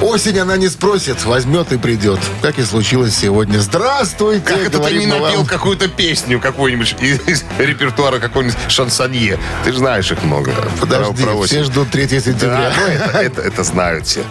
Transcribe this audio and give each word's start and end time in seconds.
Осень 0.00 0.38
она 0.38 0.56
не 0.56 0.68
спросит, 0.68 1.24
возьмет 1.24 1.72
и 1.72 1.76
придет. 1.76 2.20
Как 2.40 2.58
и 2.60 2.62
случилось 2.62 3.16
сегодня. 3.16 3.58
Здравствуйте, 3.58 4.44
Как 4.44 4.58
это 4.58 4.78
ты 4.78 4.94
не 4.96 5.06
напел 5.06 5.44
какую-то 5.44 5.88
песню 5.88 6.38
какую-нибудь 6.40 6.94
из, 7.00 7.20
из 7.26 7.44
репертуара 7.58 8.20
какого-нибудь 8.20 8.56
шансонье? 8.68 9.38
Ты 9.64 9.72
же 9.72 9.78
знаешь 9.78 10.10
их 10.12 10.22
много. 10.22 10.52
Подожди, 10.80 11.24
Про 11.24 11.42
все 11.42 11.64
ждут 11.64 11.90
3 11.90 12.06
Да, 12.06 12.20
сентября. 12.20 12.72
ну 12.78 12.86
это, 12.86 13.18
это- 13.18 13.42
это 13.42 13.62
знают 13.64 14.06
все. 14.06 14.22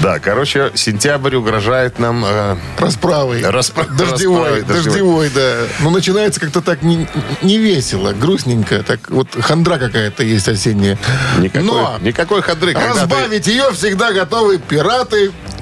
Да, 0.00 0.20
короче, 0.20 0.70
сентябрь 0.76 1.34
угрожает 1.34 1.98
нам... 1.98 2.24
э, 2.24 2.56
Расправой. 2.78 3.40
Распра- 3.42 3.88
Дождевой, 3.92 4.60
расправой, 4.60 4.62
дождевой, 4.62 5.30
да. 5.34 5.54
Ну, 5.80 5.90
начинается 5.90 6.38
как-то 6.38 6.60
так 6.60 6.82
не, 6.82 7.08
не 7.42 7.58
весело, 7.58 8.12
грустненько. 8.12 8.84
Так 8.84 9.10
вот 9.10 9.28
хандра 9.40 9.78
какая-то 9.78 10.22
есть 10.22 10.46
осенняя. 10.48 10.96
никакой, 11.38 11.66
Но 11.66 11.98
никакой 12.00 12.42
хадры. 12.42 12.74
когда 12.74 12.92
ты- 12.92 13.00
разбавить 13.00 13.46
ее 13.48 13.72
всегда 13.72 14.12
готовы 14.12 14.58
пираты 14.58 14.99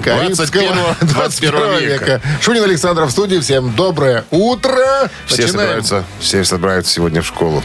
Карибского 0.03 0.95
21 1.01 1.07
21 1.07 1.79
века. 1.79 2.21
Шунин 2.41 2.63
Александров 2.63 3.09
в 3.09 3.11
студии. 3.11 3.39
Всем 3.39 3.73
доброе 3.75 4.25
утро. 4.31 5.09
Все 5.25 5.43
Начинаем. 5.43 5.49
собираются, 5.49 6.03
все 6.19 6.43
собираются 6.43 6.93
сегодня 6.93 7.21
в 7.21 7.25
школу. 7.25 7.63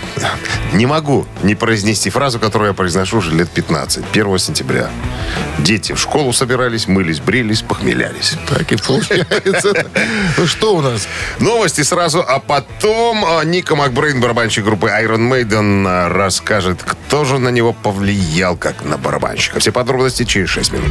Не 0.73 0.87
могу 0.87 1.27
не 1.43 1.55
произнести 1.55 2.11
фразу, 2.11 2.39
которую 2.39 2.69
я 2.69 2.75
произношу 2.75 3.19
уже 3.19 3.33
лет 3.33 3.49
15. 3.51 4.05
1 4.13 4.39
сентября. 4.39 4.91
Дети 5.59 5.93
в 5.93 6.01
школу 6.01 6.33
собирались, 6.33 6.89
мылись, 6.89 7.21
брились, 7.21 7.63
похмелялись. 7.63 8.35
Так 8.49 8.73
и 8.73 8.77
получается. 8.77 9.73
Ну 10.37 10.47
что 10.47 10.75
у 10.77 10.81
нас? 10.81 11.07
Новости 11.39 11.83
сразу, 11.83 12.25
а 12.27 12.39
потом 12.41 13.25
а, 13.25 13.45
Ника 13.45 13.77
Макбрейн, 13.77 14.21
барабанщик 14.21 14.65
группы 14.65 14.89
Iron 14.89 15.31
Maiden, 15.31 15.85
а, 15.87 16.09
расскажет, 16.09 16.83
кто 16.83 17.25
же 17.25 17.39
на 17.39 17.51
него 17.51 17.73
повлиял, 17.73 18.57
как 18.57 18.85
на 18.85 18.99
барабанщика. 18.99 19.61
Все 19.61 19.71
подробности 19.71 20.25
через 20.25 20.49
6 20.49 20.73
минут. 20.73 20.91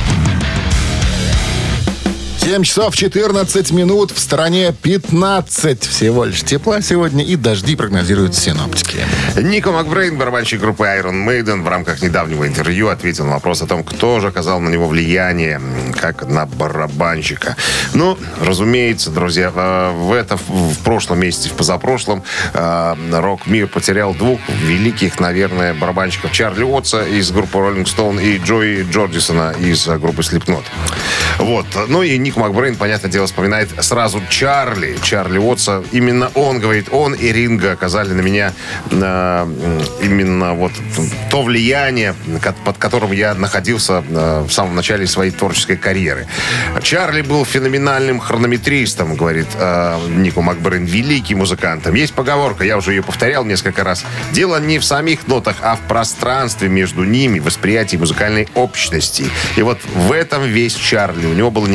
7 2.43 2.63
часов 2.63 2.95
14 2.95 3.71
минут. 3.71 4.09
В 4.09 4.19
стране 4.19 4.73
15 4.81 5.83
всего 5.83 6.25
лишь 6.25 6.41
тепла 6.41 6.81
сегодня. 6.81 7.23
И 7.23 7.35
дожди 7.35 7.75
прогнозируют 7.75 8.33
синоптики. 8.35 8.97
Ника 9.37 9.71
Макбрейн, 9.71 10.17
барабанщик 10.17 10.59
группы 10.59 10.85
Iron 10.85 11.23
Maiden, 11.23 11.61
в 11.61 11.67
рамках 11.67 12.01
недавнего 12.01 12.47
интервью 12.47 12.87
ответил 12.87 13.25
на 13.25 13.33
вопрос 13.33 13.61
о 13.61 13.67
том, 13.67 13.83
кто 13.83 14.19
же 14.19 14.29
оказал 14.29 14.59
на 14.59 14.69
него 14.69 14.87
влияние, 14.87 15.61
как 15.99 16.27
на 16.27 16.47
барабанщика. 16.47 17.55
Ну, 17.93 18.17
разумеется, 18.41 19.11
друзья, 19.11 19.51
э, 19.55 19.91
в 19.91 20.11
это 20.11 20.35
в 20.35 20.79
прошлом 20.83 21.19
месяце, 21.19 21.49
в 21.49 21.53
позапрошлом, 21.53 22.23
э, 22.53 22.95
рок-мир 23.11 23.67
потерял 23.67 24.15
двух 24.15 24.39
великих, 24.63 25.19
наверное, 25.19 25.75
барабанщиков. 25.75 26.31
Чарли 26.31 26.63
Уотса 26.63 27.03
из 27.03 27.29
группы 27.31 27.59
Rolling 27.59 27.85
Stone 27.85 28.19
и 28.19 28.39
Джои 28.39 28.87
Джордисона 28.91 29.53
из 29.59 29.85
группы 29.85 30.23
Slipknot. 30.23 30.63
Вот. 31.37 31.67
Ну 31.87 32.01
и 32.01 32.17
Ник 32.31 32.37
Макбрейн, 32.37 32.77
понятное 32.77 33.11
дело, 33.11 33.27
вспоминает 33.27 33.67
сразу 33.83 34.21
Чарли. 34.29 34.97
Чарли 35.03 35.37
Уотса. 35.37 35.83
Именно 35.91 36.31
он, 36.33 36.61
говорит, 36.61 36.87
он 36.89 37.13
и 37.13 37.29
Ринга 37.33 37.73
оказали 37.73 38.13
на 38.13 38.21
меня 38.21 38.53
э, 38.89 39.83
именно 40.01 40.53
вот 40.53 40.71
то 41.29 41.43
влияние, 41.43 42.15
под 42.63 42.77
которым 42.77 43.11
я 43.11 43.33
находился 43.33 44.01
э, 44.07 44.45
в 44.47 44.49
самом 44.49 44.75
начале 44.75 45.07
своей 45.07 45.31
творческой 45.31 45.75
карьеры. 45.75 46.25
Чарли 46.81 47.21
был 47.21 47.43
феноменальным 47.43 48.21
хронометристом, 48.21 49.15
говорит 49.15 49.47
э, 49.55 49.99
Нику 50.15 50.41
Макбрейн, 50.41 50.85
великий 50.85 51.35
музыкантом. 51.35 51.95
Есть 51.95 52.13
поговорка, 52.13 52.63
я 52.63 52.77
уже 52.77 52.93
ее 52.93 53.03
повторял 53.03 53.43
несколько 53.43 53.83
раз. 53.83 54.05
Дело 54.31 54.57
не 54.61 54.79
в 54.79 54.85
самих 54.85 55.27
нотах, 55.27 55.57
а 55.61 55.75
в 55.75 55.81
пространстве 55.81 56.69
между 56.69 57.03
ними, 57.03 57.39
восприятии 57.39 57.97
музыкальной 57.97 58.47
общности. 58.55 59.25
И 59.57 59.61
вот 59.63 59.79
в 59.83 60.13
этом 60.13 60.45
весь 60.45 60.75
Чарли. 60.75 61.25
У 61.25 61.33
него 61.33 61.51
было 61.51 61.67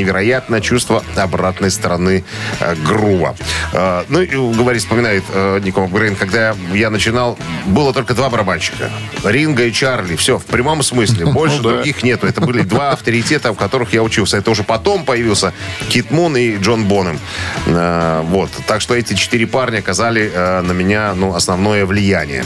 невероятное 0.47 0.61
чувство 0.61 1.03
обратной 1.17 1.71
стороны 1.71 2.25
э, 2.61 2.75
грува. 2.77 3.35
Э, 3.73 4.05
ну, 4.09 4.21
и, 4.21 4.37
говорит, 4.57 4.83
вспоминает 4.83 5.25
э, 5.33 5.61
Нико 5.63 5.81
Макбрейн, 5.81 6.17
когда 6.17 6.55
я 6.73 6.91
начинал, 6.91 7.39
было 7.67 7.93
только 7.93 8.15
два 8.15 8.29
барабанщика. 8.31 8.91
Ринга 9.25 9.65
и 9.65 9.73
Чарли. 9.73 10.17
Все, 10.17 10.39
в 10.39 10.45
прямом 10.45 10.83
смысле. 10.83 11.27
Больше 11.33 11.57
да. 11.63 11.71
других 11.71 12.03
нету. 12.03 12.27
Это 12.27 12.41
были 12.41 12.63
два 12.63 12.93
авторитета, 12.93 13.53
в 13.53 13.57
которых 13.57 13.93
я 13.93 14.03
учился. 14.03 14.37
Это 14.37 14.51
уже 14.51 14.63
потом 14.63 15.05
появился 15.05 15.53
Кит 15.89 16.11
Мун 16.11 16.37
и 16.37 16.57
Джон 16.59 16.85
Бонем. 16.85 17.19
Э, 17.67 18.23
вот. 18.25 18.51
Так 18.67 18.81
что 18.81 18.95
эти 18.95 19.15
четыре 19.15 19.47
парня 19.47 19.79
оказали 19.79 20.31
э, 20.33 20.61
на 20.63 20.73
меня 20.73 21.15
ну, 21.15 21.35
основное 21.35 21.87
влияние. 21.87 22.45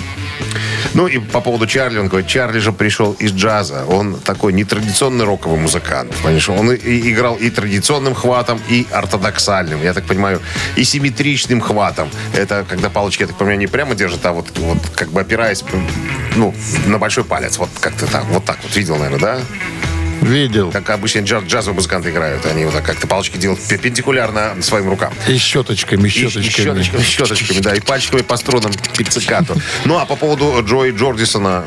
Ну 0.95 1.07
и 1.07 1.19
по 1.19 1.41
поводу 1.41 1.67
Чарли, 1.67 1.99
он 1.99 2.09
говорит, 2.09 2.29
Чарли 2.29 2.59
же 2.59 2.73
пришел 2.73 3.13
из 3.13 3.33
джаза. 3.33 3.85
Он 3.87 4.15
такой 4.15 4.53
нетрадиционный 4.53 5.25
роковый 5.25 5.61
музыкант. 5.61 6.13
Понимаешь? 6.23 6.49
Он 6.49 6.73
и, 6.73 6.77
и 6.77 7.13
играл 7.13 7.37
и 7.37 7.51
традиционным 7.91 8.15
хватом, 8.15 8.61
и 8.69 8.87
ортодоксальным, 8.93 9.83
я 9.83 9.93
так 9.93 10.05
понимаю, 10.05 10.41
и 10.77 10.85
симметричным 10.85 11.61
хватом. 11.61 12.09
Это 12.35 12.65
когда 12.69 12.89
палочки, 12.89 13.23
я 13.23 13.27
так 13.27 13.37
понимаю, 13.37 13.59
не 13.59 13.67
прямо 13.67 13.95
держат, 13.97 14.25
а 14.27 14.33
вот, 14.33 14.47
вот 14.59 14.79
как 14.95 15.11
бы 15.11 15.21
опираясь 15.21 15.65
ну, 16.37 16.55
на 16.87 16.99
большой 16.99 17.25
палец. 17.25 17.59
Вот 17.59 17.69
как-то 17.81 18.07
так. 18.07 18.25
Вот 18.27 18.45
так 18.45 18.59
вот 18.63 18.77
видел, 18.77 18.97
наверное, 18.97 19.19
да? 19.19 19.41
Видел. 20.21 20.71
Как 20.71 20.91
обычно 20.91 21.21
джаз, 21.21 21.45
джазовые 21.45 21.77
музыканты 21.77 22.11
играют. 22.11 22.47
Они 22.47 22.65
вот 22.65 22.75
так 22.75 22.85
как-то 22.85 23.07
палочки 23.09 23.39
делают 23.39 23.61
перпендикулярно 23.63 24.55
своим 24.61 24.89
рукам. 24.89 25.13
И 25.27 25.37
щеточками, 25.37 26.07
И- 26.07 26.11
щеточками. 26.11 26.45
И 26.45 26.51
щеточками, 26.51 27.03
щеточками, 27.03 27.59
да, 27.61 27.75
и 27.75 27.81
пальчиками 27.81 28.23
по 28.23 28.37
струнам 28.37 28.73
пиццикату. 28.97 29.57
Ну, 29.85 29.99
а 29.99 30.07
по 30.07 30.15
поводу 30.15 30.63
Джои 30.65 30.93
Джордисона, 30.93 31.65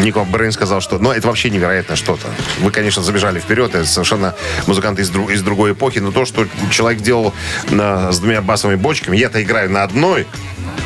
Нико 0.00 0.24
Брейн 0.24 0.52
сказал, 0.52 0.80
что, 0.80 0.98
ну, 0.98 1.10
это 1.12 1.26
вообще 1.28 1.50
невероятно 1.50 1.96
что-то. 1.96 2.26
Вы, 2.60 2.70
конечно, 2.70 3.02
забежали 3.02 3.38
вперед, 3.40 3.74
это 3.74 3.86
совершенно 3.86 4.34
музыканты 4.66 5.02
из, 5.02 5.10
дру- 5.10 5.32
из 5.32 5.42
другой 5.42 5.72
эпохи, 5.72 5.98
но 5.98 6.10
то, 6.12 6.24
что 6.24 6.46
человек 6.70 7.02
делал 7.02 7.34
на- 7.70 8.10
с 8.12 8.18
двумя 8.18 8.40
басовыми 8.42 8.76
бочками, 8.76 9.16
я-то 9.16 9.42
играю 9.42 9.70
на 9.70 9.82
одной, 9.82 10.26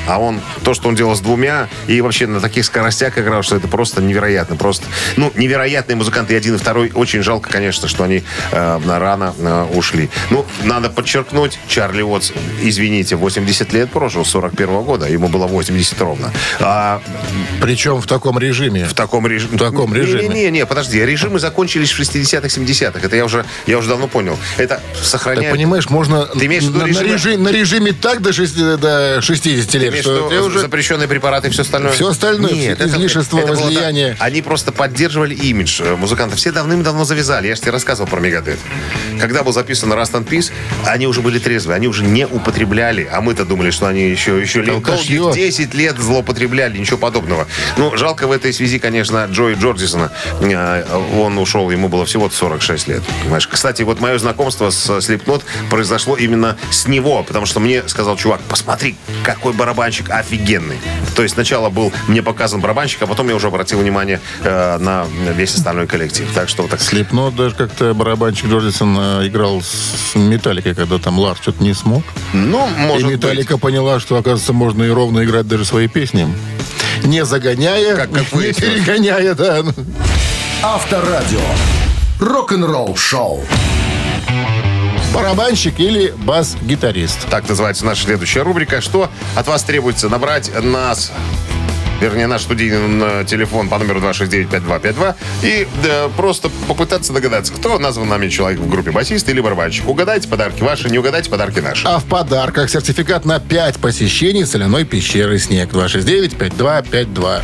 а 0.06 0.18
он, 0.18 0.40
то, 0.64 0.74
что 0.74 0.88
он 0.88 0.94
делал 0.94 1.14
с 1.16 1.20
двумя, 1.20 1.68
и 1.86 2.00
вообще 2.00 2.26
на 2.26 2.40
таких 2.40 2.64
скоростях 2.64 3.18
играл, 3.18 3.42
что 3.42 3.56
это 3.56 3.68
просто 3.68 4.02
невероятно. 4.02 4.56
Просто, 4.56 4.84
ну, 5.16 5.32
невероятные 5.34 5.96
музыканты 5.96 6.34
и 6.34 6.36
один, 6.36 6.54
и 6.54 6.58
второй. 6.58 6.90
Очень 6.94 7.22
жалко, 7.22 7.50
конечно, 7.50 7.88
что 7.88 8.04
они 8.04 8.22
э, 8.52 8.80
рано 8.86 9.34
э, 9.38 9.66
ушли. 9.74 10.10
Ну, 10.30 10.44
надо 10.62 10.90
подчеркнуть, 10.90 11.58
Чарли 11.68 12.02
Уотс, 12.02 12.32
извините, 12.62 13.16
80 13.16 13.72
лет 13.72 13.90
прожил, 13.90 14.24
с 14.24 14.30
41 14.30 14.82
года, 14.82 15.06
ему 15.08 15.28
было 15.28 15.46
80 15.46 16.00
ровно. 16.00 16.32
А 16.60 17.00
Причем 17.60 18.00
в 18.00 18.06
таком 18.06 18.38
режиме. 18.38 18.84
в 18.86 18.94
таком 18.94 19.26
режиме. 19.26 19.56
В 19.56 19.58
таком 19.58 19.94
режиме. 19.94 20.28
Не-не-не, 20.28 20.66
подожди, 20.66 21.04
режимы 21.04 21.38
закончились 21.38 21.90
в 21.92 22.00
60-х, 22.00 22.48
70-х. 22.48 23.00
Это 23.02 23.16
я 23.16 23.24
уже, 23.24 23.44
я 23.66 23.78
уже 23.78 23.88
давно 23.88 24.08
понял. 24.08 24.38
Это 24.56 24.76
Так, 24.76 24.82
сохраняет... 25.04 25.50
понимаешь, 25.52 25.88
можно 25.88 26.26
Ты 26.26 26.46
имеешь 26.46 26.64
на, 26.64 26.80
на 26.80 26.84
режимы? 26.86 27.08
режим- 27.12 27.42
на 27.42 27.48
режиме 27.50 27.92
так 27.92 28.20
до, 28.22 28.30
шести- 28.30 28.76
до 28.76 29.20
60 29.22 29.74
лет, 29.74 29.93
В 29.98 30.02
что 30.02 30.28
ты 30.28 30.40
уже... 30.40 30.60
запрещенные 30.60 31.08
препараты 31.08 31.48
и 31.48 31.50
все 31.50 31.62
остальное? 31.62 31.92
Всё 31.92 32.08
остальное, 32.08 32.52
Нет, 32.52 32.78
все 32.78 32.88
излишества, 32.88 33.38
было 33.38 33.46
возлияние. 33.48 34.10
так. 34.12 34.22
Они 34.26 34.42
просто 34.42 34.72
поддерживали 34.72 35.34
имидж 35.34 35.80
э, 35.82 35.96
музыкантов. 35.96 36.38
Все 36.38 36.52
давным-давно 36.52 37.04
завязали. 37.04 37.48
Я 37.48 37.54
же 37.54 37.62
тебе 37.62 37.72
рассказывал 37.72 38.08
про 38.08 38.20
Мегадет. 38.20 38.58
Когда 39.20 39.42
был 39.42 39.52
записан 39.52 39.92
Rust 39.92 40.12
and 40.12 40.26
Peace, 40.26 40.50
они 40.86 41.06
уже 41.06 41.20
были 41.20 41.38
трезвые, 41.38 41.76
они 41.76 41.88
уже 41.88 42.04
не 42.04 42.26
употребляли. 42.26 43.08
А 43.10 43.20
мы-то 43.20 43.44
думали, 43.44 43.70
что 43.70 43.86
они 43.86 44.08
еще, 44.08 44.40
еще 44.40 44.60
лет 44.62 44.74
Алкашье. 44.76 45.18
долгих 45.18 45.34
10 45.34 45.74
лет 45.74 45.98
злоупотребляли, 45.98 46.78
ничего 46.78 46.98
подобного. 46.98 47.46
Ну, 47.76 47.96
жалко 47.96 48.26
в 48.26 48.32
этой 48.32 48.52
связи, 48.52 48.78
конечно, 48.78 49.26
Джои 49.30 49.54
Джордисона. 49.54 50.10
Э, 50.40 50.84
Он 51.16 51.38
ушел, 51.38 51.70
ему 51.70 51.88
было 51.88 52.04
всего 52.04 52.28
46 52.30 52.88
лет. 52.88 53.02
Понимаешь? 53.22 53.46
Кстати, 53.46 53.82
вот 53.82 54.00
мое 54.00 54.18
знакомство 54.18 54.70
с 54.70 54.88
Slipknot 54.90 55.42
произошло 55.70 56.16
именно 56.16 56.56
с 56.70 56.86
него, 56.86 57.22
потому 57.22 57.46
что 57.46 57.60
мне 57.60 57.82
сказал 57.86 58.16
чувак, 58.16 58.40
посмотри, 58.48 58.96
какой 59.22 59.52
барабанщик 59.84 60.08
офигенный. 60.10 60.78
То 61.14 61.22
есть 61.22 61.34
сначала 61.34 61.68
был 61.68 61.92
мне 62.08 62.22
показан 62.22 62.60
барабанщик, 62.62 63.02
а 63.02 63.06
потом 63.06 63.28
я 63.28 63.34
уже 63.34 63.48
обратил 63.48 63.80
внимание 63.80 64.18
э, 64.42 64.78
на 64.78 65.04
весь 65.36 65.54
остальной 65.54 65.86
коллектив. 65.86 66.26
Так 66.34 66.48
что 66.48 66.62
вот 66.62 66.70
так 66.70 66.80
Слепнот 66.80 67.36
даже 67.36 67.54
как-то 67.54 67.92
барабанщик 67.92 68.46
Джордисон 68.46 68.96
э, 68.98 69.26
играл 69.26 69.60
с 69.60 70.14
Металликой, 70.14 70.74
когда 70.74 70.96
там 70.98 71.18
Ларс 71.18 71.40
что-то 71.42 71.62
не 71.62 71.74
смог. 71.74 72.02
Ну, 72.32 72.66
может 72.78 73.10
и 73.10 73.12
Металлика 73.12 73.58
поняла, 73.58 74.00
что, 74.00 74.16
оказывается, 74.16 74.54
можно 74.54 74.84
и 74.84 74.88
ровно 74.88 75.22
играть 75.22 75.46
даже 75.46 75.66
свои 75.66 75.86
песни. 75.86 76.26
Не 77.02 77.26
загоняя, 77.26 77.94
Как- 77.94 78.10
как 78.10 78.32
не 78.32 78.52
перегоняя, 78.54 79.34
да. 79.34 79.62
Авторадио. 80.62 81.40
Рок-н-ролл 82.20 82.96
шоу. 82.96 83.44
Барабанщик 85.14 85.78
или 85.78 86.12
бас-гитарист. 86.18 87.28
Так 87.30 87.48
называется 87.48 87.86
наша 87.86 88.04
следующая 88.04 88.42
рубрика. 88.42 88.80
Что 88.80 89.08
от 89.36 89.46
вас 89.46 89.62
требуется? 89.62 90.08
Набрать 90.08 90.50
нас 90.62 91.12
вернее, 92.00 92.26
наш 92.26 92.42
студийный 92.42 93.22
э, 93.22 93.24
телефон 93.24 93.68
по 93.68 93.78
номеру 93.78 94.00
269-5252, 94.00 95.14
и 95.42 95.66
да, 95.82 96.08
просто 96.16 96.50
попытаться 96.68 97.12
догадаться, 97.12 97.52
кто 97.52 97.78
назван 97.78 98.08
нами 98.08 98.28
человек 98.28 98.60
в 98.60 98.68
группе 98.68 98.90
басист 98.90 99.28
или 99.28 99.40
барабанщик. 99.40 99.88
Угадайте 99.88 100.28
подарки 100.28 100.62
ваши, 100.62 100.90
не 100.90 100.98
угадайте 100.98 101.30
подарки 101.30 101.60
наши. 101.60 101.86
А 101.86 101.98
в 101.98 102.04
подарках 102.04 102.68
сертификат 102.68 103.24
на 103.24 103.40
5 103.40 103.78
посещений 103.78 104.44
соляной 104.46 104.84
пещеры 104.84 105.38
«Снег» 105.38 105.70
269-5252. 105.72 107.40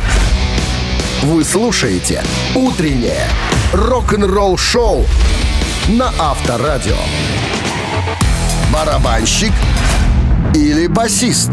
Вы 1.23 1.43
слушаете 1.43 2.23
«Утреннее 2.55 3.27
рок-н-ролл-шоу» 3.73 5.05
на 5.87 6.13
Авторадио. 6.19 6.97
Барабанщик 8.73 9.51
или 10.55 10.87
басист? 10.87 11.51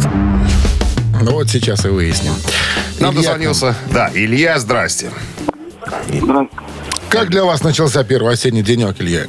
Ну 1.20 1.32
вот 1.32 1.48
сейчас 1.48 1.84
и 1.84 1.88
выясним. 1.88 2.32
Нам 3.00 3.12
Илья, 3.14 3.22
дозвонился. 3.22 3.74
Да, 3.92 4.10
Илья, 4.14 4.58
здрасте. 4.58 5.10
Как 7.08 7.30
для 7.30 7.44
вас 7.44 7.62
начался 7.64 8.04
первый 8.04 8.34
осенний 8.34 8.62
денек, 8.62 8.96
Илья? 9.00 9.26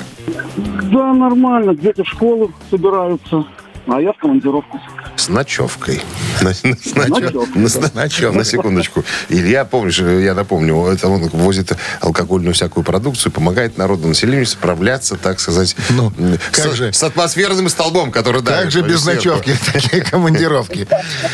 Да, 0.56 1.14
нормально. 1.14 1.76
Дети 1.76 2.04
в 2.04 2.08
школу 2.08 2.52
собираются, 2.70 3.46
а 3.88 4.00
я 4.00 4.14
в 4.14 4.18
командировку. 4.18 4.80
С 5.20 5.28
ночевкой. 5.28 6.02
На, 6.42 6.50
на- 6.50 6.54
с 6.54 6.96
ночевкой, 6.96 7.48
на- 7.62 7.68
с- 7.70 7.74
да. 7.74 7.92
ночевкой. 7.94 8.38
на 8.38 8.46
секундочку. 8.46 9.04
Илья, 9.28 9.66
помнишь, 9.66 10.00
я 10.00 10.34
напомню, 10.34 10.86
это 10.88 11.10
он 11.10 11.28
возит 11.30 11.74
алкогольную 12.00 12.54
всякую 12.54 12.86
продукцию, 12.86 13.34
помогает 13.34 13.78
народу 13.78 14.08
населению 14.08 14.46
справляться, 14.46 15.18
так 15.18 15.42
сказать, 15.42 15.76
Ну, 15.90 16.14
как 16.54 16.72
с, 16.72 16.74
же? 16.74 16.94
с 16.94 17.04
атмосферным 17.04 17.68
столбом, 17.68 18.12
который 18.12 18.42
давит 18.42 18.62
Как 18.64 18.72
же 18.72 18.82
без 18.82 19.06
ночевки 19.06 19.54
такие 19.74 20.04
командировки? 20.04 20.88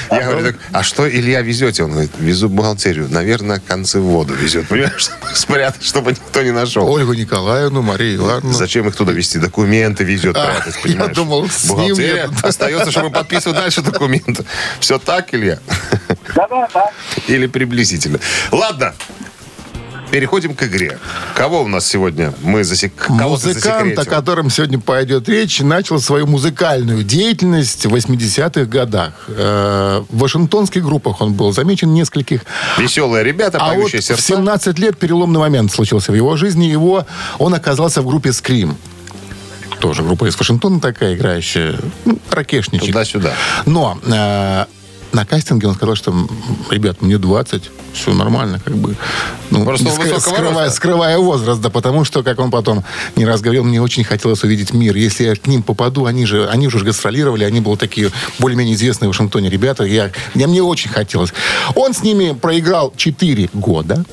Я 0.09 0.23
говорю, 0.23 0.47
так, 0.47 0.55
а 0.71 0.81
что, 0.81 1.07
Илья, 1.07 1.41
везете? 1.41 1.83
Он 1.83 1.91
говорит, 1.91 2.11
везу 2.17 2.49
бухгалтерию. 2.49 3.07
Наверное, 3.09 3.59
концы 3.59 3.99
в 3.99 4.03
воду 4.05 4.33
везет. 4.33 4.67
Понимаешь, 4.67 5.09
спрятать, 5.35 5.83
чтобы 5.83 6.11
никто 6.11 6.41
не 6.41 6.51
нашел. 6.51 6.89
Ольгу 6.89 7.13
Николаевну, 7.13 7.83
Марию 7.83 8.15
Ивановну. 8.17 8.51
Зачем 8.53 8.87
их 8.87 8.95
туда 8.95 9.11
везти? 9.11 9.37
Документы 9.37 10.03
везет 10.03 10.35
А, 10.37 10.45
прятать, 10.55 10.75
я 10.77 10.81
понимаешь? 10.81 11.15
думал, 11.15 11.47
с 11.49 11.69
ним 11.69 11.95
остается, 12.41 12.89
чтобы 12.89 13.11
подписывать 13.11 13.57
дальше 13.57 13.74
документы. 13.81 14.45
Все 14.79 14.97
так, 14.99 15.33
Илья? 15.33 15.59
Да-да-да. 16.35 16.91
Или 17.27 17.47
приблизительно. 17.47 18.19
Ладно. 18.51 18.93
Переходим 20.11 20.53
к 20.53 20.63
игре. 20.63 20.99
Кого 21.35 21.63
у 21.63 21.67
нас 21.67 21.85
сегодня 21.87 22.33
мы 22.43 22.63
засек... 22.63 23.09
Музыкант, 23.09 23.97
о 23.97 24.05
котором 24.05 24.49
сегодня 24.49 24.79
пойдет 24.79 25.27
речь, 25.27 25.59
начал 25.61 25.99
свою 25.99 26.27
музыкальную 26.27 27.03
деятельность 27.03 27.85
в 27.85 27.93
80-х 27.93 28.65
годах. 28.65 29.13
Э, 29.27 30.03
В 30.07 30.17
вашингтонских 30.19 30.83
группах 30.85 31.21
он 31.21 31.33
был 31.33 31.51
замечен 31.51 31.93
нескольких. 31.93 32.41
Веселые 32.77 33.23
ребята, 33.23 33.57
А 33.59 33.73
вот 33.73 33.81
поющие 33.81 34.01
в 34.01 34.05
сердца. 34.05 34.23
17 34.23 34.79
лет 34.79 34.97
переломный 34.97 35.39
момент 35.39 35.71
случился 35.73 36.11
в 36.11 36.15
его 36.15 36.37
жизни. 36.37 36.65
Его, 36.65 37.05
он 37.39 37.53
оказался 37.53 38.01
в 38.01 38.07
группе 38.07 38.31
«Скрим». 38.31 38.77
Тоже 39.79 40.03
группа 40.03 40.25
из 40.25 40.37
Вашингтона 40.37 40.79
такая, 40.79 41.15
играющая. 41.15 41.75
Ну, 42.05 42.19
ракешничек. 42.31 42.87
Туда-сюда. 42.87 43.33
Но 43.65 43.97
э, 44.05 44.65
на 45.15 45.25
кастинге 45.25 45.67
он 45.67 45.75
сказал, 45.75 45.95
что, 45.95 46.13
ребят, 46.69 47.01
мне 47.01 47.17
20, 47.17 47.71
все 47.93 48.13
нормально, 48.13 48.59
как 48.63 48.75
бы. 48.75 48.95
Ну, 49.49 49.63
Просто 49.63 49.85
высокого 49.85 50.19
скрывая, 50.19 50.65
роста. 50.65 50.75
скрывая 50.75 51.17
возраст, 51.17 51.61
да, 51.61 51.69
потому 51.69 52.03
что, 52.03 52.21
как 52.21 52.39
он 52.39 52.51
потом 52.51 52.83
не 53.15 53.25
раз 53.25 53.41
говорил, 53.41 53.63
мне 53.63 53.81
очень 53.81 54.03
хотелось 54.03 54.43
увидеть 54.43 54.73
мир. 54.73 54.95
Если 54.95 55.23
я 55.23 55.35
к 55.35 55.47
ним 55.47 55.63
попаду, 55.63 56.05
они 56.05 56.25
же, 56.25 56.47
они 56.49 56.67
уже 56.67 56.79
гастролировали, 56.79 57.45
они 57.45 57.61
были 57.61 57.77
такие 57.77 58.11
более-менее 58.39 58.75
известные 58.75 59.07
в 59.07 59.11
Вашингтоне 59.13 59.49
ребята, 59.49 59.85
я, 59.85 60.11
я, 60.33 60.47
мне 60.47 60.61
очень 60.61 60.89
хотелось. 60.89 61.33
Он 61.75 61.93
с 61.93 62.03
ними 62.03 62.33
проиграл 62.33 62.93
4 62.95 63.51
года, 63.53 64.03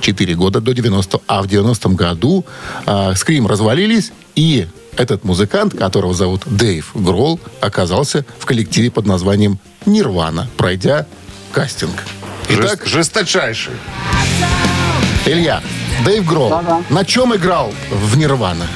4 0.00 0.34
года 0.34 0.60
до 0.60 0.72
90 0.72 1.20
а 1.26 1.42
в 1.42 1.46
90-м 1.46 1.96
году 1.96 2.44
э, 2.86 3.14
Скрим 3.16 3.46
развалились, 3.46 4.12
и 4.36 4.66
этот 4.96 5.24
музыкант, 5.24 5.76
которого 5.76 6.14
зовут 6.14 6.42
Дэйв 6.46 6.90
Гролл, 6.94 7.40
оказался 7.60 8.24
в 8.38 8.46
коллективе 8.46 8.90
под 8.90 9.06
названием 9.06 9.58
«Нирвана», 9.86 10.48
пройдя 10.56 11.06
кастинг. 11.52 12.02
Итак, 12.48 12.80
Жест- 12.84 12.86
Жесточайший. 12.86 13.74
Илья, 15.26 15.62
Дэйв 16.04 16.24
Гролл 16.26 16.50
Да-да. 16.50 16.82
на 16.88 17.04
чем 17.04 17.34
играл 17.34 17.72
в 17.90 18.16
«Нирвана»? 18.16 18.66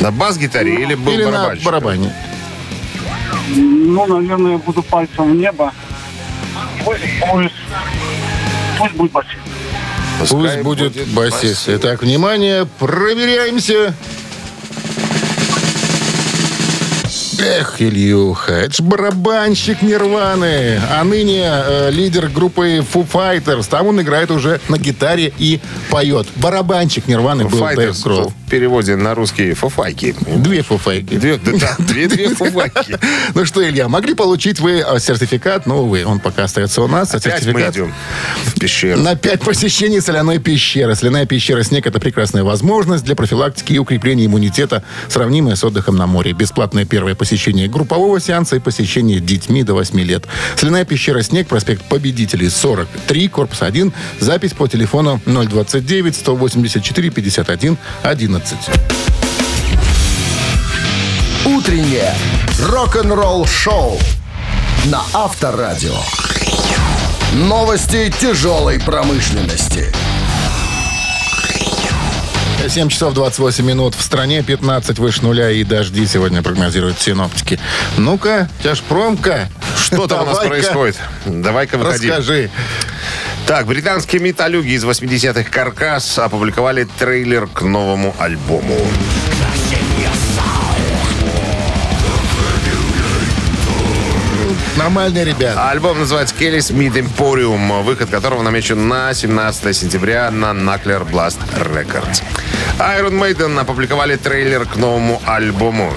На 0.00 0.10
бас-гитаре 0.10 0.74
или 0.82 0.94
был 0.94 1.12
Или 1.12 1.24
на 1.24 1.54
барабане? 1.64 2.14
Ну, 3.48 4.06
наверное, 4.06 4.52
я 4.52 4.58
буду 4.58 4.82
пальцем 4.82 5.32
в 5.32 5.36
небо. 5.36 5.72
Пусть, 6.84 7.00
пусть, 7.20 7.54
пусть 8.78 8.94
будет 8.94 9.12
басист. 9.12 9.36
Пусть 10.30 10.58
будет, 10.62 11.08
басист. 11.08 11.68
Итак, 11.68 12.02
внимание, 12.02 12.66
проверяемся. 12.78 13.94
Эх, 17.38 17.82
Ильюха, 17.82 18.52
это 18.52 18.74
ж 18.74 18.80
барабанщик 18.80 19.82
Нирваны, 19.82 20.80
а 20.90 21.04
ныне 21.04 21.42
э, 21.44 21.90
лидер 21.90 22.28
группы 22.28 22.78
Foo 22.78 23.06
Fighters. 23.06 23.68
Там 23.68 23.88
он 23.88 24.00
играет 24.00 24.30
уже 24.30 24.60
на 24.68 24.78
гитаре 24.78 25.32
и 25.38 25.60
поет. 25.90 26.26
Барабанщик 26.36 27.08
Нирваны 27.08 27.44
был 27.44 27.50
Дэйв 27.50 27.60
Файтерс 27.60 28.02
Гролл. 28.02 28.32
в 28.45 28.45
переводе 28.46 28.96
на 28.96 29.14
русский 29.14 29.52
фуфайки. 29.54 30.14
Две 30.36 30.62
фуфайки. 30.62 31.16
Две, 31.16 31.36
да, 31.36 31.76
две, 31.78 32.08
две 32.08 32.28
фуфайки. 32.34 32.98
Ну 33.34 33.44
что, 33.44 33.66
Илья, 33.66 33.88
могли 33.88 34.14
получить 34.14 34.60
вы 34.60 34.84
э, 34.86 34.98
сертификат, 34.98 35.66
но, 35.66 35.82
увы, 35.82 36.04
он 36.06 36.20
пока 36.20 36.44
остается 36.44 36.82
у 36.82 36.88
нас. 36.88 37.12
а 37.14 37.18
Опять 37.18 37.34
мы 37.34 37.40
сертификат 37.40 37.74
идем 37.74 37.94
в 38.44 38.58
пещеру. 38.58 39.00
на 39.00 39.14
5 39.16 39.40
посещений 39.40 40.00
соляной 40.00 40.38
пещеры. 40.38 40.94
Соляная 40.94 41.26
пещера 41.26 41.62
«Снег»— 41.62 41.86
это 41.88 41.98
прекрасная 42.00 42.44
возможность 42.44 43.04
для 43.04 43.14
профилактики 43.16 43.72
и 43.74 43.78
укрепления 43.78 44.26
иммунитета, 44.26 44.82
сравнимая 45.08 45.56
с 45.56 45.64
отдыхом 45.64 45.96
на 45.96 46.06
море. 46.06 46.32
Бесплатное 46.32 46.84
первое 46.84 47.14
посещение 47.14 47.68
группового 47.68 48.20
сеанса 48.20 48.56
и 48.56 48.58
посещение 48.58 49.20
детьми 49.20 49.62
до 49.62 49.74
8 49.74 49.98
лет. 50.00 50.24
Соляная 50.56 50.84
пещера 50.84 51.22
«Снег», 51.22 51.48
проспект 51.48 51.82
Победителей, 51.88 52.48
43, 52.48 53.28
корпус 53.28 53.62
1. 53.62 53.92
Запись 54.20 54.52
по 54.52 54.68
телефону 54.68 55.20
029 55.26 56.14
184 56.16 57.10
51 57.10 57.78
11. 58.02 58.35
Утреннее 61.44 62.14
рок-н-ролл-шоу 62.60 63.98
на 64.86 65.02
Авторадио. 65.14 65.96
Новости 67.32 68.12
тяжелой 68.20 68.80
промышленности. 68.80 69.92
7 72.68 72.88
часов 72.88 73.14
28 73.14 73.64
минут. 73.64 73.94
В 73.94 74.02
стране 74.02 74.42
15 74.42 74.98
выше 74.98 75.22
нуля 75.22 75.50
и 75.50 75.62
дожди 75.64 76.06
сегодня 76.06 76.42
прогнозируют 76.42 77.00
синоптики. 77.00 77.60
Ну-ка, 77.96 78.48
тяжпромка. 78.62 79.48
Что 79.76 80.06
там 80.06 80.22
у 80.22 80.26
нас 80.26 80.38
происходит? 80.44 80.98
Давай-ка 81.26 81.78
выходи. 81.78 82.08
Расскажи. 82.08 82.50
Так, 83.46 83.66
британские 83.66 84.20
металюги 84.20 84.70
из 84.70 84.84
80-х 84.84 85.48
«Каркас» 85.50 86.18
опубликовали 86.18 86.86
трейлер 86.98 87.46
к 87.46 87.62
новому 87.62 88.12
альбому. 88.18 88.76
Нормальные 94.76 95.26
ребята. 95.26 95.70
Альбом 95.70 96.00
называется 96.00 96.34
«Келли 96.34 96.58
Смит 96.58 96.96
Emporium», 96.96 97.84
выход 97.84 98.10
которого 98.10 98.42
намечен 98.42 98.88
на 98.88 99.14
17 99.14 99.76
сентября 99.76 100.32
на 100.32 100.50
Knuckler 100.50 101.08
Blast 101.08 101.38
Records. 101.54 102.24
Iron 102.80 103.12
Maiden 103.12 103.60
опубликовали 103.60 104.16
трейлер 104.16 104.66
к 104.66 104.74
новому 104.74 105.22
альбому. 105.24 105.94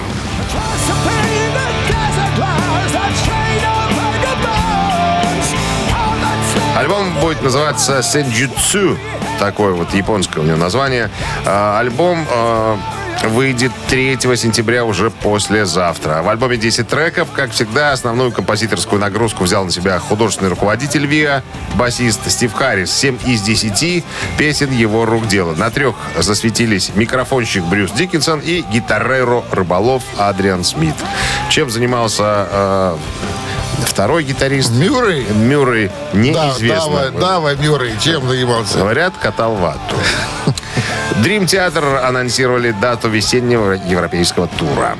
Называться 7.42 8.02
«Сенджутсу». 8.02 8.98
Такое 9.38 9.72
вот 9.72 9.94
японское 9.94 10.40
у 10.40 10.42
него 10.42 10.58
название. 10.58 11.10
А, 11.46 11.78
Альбом 11.80 12.26
а, 12.30 12.78
выйдет 13.28 13.72
3 13.88 14.18
сентября 14.36 14.84
уже 14.84 15.10
послезавтра. 15.10 16.20
В 16.22 16.28
альбоме 16.28 16.58
10 16.58 16.86
треков. 16.86 17.30
Как 17.32 17.52
всегда, 17.52 17.92
основную 17.92 18.30
композиторскую 18.32 19.00
нагрузку 19.00 19.44
взял 19.44 19.64
на 19.64 19.70
себя 19.70 19.98
художественный 19.98 20.50
руководитель 20.50 21.06
ВИА, 21.06 21.42
басист 21.76 22.30
Стив 22.30 22.52
Харрис. 22.52 22.92
7 22.92 23.18
из 23.24 23.40
10 23.40 24.04
песен 24.36 24.70
его 24.70 25.06
рук 25.06 25.26
дело. 25.26 25.54
На 25.54 25.70
трех 25.70 25.94
засветились 26.18 26.92
микрофонщик 26.94 27.64
Брюс 27.64 27.90
Диккенсон 27.92 28.40
и 28.40 28.62
гитареро 28.70 29.44
рыболов 29.50 30.02
Адриан 30.18 30.62
Смит. 30.62 30.94
Чем 31.48 31.70
занимался 31.70 32.48
э, 32.50 32.96
второй 33.84 34.24
гитарист? 34.24 34.70
Мюррей? 34.72 35.26
Мюррей 35.32 35.90
Да, 36.12 36.18
неизвестно. 36.18 37.10
Дава, 37.10 37.10
Дава 37.10 37.54
Мюррей, 37.56 37.94
чем 38.00 38.28
занимался? 38.28 38.78
Говорят, 38.78 39.14
катал 39.20 39.54
вату. 39.54 39.96
Дрим 41.22 41.46
Театр 41.46 41.84
анонсировали 42.02 42.70
дату 42.72 43.08
весеннего 43.08 43.72
европейского 43.72 44.48
тура. 44.48 44.96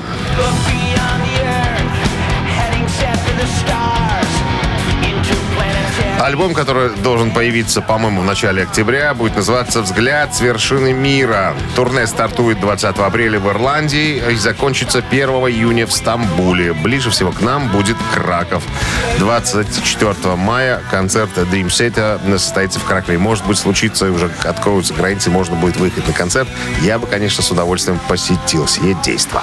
Альбом, 6.31 6.55
который 6.55 6.91
должен 6.91 7.33
появиться, 7.33 7.83
по-моему, 7.83 8.21
в 8.21 8.25
начале 8.25 8.63
октября, 8.63 9.15
будет 9.15 9.35
называться 9.35 9.83
«Взгляд 9.83 10.33
с 10.33 10.41
вершины 10.41 10.93
мира». 10.93 11.55
Турне 11.75 12.07
стартует 12.07 12.61
20 12.61 12.99
апреля 12.99 13.41
в 13.41 13.49
Ирландии 13.49 14.23
и 14.31 14.37
закончится 14.37 14.99
1 14.99 15.29
июня 15.29 15.89
в 15.89 15.93
Стамбуле. 15.93 16.73
Ближе 16.73 17.11
всего 17.11 17.33
к 17.33 17.41
нам 17.41 17.69
будет 17.69 17.97
Краков. 18.15 18.63
24 19.19 20.37
мая 20.37 20.81
концерт 20.89 21.37
Dream 21.37 21.67
Set 21.67 22.39
состоится 22.39 22.79
в 22.79 22.85
Кракове. 22.85 23.19
Может 23.19 23.45
быть, 23.47 23.59
случится, 23.59 24.07
и 24.07 24.11
уже 24.11 24.31
откроются 24.45 24.95
границы, 24.95 25.31
можно 25.31 25.57
будет 25.57 25.79
выехать 25.79 26.07
на 26.07 26.13
концерт. 26.13 26.49
Я 26.81 27.01
бы, 27.01 27.09
конечно, 27.09 27.43
с 27.43 27.51
удовольствием 27.51 27.99
посетил 28.09 28.69
сие 28.69 28.97
действо. 29.03 29.43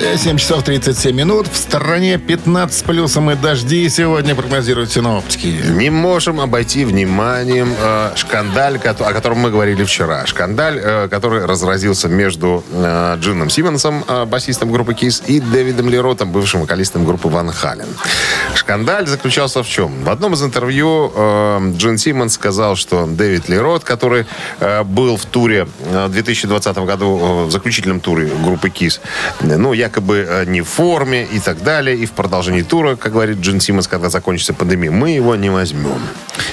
7 0.00 0.38
часов 0.38 0.62
37 0.62 1.14
минут. 1.14 1.46
В 1.46 1.56
стороне 1.56 2.18
15 2.18 2.78
с 2.78 2.82
плюсом 2.82 3.30
и 3.30 3.34
дожди 3.34 3.88
сегодня 3.88 4.34
прогнозируют 4.34 4.90
синоптики. 4.90 5.46
Не 5.46 5.90
можем 5.90 6.40
обойти 6.40 6.84
вниманием 6.84 7.74
э, 7.78 8.12
шкандаль, 8.16 8.78
о 8.78 9.12
котором 9.12 9.38
мы 9.38 9.50
говорили 9.50 9.84
вчера. 9.84 10.24
Шкандаль, 10.24 10.80
э, 10.82 11.08
который 11.08 11.44
разразился 11.44 12.08
между 12.08 12.64
э, 12.72 13.16
Джином 13.20 13.50
Симмонсом, 13.50 14.04
э, 14.08 14.24
басистом 14.24 14.72
группы 14.72 14.94
Кис, 14.94 15.22
и 15.26 15.38
Дэвидом 15.40 15.90
Леротом, 15.90 16.32
бывшим 16.32 16.62
вокалистом 16.62 17.04
группы 17.04 17.28
Ван 17.28 17.50
Хален. 17.50 17.88
Шкандаль 18.54 19.06
заключался 19.06 19.62
в 19.62 19.68
чем? 19.68 20.04
В 20.04 20.10
одном 20.10 20.32
из 20.32 20.42
интервью 20.42 21.12
э, 21.14 21.72
Джин 21.76 21.98
Симмонс 21.98 22.34
сказал, 22.34 22.74
что 22.76 23.06
Дэвид 23.06 23.48
Лерот, 23.48 23.84
который 23.84 24.24
э, 24.60 24.82
был 24.82 25.16
в 25.16 25.26
туре 25.26 25.68
э, 25.84 26.06
в 26.06 26.12
2020 26.12 26.76
году, 26.78 27.18
э, 27.20 27.44
в 27.46 27.50
заключительном 27.50 28.00
туре 28.00 28.30
группы 28.44 28.70
Кис, 28.70 29.00
ну, 29.40 29.74
якобы 29.90 30.26
э, 30.28 30.44
не 30.46 30.62
в 30.62 30.68
форме 30.68 31.24
и 31.24 31.40
так 31.40 31.62
далее, 31.62 31.96
и 31.96 32.06
в 32.06 32.12
продолжении 32.12 32.62
тура, 32.62 32.96
как 32.96 33.12
говорит 33.12 33.38
Джин 33.38 33.60
Симмонс, 33.60 33.88
когда 33.88 34.08
закончится 34.08 34.54
пандемия, 34.54 34.90
мы 34.90 35.10
его 35.10 35.36
не 35.36 35.50
возьмем. 35.50 36.00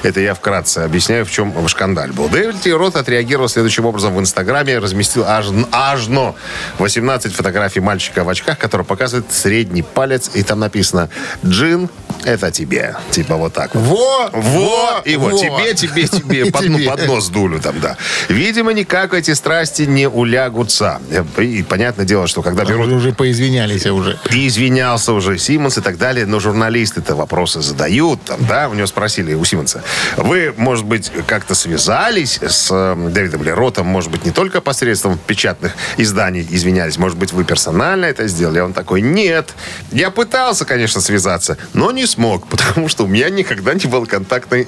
Это 0.04 0.20
я 0.20 0.34
вкратце 0.34 0.80
объясняю, 0.80 1.26
в 1.26 1.32
чем 1.32 1.54
шкандаль 1.68 2.12
был. 2.12 2.30
Дэвид 2.30 2.66
Лерот 2.66 2.96
отреагировал 2.96 3.48
следующим 3.48 3.86
образом 3.86 4.16
в 4.16 4.20
Инстаграме, 4.20 4.80
разместил 4.80 5.24
аж, 5.26 5.48
аж 5.72 6.08
но 6.08 6.36
18 6.80 7.34
фотографий 7.34 7.80
мальчика 7.80 8.24
в 8.24 8.30
очках, 8.30 8.58
который 8.58 8.86
показывает 8.86 9.32
средний 9.32 9.84
палец, 9.84 10.32
и 10.34 10.44
там 10.44 10.60
написано 10.60 11.10
«Джин, 11.46 11.90
это 12.24 12.52
тебе». 12.52 12.96
Типа 13.12 13.36
вот 13.36 13.54
так 13.54 13.76
вот. 13.76 14.34
Во! 14.34 14.42
Во! 14.42 15.02
И 15.06 15.16
вот 15.16 15.34
во. 15.34 15.38
тебе, 15.38 15.74
тебе, 15.74 16.08
тебе, 16.08 16.46
под, 16.52 16.70
ну, 16.70 16.78
тебе. 16.78 16.90
под 16.90 17.08
нос 17.08 17.30
дулю 17.30 17.60
там, 17.60 17.80
да. 17.80 17.98
Видимо, 18.30 18.74
никак 18.74 19.14
эти 19.14 19.32
страсти 19.32 19.84
не 19.84 20.08
улягутся. 20.10 21.00
И 21.38 21.64
понятное 21.64 22.06
дело, 22.06 22.28
что 22.28 22.42
когда 22.42 22.66
берут 22.66 22.88
Уже, 22.88 22.96
уже 22.96 23.14
поизвинялись 23.28 23.86
уже. 23.86 24.18
и 24.32 24.48
извинялся 24.48 25.14
уже 25.14 25.38
Симмонс 25.38 25.78
и 25.78 25.82
так 25.82 25.98
далее, 25.98 26.26
но 26.26 26.40
журналисты-то 26.40 27.16
вопросы 27.16 27.62
задают, 27.62 28.24
там, 28.24 28.46
да, 28.48 28.70
у 28.70 28.74
него 28.74 28.88
спросили, 28.88 29.34
у 29.34 29.44
Симмонса, 29.44 29.84
вы, 30.16 30.54
может 30.58 30.86
быть, 30.86 31.12
как-то 31.28 31.56
связались 31.56 32.40
с 32.42 32.70
э, 32.72 33.10
Дэвидом 33.10 33.44
Леротом, 33.44 33.88
может 33.88 34.12
быть, 34.12 34.26
не 34.26 34.32
только 34.32 34.62
посредством 34.62 35.18
печатных 35.18 35.74
изданий 35.98 36.48
извинялись, 36.50 36.98
может 36.98 37.18
быть, 37.18 37.34
вы 37.34 37.44
персонально 37.44 38.06
это 38.06 38.28
сделали? 38.28 38.60
А 38.60 38.66
он 38.66 38.74
такой, 38.74 39.02
нет, 39.02 39.54
я 39.92 40.10
пытался, 40.10 40.66
конечно, 40.66 41.02
связаться, 41.02 41.58
но 41.74 41.92
не 41.92 42.06
смог, 42.06 42.48
потому 42.50 42.88
что 42.88 43.04
у 43.04 43.08
меня 43.08 43.30
никогда 43.30 43.74
не 43.74 43.86
было 43.86 44.06
контактной, 44.06 44.68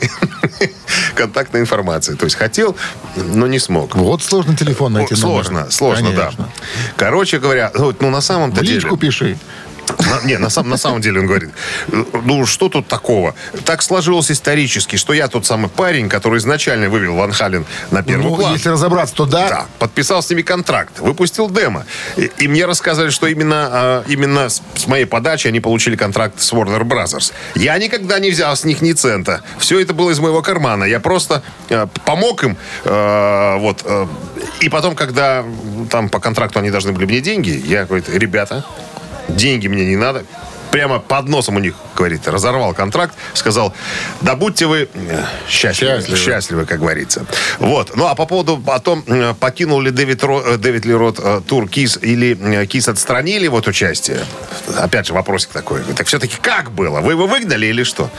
контактной 1.16 1.62
информации. 1.62 2.16
То 2.16 2.25
есть 2.25 2.36
хотел, 2.36 2.75
но 3.16 3.48
не 3.48 3.60
смог. 3.60 3.96
Вот 3.96 4.22
сложно 4.22 4.56
телефон 4.56 4.94
найти. 4.94 5.16
Сложно, 5.16 5.62
номер. 5.62 5.72
сложно, 5.72 6.10
Конечно. 6.12 6.44
да. 6.44 6.63
Короче 6.98 7.39
говоря, 7.39 7.72
ну, 7.74 8.10
на 8.10 8.22
самом-то 8.50 8.62
В 8.62 8.63
деле... 8.63 8.75
личку 8.75 8.98
пиши. 8.98 9.38
На- 9.98 10.22
не, 10.27 10.38
на, 10.38 10.50
сам- 10.50 10.69
на 10.69 10.77
самом 10.77 11.01
деле 11.01 11.19
он 11.22 11.27
говорит, 11.27 11.50
ну 12.24 12.46
что 12.46 12.69
тут 12.69 12.88
такого? 12.88 13.36
Так 13.65 13.81
сложилось 13.81 14.31
исторически, 14.31 14.96
что 14.96 15.13
я 15.13 15.27
тот 15.27 15.46
самый 15.46 15.69
парень, 15.69 16.10
который 16.10 16.38
изначально 16.39 16.89
вывел 16.89 17.15
Ван 17.15 17.31
Хален 17.31 17.65
на 17.91 18.03
первый 18.03 18.24
Ну, 18.29 18.36
план. 18.36 18.53
если 18.53 18.69
разобраться, 18.69 19.15
то 19.15 19.25
да. 19.25 19.50
Да, 19.50 19.65
подписал 19.79 20.22
с 20.22 20.29
ними 20.29 20.41
контракт, 20.41 21.00
выпустил 21.00 21.50
демо. 21.50 21.86
И, 22.17 22.31
и 22.38 22.48
мне 22.48 22.65
рассказали, 22.65 23.10
что 23.10 23.27
именно, 23.27 23.69
а, 23.72 24.03
именно 24.08 24.50
с, 24.50 24.62
с 24.75 24.88
моей 24.88 25.05
подачи 25.05 25.48
они 25.48 25.60
получили 25.60 25.96
контракт 25.96 26.39
с 26.41 26.53
Warner 26.53 26.81
Brothers. 26.84 27.31
Я 27.55 27.77
никогда 27.77 28.19
не 28.19 28.29
взял 28.31 28.55
с 28.55 28.63
них 28.63 28.81
ни 28.81 28.93
цента. 28.93 29.41
Все 29.58 29.79
это 29.79 29.93
было 29.93 30.12
из 30.12 30.19
моего 30.19 30.41
кармана. 30.41 30.84
Я 30.84 31.00
просто 31.00 31.41
э, 31.69 31.88
помог 32.05 32.43
им. 32.43 32.58
э, 32.86 33.55
вот, 33.60 33.81
э, 33.86 34.08
и 34.62 34.69
потом, 34.69 34.96
когда 34.96 35.43
там 35.89 36.10
по 36.10 36.19
контракту 36.19 36.60
они 36.60 36.69
должны 36.72 36.91
были 36.91 37.05
мне 37.05 37.22
деньги, 37.22 37.62
я 37.65 37.86
говорю, 37.86 38.03
ребята, 38.08 38.65
деньги 39.29 39.67
мне 39.67 39.86
не 39.86 39.95
надо. 39.95 40.25
Прямо 40.71 41.00
под 41.00 41.27
носом 41.29 41.55
у 41.55 41.59
них, 41.59 41.74
говорит, 41.95 42.27
разорвал 42.27 42.75
контракт, 42.75 43.15
сказал, 43.33 43.74
да 44.21 44.36
будьте 44.36 44.67
вы 44.67 44.88
э, 44.93 45.24
счастливы, 45.50 45.95
Счастливы. 46.01 46.17
счастливы, 46.19 46.65
как 46.67 46.79
говорится. 46.79 47.25
Вот. 47.57 47.95
Ну, 47.95 48.05
а 48.05 48.13
по 48.13 48.27
поводу 48.27 48.62
о 48.67 48.79
том, 48.79 49.03
э, 49.07 49.33
покинул 49.39 49.81
ли 49.81 49.89
Дэвид, 49.89 50.21
Ро- 50.24 50.43
э, 50.45 50.57
Дэвид 50.57 50.86
Лерот 50.86 51.45
тур 51.48 51.67
КИС 51.67 51.98
или 52.03 52.65
КИС 52.67 52.88
отстранили 52.88 53.48
вот 53.48 53.67
участие, 53.67 54.19
опять 54.77 55.07
же, 55.07 55.13
вопросик 55.13 55.50
такой. 55.50 55.81
Так 55.95 56.05
все-таки 56.05 56.38
как 56.39 56.69
было? 56.71 57.01
Вы 57.01 57.13
его 57.13 57.25
выгнали 57.25 57.65
или 57.65 57.81
что? 57.81 58.12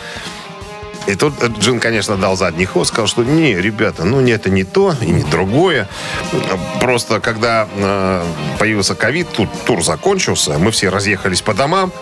И 1.07 1.14
тут 1.14 1.42
Джин, 1.59 1.80
конечно, 1.80 2.16
дал 2.16 2.37
задний 2.37 2.66
ход, 2.66 2.87
сказал, 2.87 3.07
что 3.07 3.25
не, 3.25 3.54
ребята, 3.54 4.04
ну 4.04 4.21
не 4.21 4.33
это 4.33 4.50
не 4.50 4.64
то 4.64 4.95
и 5.00 5.11
не 5.11 5.23
другое. 5.23 5.88
Просто 6.80 7.21
когда 7.21 7.69
э, 7.75 8.25
появился 8.59 8.95
ковид, 8.95 9.28
тут 9.33 9.49
тур 9.64 9.83
закончился, 9.83 10.59
мы 10.59 10.71
все 10.71 10.88
разъехались 10.88 11.42
по 11.42 11.54
домам. 11.54 11.92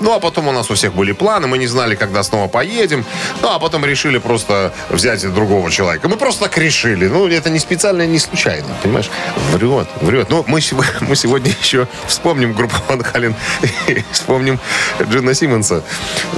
Ну, 0.00 0.12
а 0.12 0.20
потом 0.20 0.48
у 0.48 0.52
нас 0.52 0.70
у 0.70 0.74
всех 0.74 0.94
были 0.94 1.12
планы, 1.12 1.46
мы 1.46 1.58
не 1.58 1.66
знали, 1.66 1.94
когда 1.94 2.22
снова 2.22 2.48
поедем. 2.48 3.04
Ну, 3.42 3.48
а 3.48 3.58
потом 3.58 3.84
решили 3.84 4.18
просто 4.18 4.72
взять 4.90 5.22
другого 5.32 5.70
человека. 5.70 6.08
Мы 6.08 6.16
просто 6.16 6.44
так 6.44 6.58
решили. 6.58 7.06
Ну, 7.06 7.28
это 7.28 7.50
не 7.50 7.58
специально, 7.58 8.06
не 8.06 8.18
случайно, 8.18 8.66
понимаешь? 8.82 9.10
Врет, 9.52 9.88
врет. 10.00 10.30
Ну, 10.30 10.44
мы, 10.46 10.60
мы 11.00 11.16
сегодня 11.16 11.52
еще 11.60 11.86
вспомним 12.06 12.52
группу 12.52 12.76
Ван 12.88 13.02
Хален 13.02 13.34
и 13.88 14.04
вспомним 14.10 14.58
Джина 15.02 15.34
Симмонса 15.34 15.82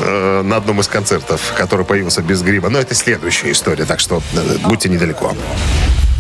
э, 0.00 0.42
на 0.42 0.56
одном 0.56 0.80
из 0.80 0.88
концертов, 0.88 1.52
который 1.56 1.85
появился 1.85 2.06
без 2.23 2.43
гриба. 2.43 2.69
Но 2.69 2.79
это 2.79 2.95
следующая 2.95 3.53
история, 3.53 3.85
так 3.85 4.01
что 4.01 4.23
э, 4.35 4.57
будьте 4.65 4.89
недалеко. 4.89 5.35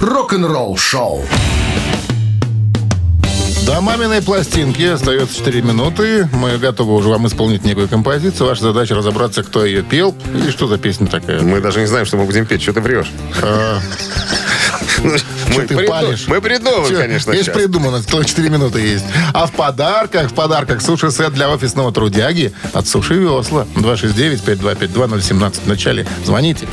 Рок-н-ролл 0.00 0.76
шоу. 0.76 1.24
До 3.66 3.80
маминой 3.80 4.22
пластинки 4.22 4.82
остается 4.82 5.38
4 5.38 5.62
минуты. 5.62 6.28
Мы 6.32 6.56
готовы 6.56 6.94
уже 6.94 7.08
вам 7.08 7.26
исполнить 7.26 7.64
некую 7.64 7.88
композицию. 7.88 8.46
Ваша 8.46 8.62
задача 8.62 8.94
разобраться, 8.94 9.42
кто 9.42 9.64
ее 9.64 9.82
пел 9.82 10.14
и 10.46 10.50
что 10.50 10.68
за 10.68 10.78
песня 10.78 11.08
такая. 11.08 11.40
Мы 11.40 11.60
даже 11.60 11.80
не 11.80 11.86
знаем, 11.86 12.06
что 12.06 12.16
мы 12.16 12.26
будем 12.26 12.46
петь. 12.46 12.62
Что 12.62 12.74
ты 12.74 12.80
врешь? 12.80 13.10
Мы 15.54 15.62
ты 15.62 15.76
приду- 15.76 15.88
палишь? 15.90 16.24
мы 16.28 16.40
придумаем, 16.40 16.88
Чё, 16.88 16.98
конечно, 16.98 17.32
Есть 17.32 17.44
сейчас. 17.44 17.56
придумано, 17.56 18.02
целых 18.02 18.26
4 18.26 18.48
минуты 18.50 18.80
есть. 18.80 19.04
А 19.32 19.46
в 19.46 19.52
подарках, 19.52 20.30
в 20.30 20.34
подарках 20.34 20.82
суши-сет 20.82 21.32
для 21.34 21.48
офисного 21.50 21.92
трудяги 21.92 22.52
от 22.72 22.86
Суши 22.88 23.14
Весла. 23.14 23.66
269-5252-017 23.76 25.60
в 25.64 25.68
начале. 25.68 26.06
Звоните. 26.24 26.66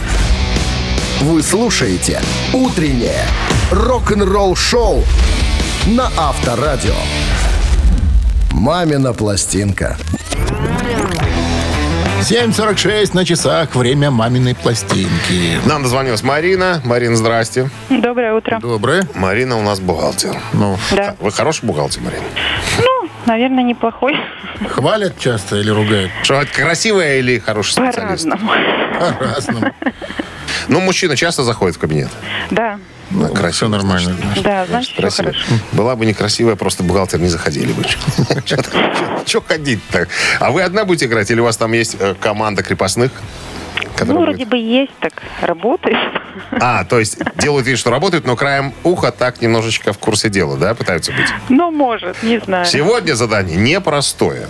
Вы 1.21 1.41
слушаете 1.43 2.21
«Утреннее 2.53 3.25
рок-н-ролл 3.71 4.55
шоу» 4.55 5.03
на 5.85 6.11
Авторадио. 6.17 6.95
«Мамина 8.51 9.13
пластинка». 9.13 9.97
7.46 12.23 13.13
на 13.15 13.25
часах. 13.25 13.75
Время 13.75 14.09
маминой 14.09 14.55
пластинки. 14.55 15.59
Нам 15.65 15.83
дозвонилась 15.83 16.23
Марина. 16.23 16.81
Марина, 16.85 17.17
здрасте. 17.17 17.69
Доброе 17.89 18.33
утро. 18.33 18.59
Доброе. 18.61 19.03
Марина 19.13 19.57
у 19.57 19.61
нас 19.61 19.81
бухгалтер. 19.81 20.35
Ну, 20.53 20.77
Да. 20.93 21.15
Вы 21.19 21.31
хороший 21.31 21.65
бухгалтер, 21.65 22.01
Марина? 22.01 22.23
Ну, 22.79 23.09
наверное, 23.25 23.63
неплохой. 23.63 24.15
хвалят 24.69 25.19
часто 25.19 25.57
или 25.57 25.69
ругают? 25.69 26.11
Что, 26.23 26.35
это 26.35 26.53
красивая 26.53 27.17
или 27.19 27.39
хороший 27.39 27.71
специалист? 27.73 28.23
По-разному. 28.29 28.51
По-разному. 29.19 29.73
Ну, 30.69 30.79
мужчина 30.79 31.17
часто 31.17 31.43
заходит 31.43 31.75
в 31.75 31.79
кабинет. 31.79 32.09
Да, 32.51 32.79
Да, 33.13 33.27
Все 33.27 33.35
красиво. 33.35 33.69
нормально. 33.69 34.15
да, 34.43 34.65
значит, 34.65 34.91
все 34.93 35.01
Красиво. 35.01 35.31
хорошо. 35.31 35.45
Была 35.71 35.95
бы 35.95 36.05
некрасивая, 36.05 36.55
просто 36.55 36.83
бухгалтер 36.83 37.19
не 37.19 37.27
заходили 37.27 37.71
бы. 37.73 37.83
Че 39.25 39.41
ходить-то? 39.41 40.07
А 40.39 40.51
вы 40.51 40.61
одна 40.63 40.85
будете 40.85 41.05
играть 41.05 41.29
или 41.31 41.39
у 41.39 41.43
вас 41.43 41.57
там 41.57 41.73
есть 41.73 41.95
э, 41.99 42.15
команда 42.19 42.63
крепостных? 42.63 43.11
Ну, 43.75 43.89
которая 43.95 44.21
вроде 44.23 44.37
будет? 44.45 44.49
бы 44.49 44.57
есть, 44.57 44.91
так 44.99 45.13
работает. 45.41 45.97
А, 46.59 46.83
то 46.83 46.99
есть 46.99 47.17
делают 47.37 47.67
вид, 47.67 47.77
что 47.77 47.89
работают, 47.91 48.25
но 48.25 48.35
краем 48.35 48.73
уха 48.83 49.11
так 49.11 49.41
немножечко 49.41 49.93
в 49.93 49.99
курсе 49.99 50.29
дела, 50.29 50.57
да, 50.57 50.73
пытаются 50.73 51.11
быть? 51.11 51.27
Ну, 51.49 51.71
может, 51.71 52.21
не 52.23 52.39
знаю. 52.39 52.65
Сегодня 52.65 53.13
задание 53.13 53.55
непростое. 53.57 54.47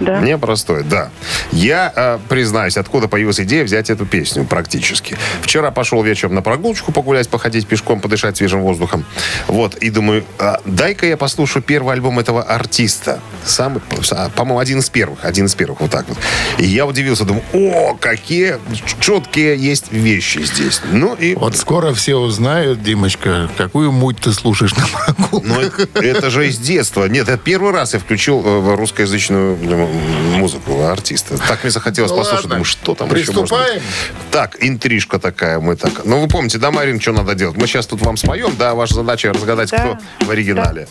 Да. 0.00 0.20
Непростой, 0.20 0.82
да. 0.82 1.10
Я 1.52 1.92
э, 1.94 2.18
признаюсь, 2.28 2.76
откуда 2.76 3.08
появилась 3.08 3.40
идея 3.40 3.64
взять 3.64 3.90
эту 3.90 4.06
песню 4.06 4.44
практически. 4.44 5.16
Вчера 5.42 5.70
пошел 5.70 6.02
вечером 6.02 6.34
на 6.34 6.42
прогулочку 6.42 6.92
погулять, 6.92 7.28
походить 7.28 7.66
пешком, 7.66 8.00
подышать 8.00 8.36
свежим 8.36 8.62
воздухом. 8.62 9.04
Вот, 9.46 9.76
и 9.76 9.90
думаю, 9.90 10.24
а, 10.38 10.60
дай-ка 10.64 11.06
я 11.06 11.16
послушаю 11.16 11.62
первый 11.62 11.94
альбом 11.94 12.18
этого 12.18 12.42
артиста. 12.42 13.20
Самый, 13.44 13.82
а, 14.10 14.30
по-моему, 14.30 14.58
один 14.58 14.78
из 14.78 14.88
первых. 14.88 15.24
Один 15.24 15.46
из 15.46 15.54
первых, 15.54 15.80
вот 15.80 15.90
так 15.90 16.08
вот. 16.08 16.18
И 16.58 16.64
я 16.64 16.86
удивился, 16.86 17.24
думаю, 17.24 17.44
о, 17.52 17.94
какие 18.00 18.56
четкие 19.00 19.56
есть 19.56 19.92
вещи 19.92 20.38
здесь. 20.38 20.80
Ну 20.92 21.14
и... 21.14 21.34
Вот 21.34 21.56
скоро 21.56 21.92
все 21.92 22.16
узнают, 22.16 22.82
Димочка, 22.82 23.48
какую 23.56 23.92
муть 23.92 24.18
ты 24.18 24.32
слушаешь 24.32 24.74
на 24.76 24.86
прогулках. 24.86 25.48
Но 25.48 25.60
это, 25.60 25.88
это 25.94 26.30
же 26.30 26.48
из 26.48 26.58
детства. 26.58 27.06
Нет, 27.06 27.28
это 27.28 27.38
первый 27.38 27.72
раз 27.72 27.94
я 27.94 28.00
включил 28.00 28.42
э, 28.44 28.74
русскоязычную 28.76 29.56
м, 29.56 29.89
музыку 29.90 30.82
артиста. 30.84 31.36
Так 31.38 31.62
мне 31.62 31.70
захотелось 31.70 32.10
Ну 32.10 32.16
послушать. 32.18 32.44
ладно. 32.44 32.50
Думаю, 32.50 32.64
что 32.64 32.94
там 32.94 33.08
еще 33.14 33.32
можно 33.32 33.42
Приступаем? 33.42 33.82
Так, 34.30 34.56
интрижка 34.60 35.18
такая. 35.18 35.58
Мы 35.60 35.76
так. 35.76 36.04
Ну, 36.04 36.20
вы 36.20 36.28
помните, 36.28 36.58
да, 36.58 36.70
Марин, 36.70 37.00
что 37.00 37.12
надо 37.12 37.34
делать? 37.34 37.56
Мы 37.56 37.66
сейчас 37.66 37.86
тут 37.86 38.00
вам 38.02 38.16
споем, 38.16 38.54
да, 38.58 38.74
ваша 38.74 38.94
задача 38.94 39.32
разгадать, 39.32 39.70
Да. 39.70 39.78
кто 39.78 39.98
в 40.26 40.30
оригинале. 40.30 40.88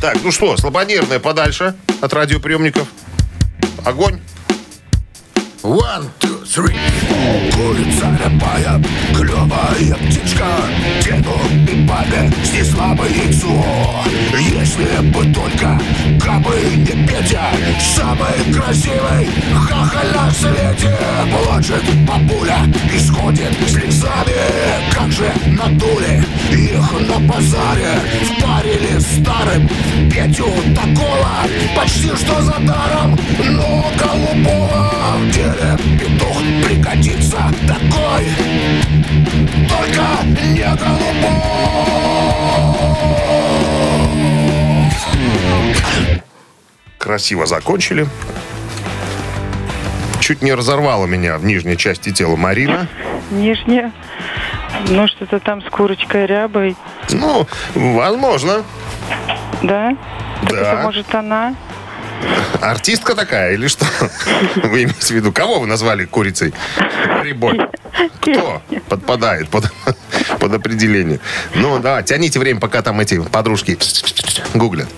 Так, 0.00 0.18
ну 0.22 0.30
что, 0.30 0.56
слабонервная 0.56 1.18
подальше 1.18 1.74
от 2.00 2.12
радиоприемников. 2.12 2.88
Огонь. 3.84 4.18
One, 5.62 6.08
two, 6.20 6.42
three. 6.44 6.74
Курица 7.54 8.18
рябая, 8.24 8.82
клевая 9.14 9.94
птичка 10.08 10.46
Деду 11.04 11.38
и 11.70 11.86
папе 11.86 12.32
снесла 12.42 12.94
бы 12.94 13.04
яйцо 13.04 13.62
Если 14.38 15.06
бы 15.10 15.22
только 15.34 15.78
кабы 16.24 16.58
не 16.76 17.06
Петя 17.06 17.50
Самый 18.20 18.52
красивый 18.52 19.28
хахаль 19.54 20.12
на 20.14 20.30
свете 20.30 20.94
Плачет 21.32 21.82
бабуля 22.06 22.58
и 22.92 22.98
сходит 22.98 23.56
Как 24.92 25.10
же 25.10 25.32
надули 25.46 26.22
их 26.52 27.08
на 27.08 27.18
базаре 27.20 27.98
Впарили 28.24 28.98
старым 28.98 29.68
Петю 30.10 30.48
такого 30.74 31.30
Почти 31.74 32.08
что 32.08 32.42
за 32.42 32.58
даром 32.60 33.18
Но 33.38 33.86
голубого 33.98 34.90
в 35.16 35.30
деле 35.30 35.78
петух 35.98 36.38
пригодится 36.64 37.50
такой. 37.66 38.26
Только 39.68 40.04
не 40.42 40.76
голубой 40.76 41.60
Красиво 47.00 47.46
закончили. 47.46 48.06
Чуть 50.20 50.42
не 50.42 50.52
разорвала 50.52 51.06
меня 51.06 51.38
в 51.38 51.44
нижней 51.46 51.78
части 51.78 52.12
тела 52.12 52.36
Марина. 52.36 52.88
Нижняя. 53.30 53.90
Ну, 54.86 55.08
что-то 55.08 55.40
там 55.40 55.62
с 55.62 55.70
курочкой 55.70 56.26
рябой. 56.26 56.76
Ну, 57.10 57.46
возможно. 57.74 58.64
Да? 59.62 59.96
Так 60.42 60.50
Да. 60.52 60.56
это 60.74 60.82
может 60.82 61.14
она? 61.14 61.54
Артистка 62.60 63.14
такая 63.14 63.54
или 63.54 63.66
что? 63.66 63.86
Вы 64.56 64.82
имеете 64.84 65.06
в 65.06 65.16
виду, 65.16 65.32
кого 65.32 65.58
вы 65.60 65.66
назвали 65.66 66.04
курицей? 66.04 66.52
Рябой. 67.24 67.58
Кто 68.20 68.60
подпадает 68.90 69.48
под, 69.48 69.72
под 70.38 70.52
определение? 70.52 71.18
Ну, 71.54 71.78
да, 71.78 72.02
тяните 72.02 72.38
время, 72.38 72.60
пока 72.60 72.82
там 72.82 73.00
эти 73.00 73.18
подружки 73.22 73.78
гуглят. 74.54 74.88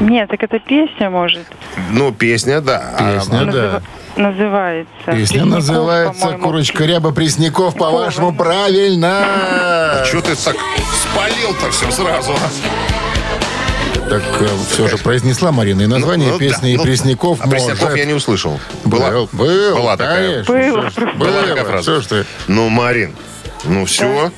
Нет, 0.00 0.28
так 0.30 0.42
это 0.42 0.58
песня 0.58 1.10
может. 1.10 1.46
Ну, 1.90 2.10
песня, 2.12 2.60
да. 2.60 2.94
А, 2.98 3.14
Песня, 3.18 3.44
да. 3.44 3.44
Называ- 3.44 3.82
Называется. 4.16 4.90
Песня 5.06 5.16
Пресняков, 5.16 5.48
называется. 5.50 6.28
«Курочка 6.42 6.84
ряба 6.84 7.12
Пресняков». 7.12 7.76
По-вашему, 7.76 8.34
правильно. 8.34 10.02
Что 10.06 10.20
ты 10.22 10.34
так 10.36 10.56
спалил-то 11.02 11.70
все 11.70 11.90
сразу? 11.90 12.32
а? 12.32 14.08
Так 14.08 14.22
все 14.70 14.88
же 14.88 14.96
произнесла 14.98 15.52
Марина 15.52 15.82
и 15.82 15.86
название 15.86 16.30
Ну, 16.32 16.38
да, 16.38 16.44
песни, 16.44 16.72
и 16.72 16.76
ну, 16.76 16.82
Пресняков 16.82 17.38
А 17.40 17.48
Пресняков 17.48 17.82
может. 17.82 17.98
я 17.98 18.04
не 18.06 18.14
услышал. 18.14 18.58
Был, 18.84 19.28
был, 19.32 19.76
была 19.76 19.96
такая. 19.96 20.42
конечно. 20.44 20.90
Что 20.90 21.06
ж, 21.06 21.14
Была 21.14 21.42
такая 21.42 21.64
фраза. 21.64 21.82
Что 21.82 22.00
ж 22.00 22.06
ты? 22.06 22.26
Ну, 22.48 22.68
Марин, 22.68 23.14
ну 23.64 23.84
все. 23.84 24.32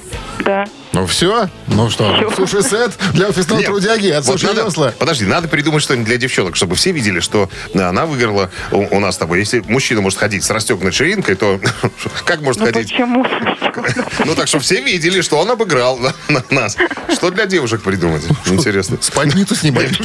Да. 0.44 0.66
Ну 1.03 1.09
все? 1.09 1.49
Ну 1.67 1.91
что, 1.91 2.31
суши-сет 2.37 2.93
для 3.12 3.27
офисного 3.27 3.59
Нет, 3.59 3.67
трудяги 3.67 4.07
от 4.11 4.25
вот 4.25 4.41
Суши 4.41 4.55
Весла. 4.55 4.93
Подожди, 4.97 5.25
надо 5.25 5.49
придумать 5.49 5.83
что-нибудь 5.83 6.07
для 6.07 6.17
девчонок, 6.17 6.55
чтобы 6.55 6.77
все 6.77 6.93
видели, 6.93 7.19
что 7.19 7.51
да, 7.75 7.88
она 7.88 8.07
выиграла 8.07 8.51
у, 8.71 8.83
у 8.97 9.01
нас 9.01 9.17
с 9.17 9.19
тобой. 9.19 9.41
Если 9.41 9.59
мужчина 9.67 10.01
может 10.01 10.17
ходить 10.21 10.45
с 10.45 10.51
расстегнутой 10.51 10.93
ширинкой, 10.93 11.35
то 11.35 11.59
как 12.25 12.41
может 12.43 12.61
Ну 12.61 12.67
ходить? 12.67 12.93
почему? 12.93 13.27
Ну 14.25 14.35
так, 14.37 14.47
чтобы 14.47 14.62
все 14.62 14.81
видели, 14.81 15.23
что 15.23 15.38
он 15.41 15.51
обыграл 15.51 15.99
на 16.29 16.45
нас. 16.51 16.77
Что 17.12 17.31
для 17.31 17.47
девушек 17.47 17.83
придумать? 17.83 18.23
Интересно. 18.47 18.99
Спальницу 19.01 19.57
снимать. 19.57 19.99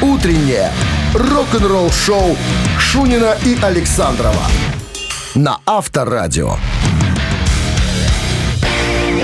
Утреннее 0.00 0.72
рок-н-ролл-шоу 1.12 2.34
Шунина 2.78 3.36
и 3.44 3.58
Александрова 3.60 4.46
на 5.34 5.58
Авторадио. 5.66 6.56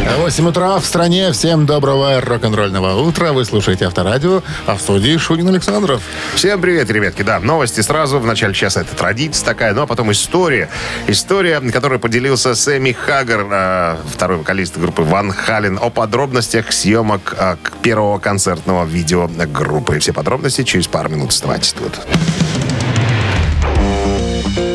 8 0.04 0.48
утра 0.48 0.78
в 0.78 0.85
стране. 0.85 1.32
Всем 1.32 1.66
доброго 1.66 2.20
рок-н-ролльного 2.20 3.00
утра. 3.00 3.32
Вы 3.32 3.44
слушаете 3.44 3.87
Авторадио, 3.87 4.42
а 4.66 4.76
в 4.76 4.80
студии 4.80 5.16
Шунин 5.16 5.48
Александров. 5.48 6.02
Всем 6.35 6.61
привет, 6.61 6.90
ребятки. 6.90 7.22
Да, 7.22 7.40
новости 7.40 7.80
сразу. 7.80 8.18
В 8.18 8.26
начале 8.26 8.54
часа 8.54 8.82
это 8.82 8.94
традиция 8.96 9.44
такая, 9.44 9.74
ну 9.74 9.82
а 9.82 9.87
потом 9.87 10.11
история. 10.12 10.68
История, 11.06 11.61
которую 11.61 12.00
поделился 12.00 12.54
Сэмми 12.54 12.92
Хаггар, 12.92 13.46
э, 13.50 13.96
второй 14.12 14.38
вокалист 14.38 14.78
группы 14.78 15.02
Ван 15.02 15.32
Хален, 15.32 15.78
о 15.80 15.90
подробностях 15.90 16.72
съемок 16.72 17.35
э, 17.38 17.56
первого 17.82 18.18
концертного 18.18 18.85
видео 18.85 19.28
группы. 19.28 19.98
Все 19.98 20.12
подробности 20.12 20.62
через 20.64 20.87
пару 20.87 21.09
минут. 21.09 21.30
Оставайтесь 21.30 21.72
тут. 21.72 22.00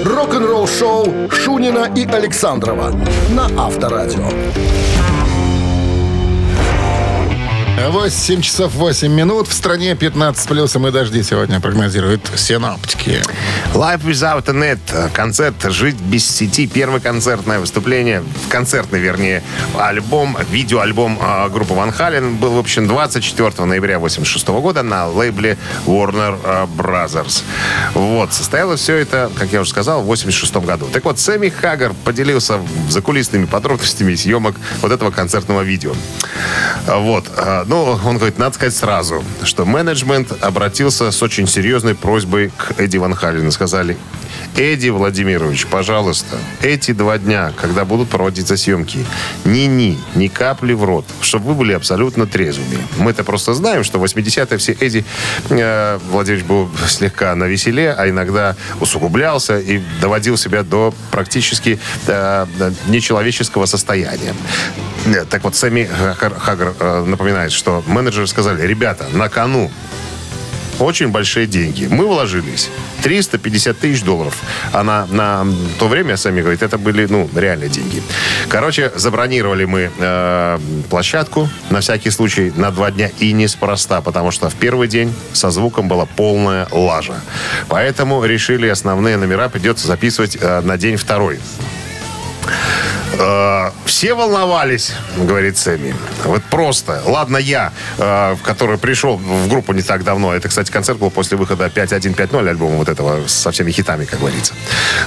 Рок-н-ролл-шоу 0.06 1.30
Шунина 1.30 1.92
и 1.96 2.06
Александрова 2.06 2.92
на 3.30 3.46
Авторадио. 3.58 4.30
8 7.90 8.42
часов 8.42 8.74
8 8.76 9.12
минут. 9.12 9.48
В 9.48 9.54
стране 9.54 9.96
15 9.96 10.44
с 10.44 10.48
плюсом 10.48 10.88
и 10.88 10.92
дожди 10.92 11.24
сегодня 11.24 11.60
прогнозируют 11.60 12.32
синоптики. 12.36 13.22
Live 13.74 14.04
Without 14.04 14.50
a 14.50 14.54
Net. 14.54 15.12
Концерт 15.14 15.56
«Жить 15.64 15.96
без 15.96 16.30
сети». 16.30 16.68
Первое 16.68 17.00
концертное 17.00 17.60
выступление. 17.60 18.24
Концертный, 18.50 19.00
вернее, 19.00 19.42
альбом, 19.78 20.38
видеоальбом 20.52 21.18
э, 21.20 21.50
группы 21.50 21.74
Ван 21.74 21.92
Хален 21.92 22.36
был 22.36 22.52
выпущен 22.52 22.88
24 22.88 23.66
ноября 23.66 23.98
86 23.98 24.48
года 24.48 24.84
на 24.84 25.08
лейбле 25.08 25.58
Warner 25.86 26.40
э, 26.44 26.68
Brothers. 26.78 27.44
Вот. 27.94 28.34
Состоялось 28.34 28.82
все 28.82 28.98
это, 28.98 29.32
как 29.36 29.52
я 29.52 29.62
уже 29.62 29.72
сказал, 29.72 30.04
в 30.04 30.06
86 30.06 30.56
году. 30.58 30.88
Так 30.92 31.04
вот, 31.06 31.20
Сэмми 31.20 31.50
Хаггар 31.50 31.94
поделился 32.04 32.60
закулисными 32.90 33.46
подробностями 33.46 34.14
съемок 34.14 34.56
вот 34.82 34.92
этого 34.92 35.10
концертного 35.10 35.62
видео. 35.62 35.94
Вот. 36.88 37.26
Э, 37.72 37.74
Ну, 37.74 37.98
он 38.04 38.18
говорит, 38.18 38.38
надо 38.38 38.56
сказать 38.56 38.76
сразу, 38.76 39.24
что 39.44 39.66
менеджмент 39.66 40.34
обратился 40.44 41.10
с 41.10 41.24
очень 41.24 41.48
серьезной 41.48 41.96
просьбой 41.96 42.52
к 42.58 42.78
Эдди 42.78 42.98
Ван 42.98 43.16
Халену. 43.16 43.50
Сказали, 43.50 43.98
Эдди 44.58 44.90
Владимирович, 44.90 45.66
пожалуйста, 45.66 46.38
эти 46.62 46.92
два 46.92 47.18
дня, 47.18 47.54
когда 47.60 47.86
будут 47.86 48.10
проводиться 48.10 48.58
съемки, 48.58 49.06
ни-ни, 49.46 49.98
ни 50.16 50.28
капли 50.28 50.74
в 50.74 50.84
рот, 50.84 51.06
чтобы 51.22 51.48
вы 51.48 51.54
были 51.56 51.74
абсолютно 51.74 52.28
трезвыми. 52.28 52.78
Мы-то 52.98 53.24
просто 53.24 53.54
знаем, 53.54 53.84
что 53.84 54.00
в 54.00 54.04
80-е 54.04 54.58
все 54.58 54.74
Эдди 54.74 55.06
э, 55.50 56.00
Владимирович 56.10 56.46
был 56.46 56.70
слегка 56.88 57.34
на 57.36 57.46
веселе, 57.46 57.94
а 57.98 58.10
иногда 58.10 58.56
усугублялся 58.80 59.58
и 59.58 59.82
доводил 60.02 60.38
себя 60.38 60.64
до 60.64 60.94
практически 61.12 61.80
э, 62.08 62.46
нечеловеческого 62.88 63.66
состояния. 63.66 64.34
Нет, 65.06 65.30
Так 65.30 65.44
вот, 65.44 65.56
Сэмми 65.56 65.90
Хаггар, 66.18 66.74
э, 66.80 67.04
напоминает, 67.06 67.52
что 67.52 67.84
менеджеры 67.88 68.28
сказали, 68.28 68.66
ребята, 68.66 69.08
на 69.14 69.30
кону 69.30 69.72
очень 70.82 71.10
большие 71.10 71.48
деньги. 71.48 71.88
Мы 71.90 72.06
вложились 72.06 72.70
350 73.04 73.78
тысяч 73.78 74.04
долларов. 74.04 74.36
А 74.74 74.84
на, 74.84 75.06
на 75.08 75.48
то 75.80 75.88
время, 75.88 76.18
сами 76.18 76.42
говорит, 76.42 76.62
это 76.64 76.78
были, 76.78 77.06
ну, 77.06 77.30
реальные 77.36 77.70
деньги. 77.70 78.02
Короче, 78.50 78.92
забронировали 78.96 79.66
мы 79.66 79.92
э, 79.98 80.60
площадку 80.90 81.50
на 81.70 81.80
всякий 81.82 82.10
случай 82.10 82.52
на 82.56 82.72
два 82.72 82.92
дня 82.92 83.10
и 83.20 83.32
неспроста, 83.32 84.02
потому 84.02 84.32
что 84.32 84.50
в 84.50 84.56
первый 84.56 84.88
день 84.88 85.14
со 85.34 85.52
звуком 85.52 85.88
была 85.88 86.06
полная 86.06 86.68
лажа. 86.72 87.22
Поэтому 87.68 88.24
решили 88.26 88.68
основные 88.68 89.18
номера 89.18 89.50
придется 89.50 89.88
записывать 89.88 90.38
э, 90.40 90.62
на 90.62 90.78
день 90.78 90.98
второй. 90.98 91.40
Э, 93.20 93.72
все 93.86 94.14
волновались, 94.14 94.94
говорит 95.18 95.58
Сэмми. 95.58 95.94
Вот 96.24 96.44
просто. 96.44 97.02
Ладно, 97.06 97.38
я, 97.38 97.74
э, 97.98 98.36
который 98.44 98.78
пришел 98.78 99.18
в 99.18 99.48
группу 99.50 99.74
не 99.74 99.82
так 99.82 100.04
давно. 100.04 100.34
Это, 100.34 100.48
кстати, 100.48 100.72
концерт 100.72 100.98
был 101.00 101.10
после 101.12 101.38
выхода 101.38 101.66
5.1.5.0 101.66 102.50
альбома 102.50 102.78
вот 102.78 102.90
этого 102.90 103.28
со 103.28 103.52
всеми 103.52 103.72
хитами, 103.72 104.06
как 104.06 104.20
говорится. 104.20 104.54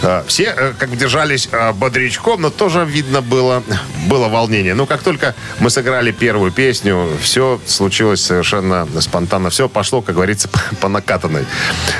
Э, 0.03 0.23
все 0.27 0.75
как 0.79 0.90
бы 0.90 0.97
держались 0.97 1.49
бодрячком, 1.75 2.43
но 2.43 2.51
тоже 2.51 2.85
видно 2.85 3.23
было, 3.23 3.62
было 4.07 4.29
волнение. 4.29 4.75
Но 4.75 4.87
как 4.87 5.03
только 5.03 5.35
мы 5.59 5.71
сыграли 5.71 6.12
первую 6.12 6.53
песню, 6.53 7.09
все 7.23 7.61
случилось 7.67 8.23
совершенно 8.23 8.87
спонтанно. 9.01 9.51
Все 9.51 9.69
пошло, 9.69 10.03
как 10.03 10.14
говорится, 10.14 10.49
по, 10.81 10.88
накатанной. 10.88 11.47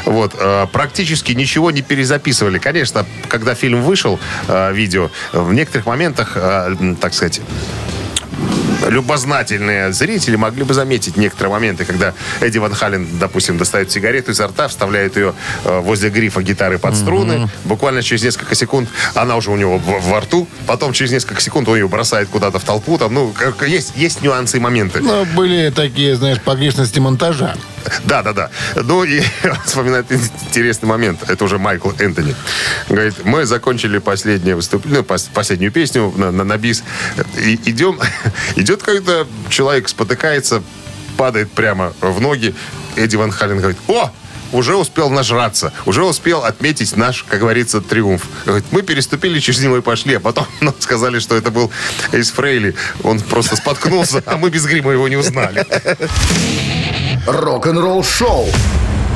Вот. 0.05 0.35
Практически 0.73 1.33
ничего 1.33 1.71
не 1.71 1.83
перезаписывали. 1.83 2.59
Конечно, 2.59 3.07
когда 3.29 3.55
фильм 3.55 3.83
вышел, 3.83 4.19
видео, 4.49 5.11
в 5.33 5.53
некоторых 5.53 5.87
моментах, 5.87 5.94
э, 6.37 6.77
м, 6.81 6.97
так 6.97 7.15
сказать, 7.15 7.41
любознательные 8.89 9.93
зрители 9.93 10.37
могли 10.37 10.63
бы 10.65 10.75
заметить 10.75 11.17
некоторые 11.17 11.53
моменты, 11.53 11.85
когда 11.85 12.13
Эдди 12.41 12.59
Ван 12.59 12.75
Хален, 12.75 13.07
допустим, 13.19 13.57
достает 13.57 13.91
сигарету 13.91 14.33
изо 14.33 14.47
рта, 14.47 14.69
вставляет 14.69 15.17
ее 15.17 15.35
э, 15.65 15.81
возле 15.81 16.11
грифа 16.11 16.43
гитары 16.43 16.79
под 16.79 16.95
струны. 16.97 17.49
Буквально 17.65 18.03
через 18.03 18.23
несколько 18.25 18.55
секунд 18.55 18.89
она 19.15 19.37
уже 19.37 19.51
у 19.51 19.57
него 19.57 19.79
в- 19.79 20.09
во 20.11 20.21
рту. 20.21 20.47
Потом 20.67 20.93
через 20.93 21.13
несколько 21.13 21.41
секунд 21.41 21.69
он 21.69 21.77
ее 21.77 21.89
бросает 21.89 22.29
куда-то 22.29 22.59
в 22.59 22.65
толпу. 22.65 22.99
Там, 22.99 23.15
ну, 23.15 23.33
как- 23.33 23.67
есть, 23.67 23.93
есть 23.97 24.23
нюансы 24.23 24.59
и 24.59 24.61
моменты. 24.61 25.01
Но 25.01 25.25
были 25.25 25.71
такие, 25.71 26.17
знаешь, 26.17 26.41
погрешности 26.41 26.99
монтажа. 26.99 27.55
Да, 28.05 28.23
да, 28.23 28.33
да. 28.33 28.51
Ну 28.77 29.05
и 29.05 29.23
вспоминает 29.67 30.11
интересный 30.11 30.89
момент. 30.89 31.29
Это 31.29 31.45
уже 31.45 31.59
Майкл 31.59 31.91
Энтони. 31.99 32.35
Говорит, 32.89 33.25
мы 33.25 33.47
закончили 33.47 33.99
последнее 33.99 34.57
выступление, 34.57 35.01
ну, 35.01 35.15
пос- 35.15 35.29
последнюю 35.33 35.73
песню 35.73 36.13
на, 36.17 36.31
на, 36.31 36.45
на 36.45 36.57
бис. 36.57 36.83
И 37.39 37.55
идем, 37.65 37.99
идет 38.57 38.83
какой-то 38.83 39.27
человек, 39.49 39.89
спотыкается, 39.89 40.63
падает 41.17 41.51
прямо 41.53 41.93
в 42.01 42.21
ноги. 42.21 42.55
Эдди 42.97 43.17
Ван 43.17 43.31
Хален 43.31 43.59
говорит, 43.59 43.79
о, 43.89 44.11
уже 44.53 44.77
успел 44.77 45.11
нажраться, 45.11 45.73
уже 45.85 46.05
успел 46.05 46.45
отметить 46.45 46.97
наш, 46.97 47.25
как 47.25 47.41
говорится, 47.41 47.81
триумф. 47.81 48.23
Говорит, 48.47 48.67
мы 48.71 48.83
переступили 48.83 49.41
через 49.41 49.61
него 49.61 49.79
и 49.79 49.81
пошли, 49.81 50.15
а 50.15 50.21
потом 50.21 50.47
нам 50.61 50.75
сказали, 50.79 51.19
что 51.19 51.37
это 51.37 51.51
был 51.51 51.71
Эйс 52.13 52.31
Фрейли. 52.31 52.75
Он 53.03 53.21
просто 53.21 53.57
споткнулся, 53.57 54.23
а 54.27 54.37
мы 54.37 54.51
без 54.51 54.65
грима 54.65 54.93
его 54.93 55.09
не 55.09 55.17
узнали. 55.17 55.67
Рок-н-ролл 57.27 58.05
шоу 58.05 58.47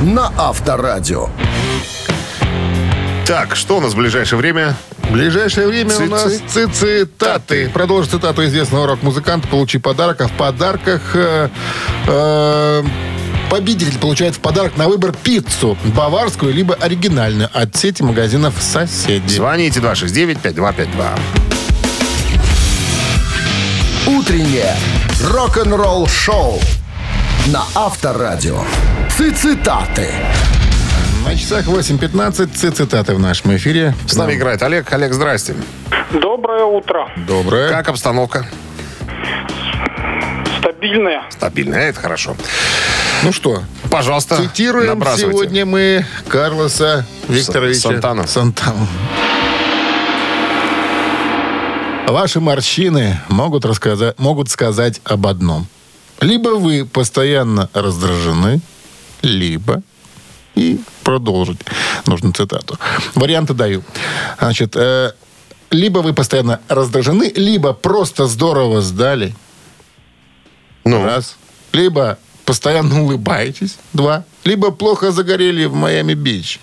на 0.00 0.32
Авторадио. 0.38 1.28
Так, 3.26 3.54
что 3.54 3.76
у 3.76 3.80
нас 3.82 3.92
в 3.92 3.96
ближайшее 3.96 4.38
время? 4.38 4.74
В 5.02 5.12
ближайшее 5.12 5.66
время 5.66 5.94
у 5.94 6.06
нас 6.06 6.40
Ци- 6.48 6.68
цитаты. 6.68 7.68
Продолжи 7.68 8.08
цитату 8.08 8.46
известного 8.46 8.86
рок-музыканта. 8.86 9.46
Получи 9.48 9.76
подарок. 9.78 10.22
А 10.22 10.28
в 10.28 10.32
подарках 10.32 11.02
э, 11.14 11.50
э, 12.06 12.82
победитель 13.50 13.98
получает 13.98 14.36
в 14.36 14.40
подарок 14.40 14.78
на 14.78 14.88
выбор 14.88 15.12
пиццу. 15.12 15.76
Баварскую, 15.94 16.54
либо 16.54 16.74
оригинальную. 16.76 17.50
От 17.52 17.76
сети 17.76 18.02
магазинов 18.02 18.54
«Соседи». 18.58 19.28
Звоните 19.34 19.80
269-5252. 19.80 20.88
Утреннее 24.06 24.74
рок-н-ролл 25.30 26.06
шоу 26.06 26.58
на 27.52 27.64
Авторадио. 27.74 28.60
Цитаты. 29.10 30.08
На 31.24 31.36
часах 31.36 31.66
8.15 31.66 32.46
ци- 32.54 32.70
цитаты 32.70 33.14
в 33.14 33.20
нашем 33.20 33.56
эфире. 33.56 33.94
С 34.06 34.16
нами 34.16 34.34
играет 34.34 34.62
Олег. 34.62 34.92
Олег, 34.92 35.12
здрасте. 35.12 35.54
Доброе 36.12 36.64
утро. 36.64 37.08
Доброе. 37.26 37.70
Как 37.70 37.88
обстановка? 37.88 38.46
Стабильное. 40.58 41.22
Стабильная, 41.30 41.88
это 41.90 42.00
хорошо. 42.00 42.36
Ну 43.22 43.32
что, 43.32 43.62
Пожалуйста, 43.90 44.36
цитируем 44.36 45.02
сегодня 45.16 45.64
мы 45.66 46.04
Карлоса 46.28 47.04
Викторовича 47.28 47.80
Сантану. 47.80 48.26
Сантану. 48.26 48.86
Ваши 52.06 52.40
морщины 52.40 53.20
могут, 53.28 53.64
рассказать, 53.64 54.18
могут 54.18 54.50
сказать 54.50 55.00
об 55.04 55.26
одном. 55.26 55.66
Либо 56.20 56.48
вы 56.50 56.84
постоянно 56.84 57.68
раздражены, 57.72 58.60
либо 59.22 59.82
и 60.54 60.80
продолжить. 61.04 61.60
Нужно 62.06 62.32
цитату. 62.32 62.76
Варианты 63.14 63.54
даю. 63.54 63.82
Значит, 64.38 64.74
э, 64.76 65.12
либо 65.70 65.98
вы 66.00 66.12
постоянно 66.14 66.60
раздражены, 66.68 67.32
либо 67.36 67.72
просто 67.72 68.26
здорово 68.26 68.80
сдали. 68.80 69.34
Ну, 70.84 71.04
Раз. 71.04 71.36
Либо 71.72 72.18
постоянно 72.44 73.02
улыбаетесь. 73.02 73.78
Два. 73.92 74.24
Либо 74.44 74.70
плохо 74.72 75.12
загорели 75.12 75.66
в 75.66 75.74
Майами-Бич. 75.74 76.58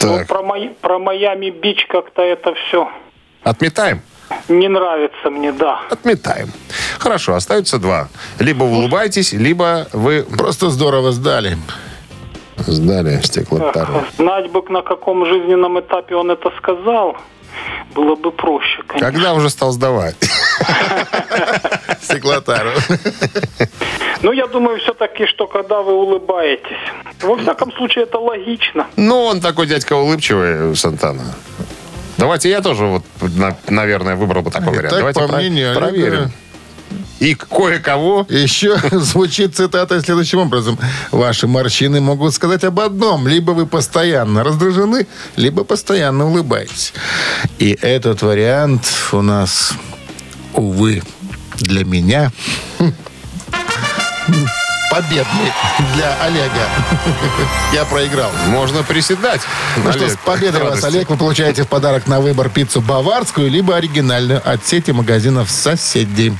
Ну, 0.00 0.18
так, 0.18 0.28
про, 0.28 0.42
Май- 0.42 0.76
про 0.80 0.98
Майами-Бич 0.98 1.86
как-то 1.88 2.22
это 2.22 2.54
все 2.54 2.88
отметаем? 3.42 4.02
Не 4.48 4.68
нравится 4.68 5.30
мне, 5.30 5.52
да. 5.52 5.80
Отметаем. 5.90 6.50
Хорошо, 6.98 7.34
остаются 7.34 7.78
два. 7.78 8.08
Либо 8.38 8.64
вы 8.64 8.78
улыбаетесь, 8.78 9.32
либо 9.32 9.86
вы 9.92 10.22
Просто 10.24 10.70
здорово 10.70 11.12
сдали. 11.12 11.56
сдали 12.58 13.20
стеклотару. 13.22 14.04
Знать 14.16 14.50
бы, 14.50 14.62
на 14.68 14.82
каком 14.82 15.24
жизненном 15.26 15.78
этапе 15.80 16.14
он 16.16 16.30
это 16.30 16.50
сказал, 16.58 17.16
было 17.94 18.14
бы 18.16 18.30
проще, 18.30 18.82
конечно. 18.86 19.10
Когда 19.10 19.34
уже 19.34 19.50
стал 19.50 19.72
сдавать? 19.72 20.16
Стеклотару. 22.02 22.70
Ну, 24.22 24.32
я 24.32 24.46
думаю, 24.46 24.78
все-таки, 24.80 25.26
что 25.26 25.46
когда 25.46 25.80
вы 25.82 25.92
улыбаетесь. 25.94 26.76
Во 27.22 27.36
всяком 27.36 27.72
случае, 27.72 28.04
это 28.04 28.18
логично. 28.18 28.86
Ну, 28.96 29.22
он 29.24 29.40
такой 29.40 29.66
дядька 29.66 29.94
улыбчивый, 29.94 30.74
Сантана. 30.76 31.22
Давайте 32.18 32.50
я 32.50 32.60
тоже, 32.60 32.84
вот, 32.84 33.04
на- 33.20 33.56
наверное, 33.68 34.16
выбрал 34.16 34.42
бы 34.42 34.50
такой 34.50 34.68
вариант. 34.74 34.86
Итак, 34.88 34.98
Давайте 34.98 35.20
по 35.20 35.28
про- 35.28 35.36
мнению 35.38 35.70
Олега- 35.70 35.80
проверим. 35.80 36.32
И 37.20 37.34
кое-кого 37.34 38.26
Еще 38.30 38.76
звучит 38.92 39.54
цитата 39.56 40.00
следующим 40.00 40.38
образом. 40.38 40.78
Ваши 41.10 41.46
морщины 41.46 42.00
могут 42.00 42.32
сказать 42.34 42.64
об 42.64 42.78
одном. 42.80 43.26
Либо 43.28 43.50
вы 43.52 43.66
постоянно 43.66 44.44
раздражены, 44.44 45.06
либо 45.36 45.64
постоянно 45.64 46.26
улыбаетесь. 46.26 46.92
И 47.58 47.76
этот 47.82 48.22
вариант 48.22 48.86
у 49.12 49.20
нас, 49.22 49.72
увы, 50.54 51.02
для 51.56 51.84
меня 51.84 52.30
победный 54.90 55.52
для 55.94 56.16
Олега. 56.22 56.68
Я 57.72 57.84
проиграл. 57.84 58.30
можно 58.46 58.82
приседать. 58.82 59.40
Ну 59.76 59.90
что, 59.92 60.00
с 60.00 60.02
Олег, 60.02 60.18
победой 60.20 60.62
вас. 60.62 60.84
Олег. 60.84 61.08
Вы 61.08 61.16
получаете 61.16 61.62
в 61.64 61.68
подарок 61.68 62.06
на 62.06 62.20
выбор 62.20 62.48
пиццу 62.48 62.80
баварскую, 62.80 63.50
либо 63.50 63.76
оригинальную 63.76 64.40
от 64.44 64.66
сети 64.66 64.90
магазинов 64.90 65.50
«Соседи». 65.50 66.34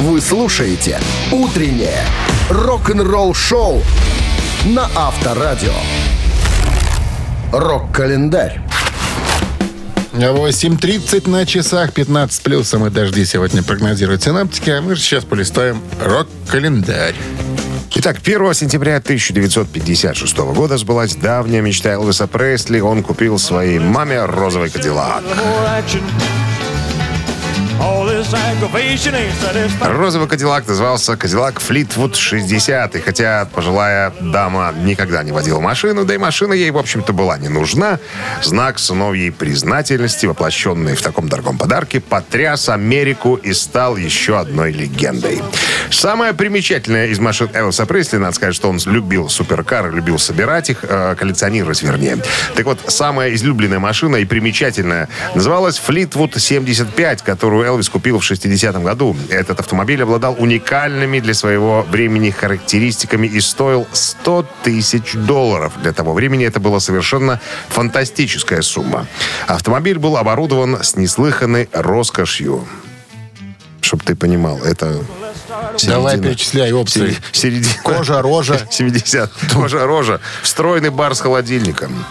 Вы 0.00 0.20
слушаете 0.20 0.98
«Утреннее 1.30 2.04
рок-н-ролл 2.48 3.34
шоу» 3.34 3.82
на 4.64 4.88
Авторадио. 4.96 5.74
Рок-календарь. 7.52 8.60
8.30 10.28 11.30
на 11.30 11.46
часах, 11.46 11.92
15 11.92 12.42
плюсом 12.42 12.86
и 12.86 12.90
дожди 12.90 13.24
сегодня 13.24 13.62
прогнозируют 13.62 14.22
синаптики, 14.22 14.70
а 14.70 14.82
мы 14.82 14.94
же 14.94 15.00
сейчас 15.00 15.24
полистаем 15.24 15.80
рок-календарь. 16.04 17.14
Итак, 17.94 18.18
1 18.22 18.54
сентября 18.54 18.96
1956 18.96 20.36
года 20.38 20.76
сбылась 20.78 21.16
давняя 21.16 21.60
мечта 21.60 21.90
Элвиса 21.90 22.26
Пресли. 22.26 22.80
Он 22.80 23.02
купил 23.02 23.38
своей 23.38 23.78
маме 23.78 24.24
розовый 24.24 24.70
кадиллак. 24.70 25.22
Розовый 29.80 30.28
Кадиллак 30.28 30.68
назывался 30.68 31.16
Кадиллак 31.16 31.60
Флитвуд 31.60 32.14
60. 32.14 32.96
И 32.96 33.00
хотя 33.00 33.48
пожилая 33.54 34.12
дама 34.20 34.74
никогда 34.76 35.22
не 35.22 35.32
водила 35.32 35.60
машину, 35.60 36.04
да 36.04 36.14
и 36.14 36.18
машина 36.18 36.52
ей, 36.52 36.70
в 36.72 36.76
общем-то, 36.76 37.14
была 37.14 37.38
не 37.38 37.48
нужна, 37.48 37.98
знак 38.42 38.78
сыновьей 38.78 39.32
признательности, 39.32 40.26
воплощенный 40.26 40.94
в 40.94 41.00
таком 41.00 41.30
дорогом 41.30 41.56
подарке, 41.56 42.00
потряс 42.00 42.68
Америку 42.68 43.36
и 43.36 43.54
стал 43.54 43.96
еще 43.96 44.38
одной 44.38 44.72
легендой. 44.72 45.40
Самое 45.90 46.34
примечательное 46.34 47.06
из 47.06 47.18
машин 47.18 47.48
Элвиса 47.54 47.86
Пресли, 47.86 48.18
надо 48.18 48.34
сказать, 48.34 48.54
что 48.54 48.68
он 48.68 48.78
любил 48.84 49.30
суперкары, 49.30 49.90
любил 49.90 50.18
собирать 50.18 50.68
их, 50.68 50.80
э, 50.82 51.14
коллекционировать, 51.18 51.82
вернее. 51.82 52.18
Так 52.54 52.66
вот, 52.66 52.78
самая 52.88 53.34
излюбленная 53.34 53.78
машина 53.78 54.16
и 54.16 54.26
примечательная 54.26 55.08
называлась 55.34 55.78
Флитвуд 55.78 56.38
75, 56.38 57.22
которую 57.22 57.69
Элвис 57.70 57.88
купил 57.88 58.18
в 58.18 58.28
60-м 58.28 58.82
году. 58.82 59.16
Этот 59.28 59.60
автомобиль 59.60 60.02
обладал 60.02 60.34
уникальными 60.36 61.20
для 61.20 61.34
своего 61.34 61.82
времени 61.82 62.30
характеристиками 62.30 63.28
и 63.28 63.40
стоил 63.40 63.86
100 63.92 64.46
тысяч 64.64 65.14
долларов. 65.14 65.72
Для 65.80 65.92
того 65.92 66.12
времени 66.12 66.44
это 66.44 66.58
была 66.58 66.80
совершенно 66.80 67.40
фантастическая 67.68 68.62
сумма. 68.62 69.06
Автомобиль 69.46 70.00
был 70.00 70.16
оборудован 70.16 70.82
с 70.82 70.96
неслыханной 70.96 71.68
роскошью. 71.72 72.66
Чтоб 73.80 74.02
ты 74.02 74.16
понимал, 74.16 74.58
это 74.58 75.00
Давай 75.86 76.18
перечисляй 76.18 76.72
опции. 76.72 77.16
Середина. 77.32 77.72
Кожа, 77.82 78.22
рожа. 78.22 78.60
70. 78.70 79.30
Кожа, 79.52 79.86
рожа. 79.86 80.20
Встроенный 80.42 80.90
бар 80.90 81.14
с 81.14 81.20
холодильником. 81.20 82.04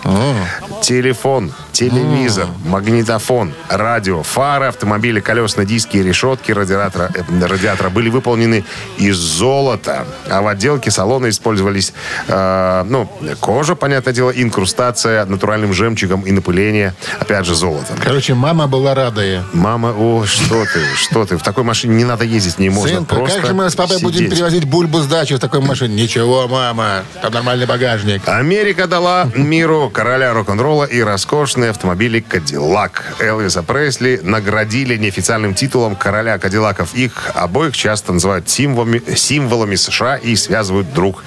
Телефон, 0.81 1.51
телевизор, 1.71 2.47
магнитофон, 2.65 3.53
радио, 3.69 4.23
фары, 4.23 4.67
автомобили, 4.67 5.19
колесные 5.19 5.65
диски 5.65 5.97
и 5.97 6.03
решетки 6.03 6.51
радиатора, 6.51 7.11
э, 7.13 7.45
радиатора 7.45 7.89
были 7.89 8.09
выполнены 8.09 8.63
из 8.97 9.15
золота. 9.15 10.05
А 10.29 10.41
в 10.41 10.47
отделке 10.47 10.89
салона 10.91 11.29
использовались, 11.29 11.93
э, 12.27 12.83
ну, 12.87 13.09
кожа, 13.39 13.75
понятное 13.75 14.13
дело, 14.13 14.31
инкрустация 14.31 15.25
натуральным 15.25 15.73
жемчугом 15.73 16.21
и 16.21 16.31
напыление, 16.31 16.93
опять 17.19 17.45
же, 17.45 17.55
золотом. 17.55 17.97
Короче, 18.03 18.33
мама 18.33 18.67
была 18.67 18.95
рада. 18.95 19.43
Мама, 19.53 19.93
о, 19.97 20.25
что 20.25 20.65
ты, 20.65 20.81
что 20.95 21.25
ты, 21.25 21.37
в 21.37 21.43
такой 21.43 21.63
машине 21.63 21.95
не 21.95 22.05
надо 22.05 22.23
ездить, 22.23 22.57
не 22.59 22.69
можно 22.69 22.97
Сынка, 22.97 23.08
просто 23.09 23.37
как 23.39 23.47
же 23.47 23.53
мы 23.53 23.69
с 23.69 23.75
папой 23.75 23.99
будем 24.01 24.19
сидеть. 24.19 24.31
перевозить 24.31 24.65
бульбу 24.65 24.99
с 24.99 25.07
дачи 25.07 25.35
в 25.35 25.39
такой 25.39 25.61
машине? 25.61 26.01
Ничего, 26.01 26.47
мама, 26.47 27.03
там 27.21 27.33
нормальный 27.33 27.65
багажник. 27.65 28.21
Америка 28.27 28.87
дала 28.87 29.29
миру 29.35 29.89
короля 29.89 30.33
рок-н-ролла 30.33 30.85
и 30.85 31.01
роскошные 31.01 31.71
автомобили 31.71 32.19
Кадиллак. 32.19 33.15
Элвиса 33.19 33.63
Пресли 33.63 34.19
наградили 34.23 34.97
неофициальным 34.97 35.53
титулом 35.53 35.95
короля 35.95 36.37
Кадиллаков. 36.37 36.93
Их 36.95 37.31
обоих 37.33 37.75
часто 37.75 38.13
называют 38.13 38.49
символами, 38.49 39.01
символами 39.15 39.75
США 39.75 40.15
и 40.17 40.35
связывают 40.35 40.93
друг 40.93 41.23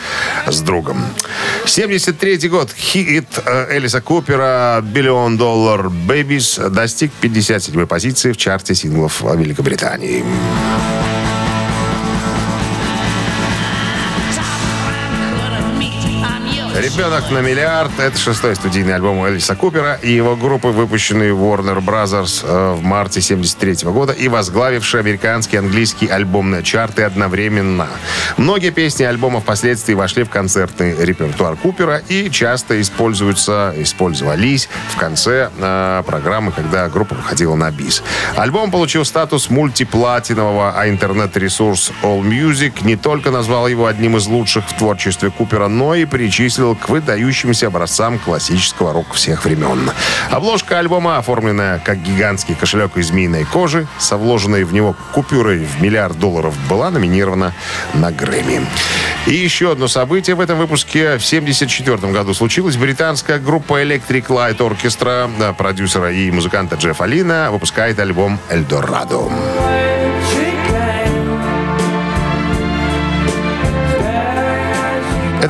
с 0.46 0.60
другом. 0.60 1.04
73 1.66 2.48
год. 2.48 2.70
Хит 2.76 3.26
э, 3.44 3.76
Элиса 3.76 4.00
Купера 4.00 4.80
«Биллион 4.82 5.36
доллар 5.36 5.88
Бэбис» 5.90 6.58
достиг 6.58 7.12
57 7.20 7.86
позиции 7.86 8.32
в 8.32 8.36
чарте 8.36 8.74
синглов 8.74 9.22
Великобритании. 9.22 10.24
«Ребенок 16.82 17.30
на 17.30 17.38
миллиард»— 17.38 17.92
это 18.00 18.18
шестой 18.18 18.56
студийный 18.56 18.96
альбом 18.96 19.24
Элиса 19.28 19.54
Купера 19.54 20.00
и 20.02 20.10
его 20.10 20.34
группы, 20.34 20.68
выпущенный 20.68 21.28
Warner 21.28 21.78
Brothers 21.78 22.44
э, 22.44 22.72
в 22.72 22.82
марте 22.82 23.20
73 23.20 23.88
года 23.88 24.12
и 24.12 24.26
возглавивший 24.26 24.98
американские 24.98 25.60
и 25.60 25.64
английские 25.64 26.10
альбомные 26.10 26.64
чарты 26.64 27.04
одновременно. 27.04 27.86
Многие 28.36 28.70
песни 28.70 29.04
альбома 29.04 29.40
впоследствии 29.40 29.94
вошли 29.94 30.24
в 30.24 30.30
концертный 30.30 30.96
репертуар 30.96 31.54
Купера 31.54 32.02
и 32.08 32.28
часто 32.30 32.80
используются, 32.80 33.72
использовались 33.76 34.68
в 34.88 34.96
конце 34.96 35.50
э, 35.56 36.02
программы, 36.04 36.50
когда 36.50 36.88
группа 36.88 37.14
выходила 37.14 37.54
на 37.54 37.70
бис. 37.70 38.02
Альбом 38.34 38.72
получил 38.72 39.04
статус 39.04 39.50
мультиплатинового, 39.50 40.74
а 40.76 40.88
интернет-ресурс 40.88 41.92
All 42.02 42.22
Music 42.22 42.84
не 42.84 42.96
только 42.96 43.30
назвал 43.30 43.68
его 43.68 43.86
одним 43.86 44.16
из 44.16 44.26
лучших 44.26 44.68
в 44.68 44.76
творчестве 44.76 45.30
Купера, 45.30 45.68
но 45.68 45.94
и 45.94 46.06
причислил 46.06 46.71
к 46.74 46.88
выдающимся 46.88 47.68
образцам 47.68 48.18
классического 48.18 48.92
рока 48.92 49.14
всех 49.14 49.44
времен. 49.44 49.90
Обложка 50.30 50.78
альбома, 50.78 51.18
оформленная 51.18 51.78
как 51.78 52.02
гигантский 52.02 52.54
кошелек 52.54 52.96
из 52.96 53.08
змеиной 53.08 53.44
кожи, 53.44 53.86
со 53.98 54.16
вложенной 54.16 54.64
в 54.64 54.72
него 54.72 54.94
купюрой 55.12 55.58
в 55.58 55.82
миллиард 55.82 56.18
долларов, 56.18 56.54
была 56.68 56.90
номинирована 56.90 57.52
на 57.94 58.10
Грэмми. 58.10 58.66
И 59.26 59.34
еще 59.34 59.72
одно 59.72 59.88
событие 59.88 60.34
в 60.34 60.40
этом 60.40 60.58
выпуске. 60.58 61.18
В 61.18 61.24
1974 61.24 62.12
году 62.12 62.34
случилось. 62.34 62.76
Британская 62.76 63.38
группа 63.38 63.82
Electric 63.82 64.26
Light 64.26 64.58
Orchestra, 64.58 65.54
продюсера 65.54 66.12
и 66.12 66.30
музыканта 66.30 66.76
Джеффа 66.76 67.04
Лина, 67.04 67.50
выпускает 67.52 67.98
альбом 67.98 68.40
«Эльдорадо». 68.50 69.30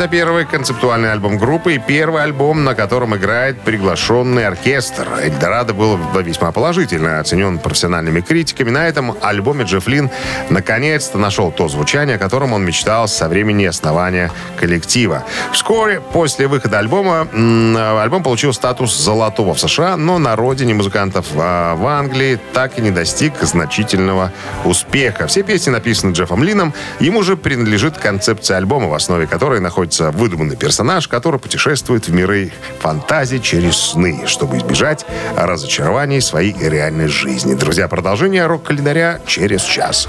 Это 0.02 0.10
первый 0.10 0.46
концептуальный 0.46 1.12
альбом 1.12 1.38
группы 1.38 1.74
и 1.74 1.78
первый 1.78 2.24
альбом, 2.24 2.64
на 2.64 2.74
котором 2.74 3.14
играет 3.14 3.60
приглашенный 3.60 4.44
оркестр. 4.48 5.06
«Эльдорадо» 5.22 5.74
был 5.74 5.96
весьма 6.24 6.50
положительно 6.50 7.20
оценен 7.20 7.60
профессиональными 7.60 8.20
критиками. 8.20 8.70
На 8.70 8.88
этом 8.88 9.14
альбоме 9.20 9.64
Джефф 9.64 9.86
Лин 9.86 10.10
наконец-то 10.50 11.18
нашел 11.18 11.52
то 11.52 11.68
звучание, 11.68 12.16
о 12.16 12.18
котором 12.18 12.52
он 12.52 12.64
мечтал 12.64 13.06
со 13.06 13.28
времени 13.28 13.64
основания 13.64 14.32
коллектива. 14.58 15.22
Вскоре 15.52 16.00
после 16.00 16.48
выхода 16.48 16.80
альбома 16.80 17.28
м, 17.32 17.76
альбом 17.76 18.24
получил 18.24 18.52
статус 18.52 18.98
золотого 18.98 19.54
в 19.54 19.60
США, 19.60 19.96
но 19.96 20.18
на 20.18 20.34
родине 20.34 20.74
музыкантов 20.74 21.26
а, 21.36 21.76
в 21.76 21.86
Англии 21.86 22.40
так 22.52 22.76
и 22.76 22.82
не 22.82 22.90
достиг 22.90 23.34
значительного 23.42 24.32
успеха. 24.64 25.28
Все 25.28 25.44
песни 25.44 25.70
написаны 25.70 26.10
Джеффом 26.10 26.42
Лином. 26.42 26.74
Ему 26.98 27.22
же 27.22 27.36
принадлежит 27.36 27.98
концепция 27.98 28.56
альбома, 28.56 28.88
в 28.88 28.94
основе 28.94 29.28
которой 29.28 29.60
находится 29.60 29.91
выдуманный 30.00 30.56
персонаж, 30.56 31.08
который 31.08 31.38
путешествует 31.38 32.08
в 32.08 32.12
миры 32.12 32.52
фантазии 32.80 33.38
через 33.38 33.76
сны, 33.76 34.22
чтобы 34.26 34.58
избежать 34.58 35.04
разочарований 35.36 36.20
своей 36.20 36.54
реальной 36.58 37.08
жизни. 37.08 37.54
Друзья, 37.54 37.88
продолжение 37.88 38.46
рок-календаря 38.46 39.20
через 39.26 39.62
час. 39.62 40.08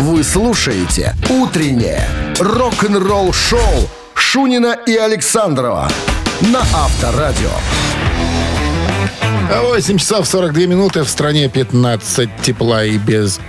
Вы 0.00 0.24
слушаете 0.24 1.14
«Утреннее 1.30 2.06
рок-н-ролл-шоу» 2.40 3.88
Шунина 4.14 4.76
и 4.86 4.96
Александрова 4.96 5.88
на 6.40 6.60
Авторадио. 6.60 8.03
8 9.50 9.98
часов 9.98 10.26
42 10.26 10.66
минуты. 10.66 11.02
В 11.02 11.08
стране 11.08 11.48
15 11.48 12.30
тепла 12.42 12.84
и 12.84 12.96
без 12.96 13.40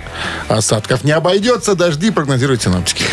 осадков. 0.48 1.04
Не 1.04 1.12
обойдется. 1.12 1.74
Дожди 1.74 2.10
прогнозируют 2.10 2.62
синоптики. 2.62 3.04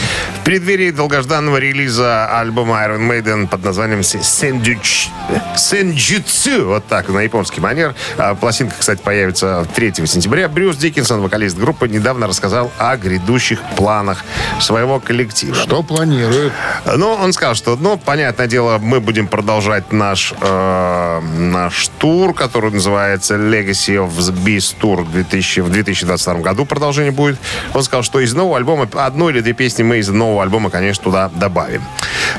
В 0.42 0.44
преддверии 0.44 0.92
долгожданного 0.92 1.58
релиза 1.58 2.40
альбома 2.40 2.84
Iron 2.86 3.08
Maiden 3.10 3.48
под 3.48 3.64
названием 3.64 4.02
«Сендюч- 4.02 5.08
«Сенджутсу», 5.56 6.66
вот 6.66 6.86
так, 6.88 7.08
на 7.08 7.22
японский 7.22 7.62
манер. 7.62 7.96
А, 8.18 8.36
Пластинка, 8.36 8.76
кстати, 8.78 9.02
появится 9.02 9.66
3 9.74 10.06
сентября. 10.06 10.50
Брюс 10.50 10.76
Диккенсон, 10.76 11.22
вокалист 11.22 11.58
группы, 11.58 11.88
недавно 11.88 12.28
рассказал 12.28 12.72
о 12.78 12.98
грядущих 12.98 13.60
планах 13.78 14.24
своего 14.60 15.00
коллектива. 15.00 15.56
Что 15.56 15.82
планируют? 15.82 16.52
Ну, 16.86 17.14
он 17.14 17.32
сказал, 17.32 17.56
что, 17.56 17.78
ну, 17.78 17.98
понятное 17.98 18.48
дело, 18.48 18.80
мы 18.80 19.00
будем 19.00 19.28
продолжать 19.28 19.94
наш, 19.94 20.34
э, 20.42 21.22
наш 21.22 21.88
тур, 22.00 22.34
который 22.34 22.73
называется 22.74 23.36
Legacy 23.36 23.96
of 23.96 24.18
the 24.18 24.34
Beast 24.34 24.76
Tour 24.82 25.10
2000, 25.10 25.62
в 25.62 25.70
2022 25.70 26.36
году. 26.36 26.66
Продолжение 26.66 27.12
будет. 27.12 27.38
Он 27.74 27.84
сказал, 27.84 28.04
что 28.04 28.20
из 28.20 28.34
нового 28.34 28.58
альбома 28.58 28.88
одну 28.94 29.30
или 29.30 29.42
две 29.42 29.54
песни 29.54 29.84
мы 29.84 29.98
из 29.98 30.10
нового 30.10 30.44
альбома, 30.44 30.70
конечно, 30.70 31.04
туда 31.04 31.30
добавим. 31.34 31.82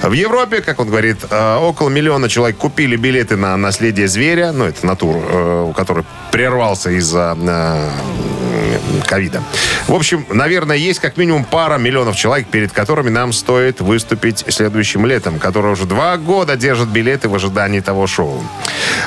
В 0.03 0.13
Европе, 0.13 0.61
как 0.61 0.81
он 0.81 0.89
говорит, 0.89 1.19
э, 1.29 1.57
около 1.57 1.89
миллиона 1.89 2.29
человек 2.29 2.57
купили 2.57 2.97
билеты 2.97 3.37
на 3.37 3.57
«Наследие 3.57 4.09
зверя», 4.09 4.53
ну, 4.53 4.65
это 4.65 4.85
на 4.87 4.97
тур, 4.97 5.17
э, 5.17 5.73
который 5.77 6.05
прервался 6.31 6.91
из-за 6.91 7.37
э, 7.41 7.91
ковида. 9.07 9.43
В 9.87 9.95
общем, 9.95 10.27
наверное, 10.31 10.77
есть 10.77 11.01
как 11.01 11.17
минимум 11.17 11.45
пара 11.45 11.79
миллионов 11.79 12.17
человек, 12.17 12.49
перед 12.49 12.73
которыми 12.73 13.11
нам 13.11 13.33
стоит 13.33 13.81
выступить 13.81 14.45
следующим 14.49 15.07
летом, 15.07 15.39
которые 15.39 15.73
уже 15.73 15.85
два 15.85 16.17
года 16.17 16.57
держат 16.57 16.89
билеты 16.89 17.29
в 17.29 17.35
ожидании 17.35 17.81
того 17.81 18.07
шоу. 18.07 18.43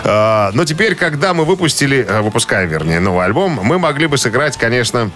А, 0.03 0.51
Но 0.53 0.65
теперь, 0.65 0.95
когда 0.95 1.33
мы 1.33 1.45
выпустили, 1.45 2.05
э, 2.07 2.21
выпускаем, 2.21 2.69
вернее, 2.69 2.99
новый 2.99 3.25
альбом, 3.25 3.59
мы 3.61 3.79
могли 3.79 4.07
бы 4.07 4.17
сыграть, 4.17 4.57
конечно, 4.57 5.11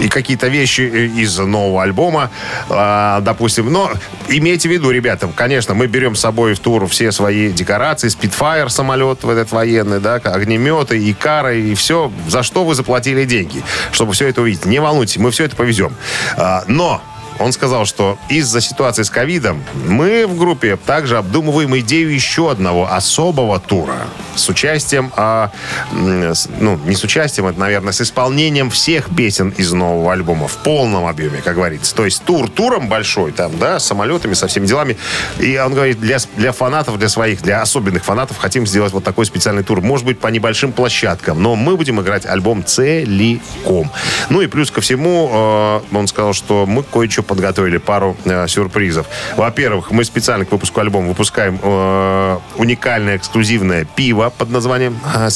и 0.00 0.08
какие-то 0.08 0.48
вещи 0.48 0.80
э, 0.82 1.06
из 1.06 1.38
нового 1.38 1.82
альбома, 1.82 2.30
а, 2.68 3.20
допустим. 3.20 3.72
Но 3.72 3.90
имейте 4.28 4.68
в 4.68 4.72
виду, 4.72 4.90
ребята, 4.90 5.28
конечно, 5.34 5.74
мы 5.74 5.86
берем 5.86 6.14
с 6.14 6.20
собой 6.20 6.54
в 6.54 6.58
тур 6.58 6.86
все 6.88 7.12
свои 7.12 7.52
декорации, 7.52 8.08
Spitfire 8.08 8.68
самолет 8.68 9.22
в 9.22 9.28
этот 9.28 9.52
военный, 9.52 10.00
да, 10.00 10.14
огнеметы, 10.14 10.98
и 10.98 11.12
кары, 11.12 11.60
и 11.60 11.74
все, 11.74 12.10
за 12.28 12.42
что 12.42 12.64
вы 12.64 12.74
заплатили 12.74 13.24
деньги, 13.24 13.62
чтобы 13.92 14.12
все 14.12 14.28
это 14.28 14.42
увидеть. 14.42 14.64
Не 14.64 14.80
волнуйтесь, 14.80 15.18
мы 15.18 15.30
все 15.30 15.44
это 15.44 15.56
повезем. 15.56 15.92
А, 16.36 16.64
но 16.66 17.02
он 17.40 17.52
сказал, 17.52 17.86
что 17.86 18.18
из-за 18.28 18.60
ситуации 18.60 19.02
с 19.02 19.10
ковидом 19.10 19.64
мы 19.86 20.26
в 20.26 20.36
группе 20.36 20.76
также 20.76 21.16
обдумываем 21.16 21.76
идею 21.78 22.12
еще 22.12 22.50
одного 22.50 22.92
особого 22.92 23.58
тура 23.58 23.96
с 24.34 24.48
участием, 24.48 25.12
а, 25.16 25.50
ну, 25.92 26.78
не 26.86 26.94
с 26.94 27.04
участием, 27.04 27.46
это, 27.46 27.58
наверное, 27.58 27.92
с 27.92 28.00
исполнением 28.00 28.70
всех 28.70 29.14
песен 29.14 29.50
из 29.56 29.72
нового 29.72 30.12
альбома 30.12 30.48
в 30.48 30.56
полном 30.58 31.06
объеме, 31.06 31.40
как 31.42 31.54
говорится. 31.56 31.94
То 31.94 32.04
есть 32.04 32.22
тур 32.24 32.48
туром 32.48 32.88
большой, 32.88 33.32
там, 33.32 33.58
да, 33.58 33.78
с 33.78 33.86
самолетами, 33.86 34.34
со 34.34 34.46
всеми 34.46 34.66
делами. 34.66 34.96
И 35.38 35.58
он 35.58 35.74
говорит, 35.74 36.00
для, 36.00 36.18
для 36.36 36.52
фанатов, 36.52 36.98
для 36.98 37.08
своих, 37.08 37.42
для 37.42 37.60
особенных 37.60 38.04
фанатов 38.04 38.38
хотим 38.38 38.66
сделать 38.66 38.92
вот 38.92 39.04
такой 39.04 39.26
специальный 39.26 39.62
тур. 39.62 39.80
Может 39.80 40.06
быть, 40.06 40.18
по 40.18 40.28
небольшим 40.28 40.72
площадкам, 40.72 41.42
но 41.42 41.56
мы 41.56 41.76
будем 41.76 42.00
играть 42.00 42.26
альбом 42.26 42.64
целиком. 42.64 43.90
Ну 44.28 44.42
и 44.42 44.46
плюс 44.46 44.70
ко 44.70 44.80
всему, 44.80 45.82
э, 45.92 45.96
он 45.96 46.06
сказал, 46.06 46.32
что 46.32 46.66
мы 46.66 46.82
кое-что 46.82 47.22
подготовили, 47.30 47.78
пару 47.78 48.16
э, 48.24 48.48
сюрпризов. 48.48 49.06
Во-первых, 49.36 49.92
мы 49.92 50.02
специально 50.04 50.44
к 50.44 50.50
выпуску 50.50 50.80
альбома 50.80 51.06
выпускаем 51.06 51.60
э, 51.62 52.38
уникальное 52.56 53.16
эксклюзивное 53.16 53.84
пиво 53.84 54.32
под 54.36 54.50
названием 54.50 54.98
э, 55.14 55.28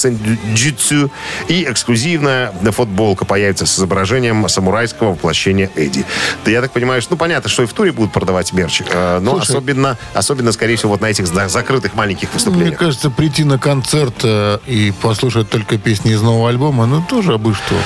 и 1.49 1.65
эксклюзивная 1.65 2.53
футболка 2.73 3.25
появится 3.25 3.65
с 3.65 3.79
изображением 3.79 4.49
самурайского 4.49 5.11
воплощения 5.11 5.71
Эдди. 5.77 6.05
Да 6.45 6.51
я 6.51 6.61
так 6.63 6.73
понимаю, 6.73 7.01
что, 7.01 7.13
ну, 7.13 7.17
понятно, 7.17 7.49
что 7.49 7.63
и 7.63 7.67
в 7.67 7.73
туре 7.73 7.93
будут 7.93 8.13
продавать 8.13 8.53
мерч, 8.53 8.83
э, 8.91 9.21
но 9.21 9.37
Слушай. 9.37 9.53
особенно, 9.53 9.97
особенно, 10.15 10.51
скорее 10.51 10.75
всего, 10.75 10.91
вот 10.93 11.01
на 11.01 11.07
этих 11.07 11.29
за- 11.29 11.49
закрытых 11.49 11.95
маленьких 11.95 12.29
Мне 12.29 12.35
выступлениях. 12.35 12.79
кажется, 12.79 13.11
прийти 13.11 13.45
на 13.45 13.59
концерт 13.59 14.17
э, 14.25 14.59
и 14.67 14.93
послушать 15.01 15.49
только 15.49 15.79
песни 15.79 16.13
из 16.13 16.23
нового 16.23 16.49
альбома, 16.49 16.87
ну 16.87 17.05
тоже 17.09 17.39
бы 17.39 17.55
что. 17.55 17.77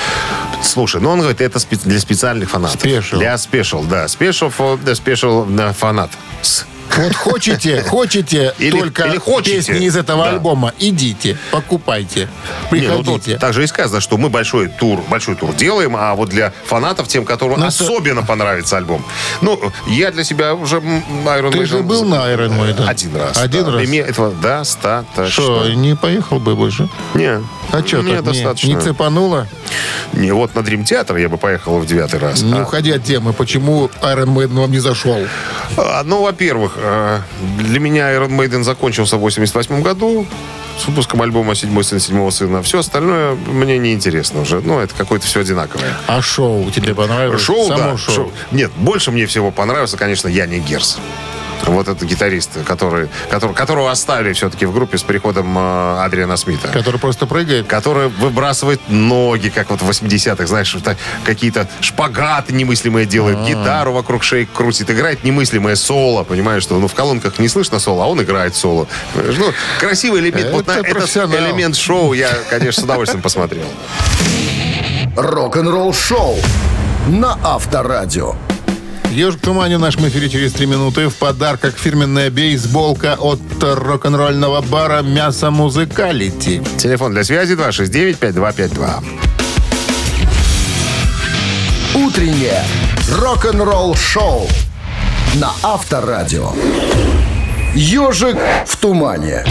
Слушай, 0.62 1.01
ну 1.01 1.11
он 1.11 1.21
говорит, 1.21 1.40
это 1.40 1.59
для 1.85 2.01
специальных 2.01 2.51
фанатов. 2.51 2.83
Special. 2.83 3.18
Для 3.18 3.37
special, 3.38 3.83
да. 3.85 3.97
Special, 4.07 4.51
да, 4.84 4.94
special 4.94 5.44
да, 5.44 5.72
фанат. 5.72 6.11
С- 6.42 6.66
Вот 6.98 7.14
хочете, 7.14 7.82
хотите 7.82 8.52
Или- 8.58 8.78
только 8.78 9.04
или 9.04 9.18
хотите. 9.18 9.56
песни 9.56 9.87
из 9.87 9.96
этого 9.96 10.24
Да. 10.24 10.30
альбома, 10.30 10.72
идите, 10.78 11.37
покупайте, 11.52 12.28
Не, 12.72 12.80
ну 12.88 12.96
тут 12.98 13.04
приходите. 13.22 13.38
также 13.38 13.64
и 13.64 13.66
сказано, 13.66 14.00
что 14.00 14.16
мы 14.18 14.28
большой 14.28 14.68
тур, 14.68 15.00
большой 15.08 15.37
тур 15.37 15.52
делаем, 15.54 15.94
а 15.96 16.14
вот 16.14 16.28
для 16.30 16.52
фанатов, 16.66 17.06
тем, 17.08 17.24
которым 17.24 17.61
Ну, 17.61 17.66
это- 17.66 17.84
особенно 17.84 18.22
понравится 18.24 18.76
альбом. 18.76 19.04
Ну, 19.40 19.61
я 19.87 20.11
для 20.11 20.24
себя 20.24 20.54
уже 20.54 20.76
Iron 20.78 21.52
Ты 21.52 21.58
Maiden 21.58 21.66
же 21.66 21.78
был 21.82 22.04
на 22.04 22.16
Iron 22.32 22.50
Maiden? 22.58 22.87
Один 22.88 23.16
раз. 23.16 23.38
Один 23.38 23.64
да. 23.64 23.72
раз? 23.72 23.82
И 23.84 23.87
мне 23.87 23.98
этого 24.00 24.32
достаточно. 24.32 25.28
Что, 25.28 25.68
не 25.70 25.94
поехал 25.94 26.40
бы 26.40 26.56
больше? 26.56 26.88
Не. 27.14 27.40
А 27.70 27.87
что 27.87 27.98
Мне 28.02 28.16
так 28.16 28.24
не, 28.26 28.32
достаточно. 28.32 28.68
не 28.68 28.80
цепануло? 28.80 29.46
Не, 30.14 30.32
вот 30.32 30.54
на 30.54 30.62
Дрим 30.62 30.84
Театр 30.84 31.16
я 31.18 31.28
бы 31.28 31.37
поехал 31.37 31.78
в 31.78 31.87
девятый 31.87 32.18
раз. 32.18 32.42
Не 32.42 32.54
А- 32.58 32.62
уходя 32.62 32.94
от 32.96 33.04
темы, 33.04 33.32
почему 33.32 33.90
Iron 34.02 34.34
Maiden 34.34 34.58
вам 34.61 34.70
не 34.72 34.78
зашел? 34.80 35.18
А, 35.76 36.02
Ну, 36.04 36.22
во-первых, 36.22 36.72
э, 36.76 36.88
для 37.59 37.81
меня 37.81 38.12
Iron 38.14 38.31
Maiden 38.31 38.62
закончился 38.62 39.16
в 39.16 39.20
88 39.20 39.83
году 39.83 40.27
с 40.79 40.87
выпуском 40.87 41.22
альбома 41.22 41.55
«Седьмой 41.55 41.85
сын 41.85 41.98
седьмого 41.98 42.31
сына». 42.31 42.62
Все 42.62 42.79
остальное 42.79 43.35
мне 43.35 43.79
не 43.79 43.92
интересно 43.92 44.42
уже. 44.42 44.61
Ну, 44.61 44.79
это 44.79 44.94
какое-то 44.94 45.27
все 45.27 45.40
одинаковое. 45.40 45.92
А 46.07 46.22
шоу 46.22 46.70
тебе 46.70 46.94
понравилось? 46.94 47.42
Шоу, 47.42 47.66
Само 47.68 47.92
да. 47.92 47.96
шоу. 47.98 48.14
шоу. 48.14 48.33
Нет, 48.53 48.70
больше 48.77 49.11
мне 49.11 49.27
всего 49.27 49.51
понравился, 49.51 49.96
конечно, 49.96 50.29
Яни 50.29 50.59
Герс. 50.59 50.98
Вот 51.66 51.88
это 51.88 52.05
гитарист, 52.05 52.51
который, 52.66 53.09
который, 53.31 53.55
которого 53.55 53.90
оставили 53.90 54.33
все-таки 54.33 54.66
в 54.66 54.73
группе 54.73 54.99
с 54.99 55.03
приходом 55.03 55.57
э, 55.59 56.05
Адриана 56.05 56.37
Смита. 56.37 56.68
Который 56.68 56.99
просто 57.01 57.27
прыгает? 57.27 57.66
Который 57.66 58.09
выбрасывает 58.09 58.81
ноги, 58.88 59.49
как 59.49 59.71
вот 59.71 59.83
в 59.83 59.88
80-х, 59.88 60.47
знаешь, 60.47 60.77
какие-то 61.25 61.68
шпагаты 61.81 62.53
немыслимые 62.53 63.07
делает, 63.07 63.47
гитару 63.47 63.92
вокруг 63.92 64.23
шеи 64.23 64.49
крутит, 64.53 64.90
играет 64.90 65.25
немыслимое 65.25 65.77
соло, 65.77 66.25
понимаешь, 66.25 66.62
что 66.62 66.79
ну, 66.79 66.88
в 66.88 66.94
колонках 66.94 67.38
не 67.38 67.49
слышно 67.49 67.79
соло, 67.79 68.05
а 68.05 68.07
он 68.07 68.23
играет 68.23 68.55
соло. 68.55 68.87
Ну, 69.14 69.53
красивый 69.81 70.21
элемент, 70.21 70.53
вот 70.53 70.66
на 70.66 70.73
Это 70.73 70.88
этот 70.88 71.16
элемент 71.16 71.77
шоу 71.77 72.12
я, 72.12 72.31
конечно, 72.51 72.83
с 72.83 72.85
удовольствием 72.85 73.23
посмотрел. 73.23 73.66
Рок-н-ролл 75.16 75.92
шоу 75.92 76.37
на 77.09 77.38
Авторадио. 77.42 78.35
Ежик 79.11 79.40
в 79.40 79.44
тумане 79.44 79.79
в 79.79 79.81
нашем 79.81 80.07
эфире 80.09 80.29
через 80.29 80.53
три 80.53 80.66
минуты. 80.66 81.09
В 81.09 81.14
подарках 81.14 81.77
фирменная 81.77 82.31
бейсболка 82.31 83.16
от 83.18 83.40
рок-н-ролльного 83.61 84.61
бара 84.61 85.03
«Мясо 85.03 85.51
Музыкалити». 85.51 86.62
Телефон 86.77 87.12
для 87.12 87.25
связи 87.25 87.55
269-5252. 87.55 89.05
Утреннее 91.94 92.62
рок-н-ролл 93.11 93.94
шоу 93.97 94.47
на 95.35 95.53
Авторадио. 95.62 96.53
Ежик 97.75 98.37
в 98.66 98.77
тумане. 98.77 99.44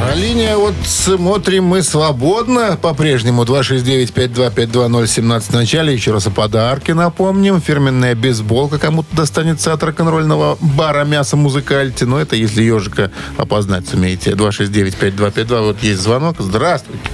А 0.00 0.14
линия 0.14 0.56
вот 0.56 0.74
смотрим 0.84 1.64
мы 1.64 1.82
свободно 1.82 2.78
по-прежнему. 2.80 3.42
269-5252017 3.42 5.40
в 5.40 5.52
начале. 5.52 5.92
Еще 5.92 6.12
раз 6.12 6.28
о 6.28 6.30
подарке 6.30 6.94
напомним. 6.94 7.60
Фирменная 7.60 8.14
бейсболка 8.14 8.78
кому-то 8.78 9.08
достанется 9.16 9.72
от 9.72 9.82
рок-н-ролльного 9.82 10.56
бара 10.60 11.04
«Мясо 11.04 11.36
Музыкальти». 11.36 12.04
Но 12.04 12.20
это 12.20 12.36
если 12.36 12.62
ежика 12.62 13.10
опознать 13.36 13.88
сумеете. 13.88 14.30
269-5252. 14.30 15.62
Вот 15.62 15.82
есть 15.82 16.00
звонок. 16.00 16.36
Здравствуйте. 16.38 17.10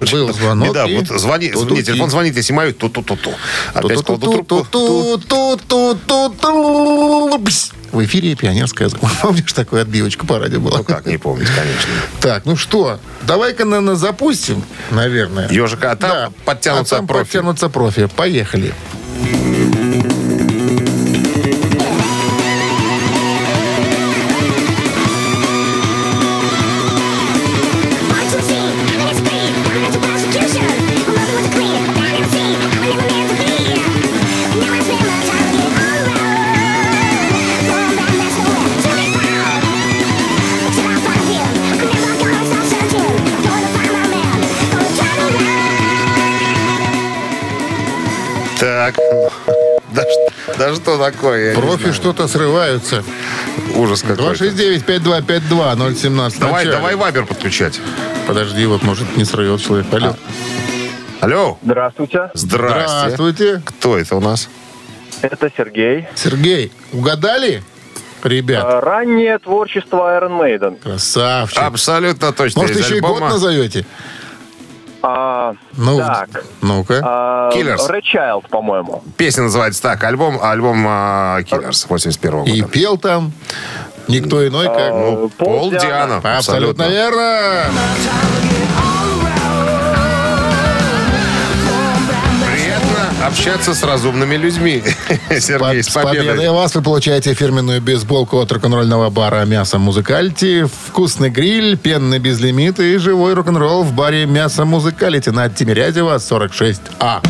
Был 0.00 0.32
звонок. 0.32 0.74
Да, 0.74 0.86
вот 0.86 1.06
звони, 1.06 1.48
не, 1.48 1.82
телефон 1.82 2.10
звонит, 2.10 2.36
если 2.36 2.52
мою, 2.52 2.74
ту-ту-ту-ту. 2.74 3.32
Опять 3.72 4.02
кладу 4.02 4.30
трубку. 4.30 4.66
В 7.92 8.04
эфире 8.04 8.34
пионерская. 8.34 8.90
Помнишь, 9.22 9.52
такую 9.52 9.82
отбивочку 9.82 10.26
по 10.26 10.38
радио 10.38 10.60
была? 10.60 10.78
Ну 10.78 10.84
как 10.84 11.06
не 11.06 11.16
помнить, 11.16 11.48
конечно. 11.48 11.90
Так, 12.20 12.44
ну 12.44 12.56
что, 12.56 13.00
давай-ка, 13.22 13.64
наверное, 13.64 13.94
запустим, 13.94 14.62
наверное. 14.90 15.48
Ежика, 15.48 15.92
а 15.92 15.96
там 15.96 16.10
Да. 16.10 16.32
подтянутся 16.44 16.96
а 16.96 16.98
там 16.98 17.06
профи. 17.06 17.24
подтянутся 17.24 17.68
профи. 17.68 18.06
Поехали. 18.16 18.68
Так. 18.68 18.76
Да 50.58 50.74
что 50.74 50.98
такое? 50.98 51.54
Профи 51.54 51.92
что-то 51.92 52.28
срываются. 52.28 53.02
Ужас 53.74 54.02
какой 54.02 54.34
269-5252-017. 54.34 56.38
Давай, 56.38 56.52
Начали. 56.64 56.70
давай 56.70 56.94
вайбер 56.96 57.26
подключать. 57.26 57.80
Подожди, 58.26 58.64
вот 58.66 58.82
может 58.82 59.16
не 59.16 59.24
срывет 59.24 59.60
человек. 59.62 59.86
Алло. 59.92 60.16
Алло. 61.20 61.58
Здравствуйте, 61.62 62.30
Здрасте. 62.34 62.88
Здравствуйте. 62.88 63.62
Кто 63.64 63.98
это 63.98 64.16
у 64.16 64.20
нас? 64.20 64.48
это 65.22 65.50
Сергей. 65.56 66.06
Сергей, 66.14 66.72
угадали? 66.92 67.62
Ребят, 68.22 68.64
А, 68.66 68.80
Раннее 68.80 69.38
творчество 69.38 70.18
Iron 70.18 70.38
Maiden. 70.40 70.80
красавчик. 70.82 71.62
Абсолютно 71.62 72.32
точно. 72.32 72.62
Может, 72.62 72.76
из 72.76 72.84
еще 72.84 72.96
и 72.96 73.00
год 73.00 73.12
альбома 73.14 73.30
назовете? 73.32 73.86
А, 75.08 75.54
Ну, 75.76 75.98
так, 75.98 76.28
ну-ка. 76.62 77.00
а, 77.04 77.50
Killers. 77.52 77.88
Red 77.88 78.02
Child, 78.02 78.48
по-моему. 78.48 79.04
Песня 79.16 79.44
называется 79.44 79.80
так. 79.80 80.02
Альбом, 80.02 80.38
альбом 80.42 80.84
а, 80.88 81.40
Killers 81.42 81.86
81 81.88 82.42
И 82.44 82.60
года. 82.60 82.72
пел 82.72 82.98
там 82.98 83.32
никто 84.08 84.44
иной, 84.46 84.66
как... 84.66 84.90
Ну, 84.90 85.28
Пол 85.38 85.70
Диано. 85.70 86.20
Абсолютно 86.24 86.88
верно. 86.88 87.66
Общаться 93.26 93.74
с 93.74 93.82
разумными 93.82 94.36
людьми. 94.36 94.82
Сергей, 95.30 95.82
с 95.82 95.88
С 95.88 95.92
победой 95.92 96.26
победой. 96.28 96.50
вас 96.50 96.74
вы 96.74 96.82
получаете 96.82 97.34
фирменную 97.34 97.80
бейсболку 97.80 98.38
от 98.38 98.52
рок-н-ролльного 98.52 99.10
бара 99.10 99.44
«Мясо 99.44 99.78
Музыкальти», 99.78 100.66
вкусный 100.86 101.30
гриль, 101.30 101.76
пенный 101.76 102.18
безлимит 102.18 102.78
и 102.80 102.96
живой 102.98 103.34
рок-н-ролл 103.34 103.82
в 103.82 103.92
баре 103.92 104.26
«Мясо 104.26 104.64
Музыкалити» 104.64 105.30
на 105.30 105.48
Тимирязева, 105.48 106.16
46А. 106.16 107.20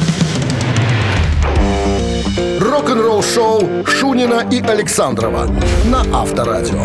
Рок-н-ролл 2.61 3.23
шоу 3.23 3.87
Шунина 3.87 4.47
и 4.51 4.61
Александрова 4.61 5.49
на 5.87 6.01
Авторадио. 6.13 6.85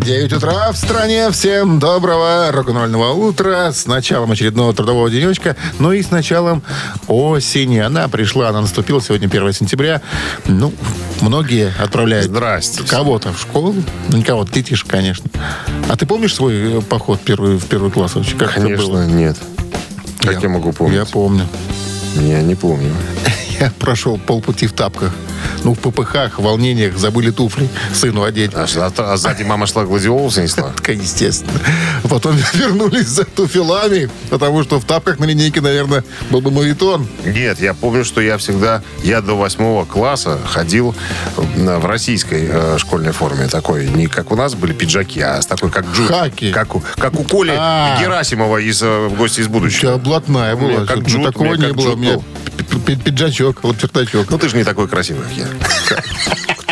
9 0.00 0.32
утра 0.34 0.70
в 0.72 0.76
стране. 0.76 1.30
Всем 1.30 1.78
доброго 1.78 2.50
рок-н-ролльного 2.52 3.12
утра. 3.12 3.72
С 3.72 3.86
началом 3.86 4.30
очередного 4.30 4.72
трудового 4.72 5.10
денечка. 5.10 5.56
Ну 5.78 5.92
и 5.92 6.02
с 6.02 6.10
началом 6.10 6.62
осени. 7.08 7.78
Она 7.78 8.08
пришла, 8.08 8.48
она 8.48 8.60
наступила 8.60 9.00
сегодня 9.00 9.26
1 9.26 9.52
сентября. 9.52 10.00
Ну, 10.46 10.72
многие 11.20 11.72
отправляют 11.82 12.26
Здрасте. 12.26 12.82
кого-то 12.84 13.32
в 13.32 13.40
школу. 13.40 13.74
Ну, 14.08 14.16
не 14.16 14.22
кого-то, 14.22 14.52
ты 14.52 14.62
тише, 14.62 14.86
конечно. 14.86 15.30
А 15.88 15.96
ты 15.96 16.06
помнишь 16.06 16.34
свой 16.34 16.78
э, 16.78 16.80
поход 16.80 17.20
первый, 17.24 17.56
в 17.56 17.66
первый 17.66 17.90
класс 17.90 18.14
вообще? 18.14 18.36
Как 18.36 18.52
это 18.52 18.60
Конечно, 18.62 18.86
было? 18.86 19.04
нет. 19.06 19.36
Как 20.20 20.42
я, 20.42 20.48
могу 20.48 20.72
помнить? 20.72 20.96
Я 20.96 21.04
помню. 21.06 21.46
Я 22.16 22.42
не 22.42 22.54
помню. 22.54 22.92
Я 23.60 23.72
прошел 23.78 24.18
полпути 24.18 24.66
в 24.66 24.72
тапках. 24.72 25.12
Ну, 25.64 25.74
в 25.74 25.78
попыхах, 25.78 26.38
в 26.38 26.42
волнениях 26.42 26.96
забыли 26.96 27.30
туфли 27.30 27.68
сыну 27.92 28.22
одеть. 28.22 28.52
А, 28.54 28.66
ш- 28.66 28.90
а 28.96 29.16
сзади 29.16 29.42
мама 29.42 29.66
шла 29.66 29.84
гладиолусы 29.84 30.42
несла? 30.42 30.72
Така, 30.76 30.92
естественно. 30.92 31.52
Потом 32.08 32.36
вернулись 32.54 33.08
за 33.08 33.24
туфелами, 33.24 34.10
потому 34.30 34.62
что 34.62 34.78
в 34.80 34.84
тапках 34.84 35.18
на 35.18 35.24
линейке, 35.24 35.60
наверное, 35.60 36.04
был 36.30 36.40
бы 36.40 36.50
мавитон. 36.50 37.06
Нет, 37.24 37.60
я 37.60 37.74
помню, 37.74 38.04
что 38.04 38.20
я 38.20 38.38
всегда, 38.38 38.82
я 39.02 39.20
до 39.20 39.34
восьмого 39.34 39.84
класса 39.84 40.38
ходил 40.46 40.94
в 41.36 41.84
российской 41.86 42.48
э, 42.50 42.78
школьной 42.78 43.12
форме. 43.12 43.48
Такой, 43.48 43.88
не 43.88 44.06
как 44.06 44.30
у 44.30 44.36
нас 44.36 44.54
были 44.54 44.72
пиджаки, 44.72 45.20
а 45.20 45.40
с 45.42 45.46
такой, 45.46 45.70
как 45.70 45.86
джут. 45.92 46.08
Хаки. 46.08 46.52
Как 46.52 46.76
у, 46.76 46.82
как 46.96 47.18
у 47.18 47.24
Коли 47.24 47.52
А. 47.56 47.98
Герасимова 48.00 48.58
из 48.58 48.80
э, 48.82 49.08
«Гости 49.16 49.40
из 49.40 49.46
У 49.46 49.48
тебя 49.48 49.58
будущего». 49.58 49.96
блатная 49.98 50.54
была. 50.56 50.84
как 50.86 51.00
джут, 51.00 51.24
такого 51.24 51.54
не 51.54 51.72
было. 51.72 51.92
У 51.92 51.96
меня 51.96 52.18
пиджачок, 52.68 53.62
вот 53.62 53.76
пертачок. 53.76 54.30
Ну, 54.30 54.38
ты 54.38 54.48
же 54.48 54.56
не 54.56 54.64
такой 54.64 54.88
красивый, 54.88 55.24
как 55.24 55.32
я. 55.32 55.46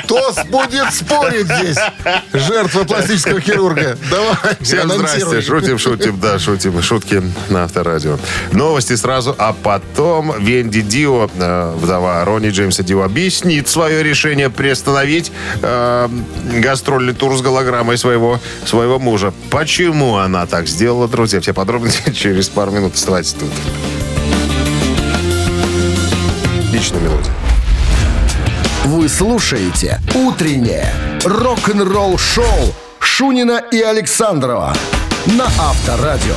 Кто 0.07 0.33
будет 0.51 0.93
спорить 0.95 1.47
здесь? 1.47 1.77
Жертва 2.33 2.85
пластического 2.85 3.41
хирурга. 3.41 3.99
Давай, 4.09 4.57
Всем 4.61 4.89
здрасте. 4.89 5.41
Шутим, 5.41 5.79
шутим, 5.79 6.21
да, 6.21 6.39
шутим. 6.39 6.81
Шутки 6.81 7.23
на 7.49 7.65
Авторадио. 7.65 8.19
Новости 8.53 8.95
сразу, 8.95 9.35
а 9.37 9.53
потом 9.53 10.33
Венди 10.45 10.83
Дио, 10.83 11.29
э, 11.35 11.75
вдова 11.77 12.25
Ронни 12.25 12.51
Джеймса 12.51 12.85
Дио, 12.85 13.03
объяснит 13.03 13.69
свое 13.69 14.03
решение 14.05 14.49
приостановить 14.49 15.33
э, 15.63 16.09
гастрольный 16.61 17.15
тур 17.15 17.37
с 17.37 17.41
голограммой 17.41 17.99
своего, 17.99 18.41
своего 18.65 19.01
мужа. 19.01 19.33
Почему 19.51 20.19
она 20.19 20.47
так 20.47 20.69
сделала, 20.69 21.09
друзья? 21.09 21.41
Все 21.41 21.53
подробности 21.53 22.11
через 22.15 22.49
пару 22.49 22.71
минут. 22.71 22.95
Оставайтесь 22.95 23.33
тут. 23.33 23.51
Отличная 26.87 27.01
мелодия. 27.01 27.33
Вы 28.85 29.09
слушаете 29.09 30.01
«Утреннее 30.15 30.93
рок-н-ролл-шоу» 31.25 32.75
Шунина 33.01 33.61
и 33.73 33.81
Александрова 33.81 34.73
на 35.27 35.47
Авторадио. 35.59 36.37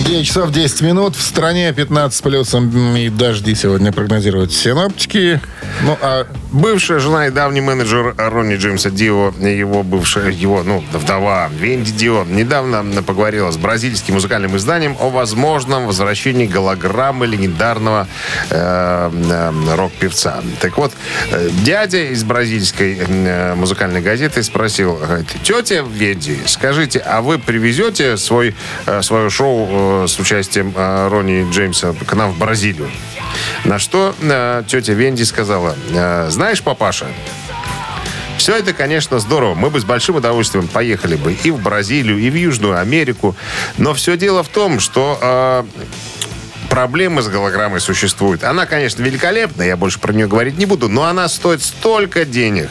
9 0.00 0.26
часов 0.26 0.50
10 0.50 0.82
минут. 0.82 1.16
В 1.16 1.22
стране 1.22 1.72
15 1.72 2.16
с 2.16 2.22
плюсом 2.22 2.96
и 2.96 3.08
дожди 3.10 3.54
сегодня 3.54 3.92
прогнозируют 3.92 4.52
синоптики. 4.52 5.40
Ну, 5.82 5.98
а 6.00 6.26
Бывшая 6.52 6.98
жена 6.98 7.28
и 7.28 7.30
давний 7.30 7.62
менеджер 7.62 8.14
Ронни 8.18 8.56
Джеймса 8.56 8.90
Дио, 8.90 9.32
его 9.40 9.82
бывшая, 9.82 10.30
его, 10.30 10.62
ну, 10.62 10.84
вдова 10.92 11.48
Венди 11.48 11.92
Дио, 11.92 12.26
недавно 12.28 13.02
поговорила 13.02 13.50
с 13.50 13.56
бразильским 13.56 14.14
музыкальным 14.14 14.54
изданием 14.58 14.94
о 15.00 15.08
возможном 15.08 15.86
возвращении 15.86 16.46
голограммы 16.46 17.26
легендарного 17.26 18.06
э, 18.50 19.10
э, 19.30 19.74
рок-певца. 19.74 20.42
Так 20.60 20.76
вот, 20.76 20.92
э, 21.30 21.48
дядя 21.64 22.12
из 22.12 22.22
бразильской 22.22 22.98
э, 22.98 23.54
музыкальной 23.54 24.02
газеты 24.02 24.42
спросил, 24.42 25.00
тетя 25.42 25.82
Венди, 25.90 26.38
скажите, 26.44 26.98
а 26.98 27.22
вы 27.22 27.38
привезете 27.38 28.18
свой, 28.18 28.54
э, 28.84 29.00
свое 29.00 29.30
шоу 29.30 29.66
э, 29.82 30.06
с 30.08 30.18
участием 30.18 30.72
э, 30.74 31.08
Ронни 31.08 31.50
Джеймса 31.50 31.94
к 32.06 32.14
нам 32.14 32.32
в 32.32 32.38
Бразилию? 32.38 32.90
На 33.64 33.78
что 33.78 34.14
э, 34.20 34.62
тетя 34.66 34.92
Венди 34.92 35.22
сказала, 35.22 35.76
«Э, 35.92 36.28
знаешь, 36.30 36.62
папаша, 36.62 37.06
все 38.42 38.56
это, 38.56 38.72
конечно, 38.72 39.20
здорово. 39.20 39.54
Мы 39.54 39.70
бы 39.70 39.78
с 39.78 39.84
большим 39.84 40.16
удовольствием 40.16 40.66
поехали 40.66 41.14
бы 41.14 41.32
и 41.32 41.50
в 41.50 41.62
Бразилию, 41.62 42.18
и 42.18 42.28
в 42.28 42.34
Южную 42.34 42.78
Америку. 42.78 43.36
Но 43.78 43.94
все 43.94 44.16
дело 44.16 44.42
в 44.42 44.48
том, 44.48 44.80
что 44.80 45.16
э, 45.22 45.64
проблемы 46.72 47.20
с 47.22 47.28
голограммой 47.28 47.80
существуют. 47.80 48.44
Она, 48.44 48.64
конечно, 48.64 49.02
великолепна, 49.02 49.62
я 49.62 49.76
больше 49.76 50.00
про 50.00 50.12
нее 50.12 50.26
говорить 50.26 50.56
не 50.56 50.64
буду, 50.64 50.88
но 50.88 51.04
она 51.04 51.28
стоит 51.28 51.62
столько 51.62 52.24
денег. 52.24 52.70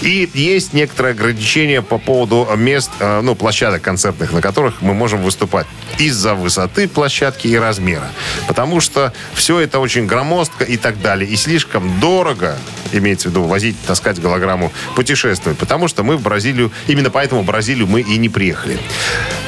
И 0.00 0.28
есть 0.34 0.72
некоторые 0.72 1.12
ограничения 1.12 1.82
по 1.82 1.98
поводу 1.98 2.48
мест, 2.56 2.90
э, 2.98 3.20
ну, 3.20 3.34
площадок 3.34 3.82
концертных, 3.82 4.32
на 4.32 4.40
которых 4.40 4.82
мы 4.82 4.94
можем 4.94 5.22
выступать 5.22 5.66
из-за 5.98 6.34
высоты 6.34 6.88
площадки 6.88 7.46
и 7.48 7.56
размера. 7.56 8.08
Потому 8.48 8.80
что 8.80 9.12
все 9.34 9.60
это 9.60 9.78
очень 9.78 10.06
громоздко 10.06 10.64
и 10.64 10.76
так 10.76 11.00
далее. 11.00 11.28
И 11.28 11.36
слишком 11.36 12.00
дорого, 12.00 12.58
имеется 12.92 13.28
в 13.28 13.32
виду, 13.32 13.44
возить, 13.44 13.76
таскать 13.86 14.20
голограмму, 14.20 14.72
путешествовать. 14.96 15.58
Потому 15.58 15.88
что 15.88 16.02
мы 16.02 16.16
в 16.16 16.22
Бразилию, 16.22 16.72
именно 16.86 17.10
поэтому 17.10 17.42
в 17.42 17.46
Бразилию 17.46 17.86
мы 17.86 18.00
и 18.00 18.16
не 18.16 18.28
приехали. 18.28 18.78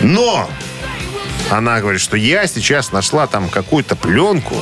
Но 0.00 0.48
она 1.50 1.80
говорит, 1.80 2.00
что 2.00 2.16
я 2.16 2.46
сейчас 2.46 2.92
нашла 2.92 3.26
там 3.26 3.48
какую-то 3.48 3.96
пленку, 3.96 4.56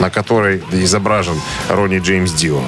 на 0.00 0.10
которой 0.10 0.62
изображен 0.72 1.40
Ронни 1.68 1.98
Джеймс 1.98 2.32
Дио. 2.32 2.60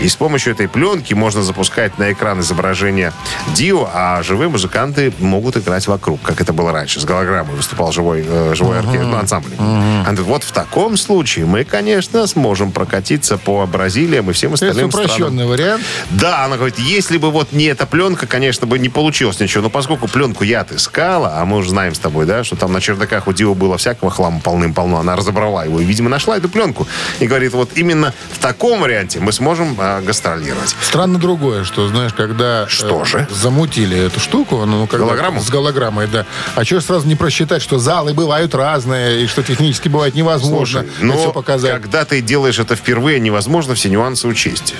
И 0.00 0.08
с 0.08 0.16
помощью 0.16 0.52
этой 0.52 0.68
пленки 0.68 1.14
можно 1.14 1.42
запускать 1.42 1.98
на 1.98 2.12
экран 2.12 2.40
изображение 2.40 3.12
Дио, 3.54 3.88
а 3.92 4.22
живые 4.22 4.48
музыканты 4.48 5.12
могут 5.18 5.56
играть 5.56 5.86
вокруг, 5.86 6.20
как 6.22 6.40
это 6.40 6.52
было 6.52 6.72
раньше. 6.72 7.00
С 7.00 7.04
голограммой 7.04 7.56
выступал 7.56 7.92
живой, 7.92 8.24
э, 8.26 8.54
живой 8.54 8.78
оркестр, 8.78 9.06
ну, 9.06 9.16
ансамбль. 9.16 9.50
Говорит, 9.58 10.20
вот 10.20 10.42
в 10.44 10.52
таком 10.52 10.96
случае 10.96 11.46
мы, 11.46 11.64
конечно, 11.64 12.26
сможем 12.26 12.72
прокатиться 12.72 13.38
по 13.38 13.66
Бразилиям 13.66 14.30
и 14.30 14.32
всем 14.32 14.54
это 14.54 14.66
остальным 14.66 14.90
странам. 14.90 15.10
упрощенный 15.10 15.46
вариант. 15.46 15.84
Да, 16.10 16.44
она 16.44 16.56
говорит, 16.56 16.78
если 16.78 17.18
бы 17.18 17.30
вот 17.30 17.52
не 17.52 17.64
эта 17.64 17.86
пленка, 17.86 18.26
конечно, 18.26 18.66
бы 18.66 18.78
не 18.78 18.88
получилось 18.88 19.38
ничего. 19.40 19.64
Но 19.64 19.70
поскольку 19.70 20.08
пленку 20.08 20.44
я 20.44 20.60
отыскала, 20.60 21.34
а 21.36 21.44
мы 21.44 21.58
уже 21.58 21.70
знаем 21.70 21.94
с 21.94 21.98
тобой, 21.98 22.26
да, 22.26 22.44
что 22.44 22.56
там 22.56 22.72
на 22.72 22.80
чердаках 22.80 23.26
у 23.26 23.32
Дио 23.32 23.54
было 23.54 23.76
всякого 23.76 24.10
хлама 24.10 24.40
полным-полно, 24.40 24.98
она 24.98 25.16
разобрала 25.16 25.64
его 25.64 25.80
и, 25.80 25.84
видимо, 25.84 26.08
нашла 26.08 26.36
эту 26.36 26.48
пленку. 26.48 26.77
И 27.20 27.26
говорит, 27.26 27.52
вот 27.52 27.70
именно 27.74 28.12
в 28.32 28.38
таком 28.38 28.80
варианте 28.80 29.20
мы 29.20 29.32
сможем 29.32 29.76
а, 29.78 30.00
гастролировать. 30.00 30.74
Странно 30.82 31.18
другое, 31.18 31.64
что, 31.64 31.88
знаешь, 31.88 32.12
когда... 32.14 32.64
э, 32.64 32.66
Что 32.68 33.04
же? 33.04 33.26
Замутили 33.30 33.98
эту 33.98 34.20
штуку, 34.20 34.64
ну, 34.64 34.86
когда- 34.86 35.06
Голограмму? 35.06 35.40
С 35.40 35.48
голограммой, 35.50 36.06
да. 36.06 36.26
А 36.54 36.64
что 36.64 36.80
сразу 36.80 37.06
не 37.06 37.14
просчитать, 37.16 37.62
что 37.62 37.78
залы 37.78 38.14
бывают 38.14 38.54
разные, 38.54 39.24
и 39.24 39.26
что 39.26 39.42
технически 39.42 39.88
бывает 39.88 40.14
невозможно 40.14 40.82
Слушай, 40.82 40.92
но 41.00 41.16
все 41.16 41.32
показать. 41.32 41.72
когда 41.72 42.04
ты 42.04 42.20
делаешь 42.20 42.58
это 42.58 42.76
впервые, 42.76 43.20
невозможно 43.20 43.74
все 43.74 43.88
нюансы 43.88 44.26
учесть. 44.28 44.74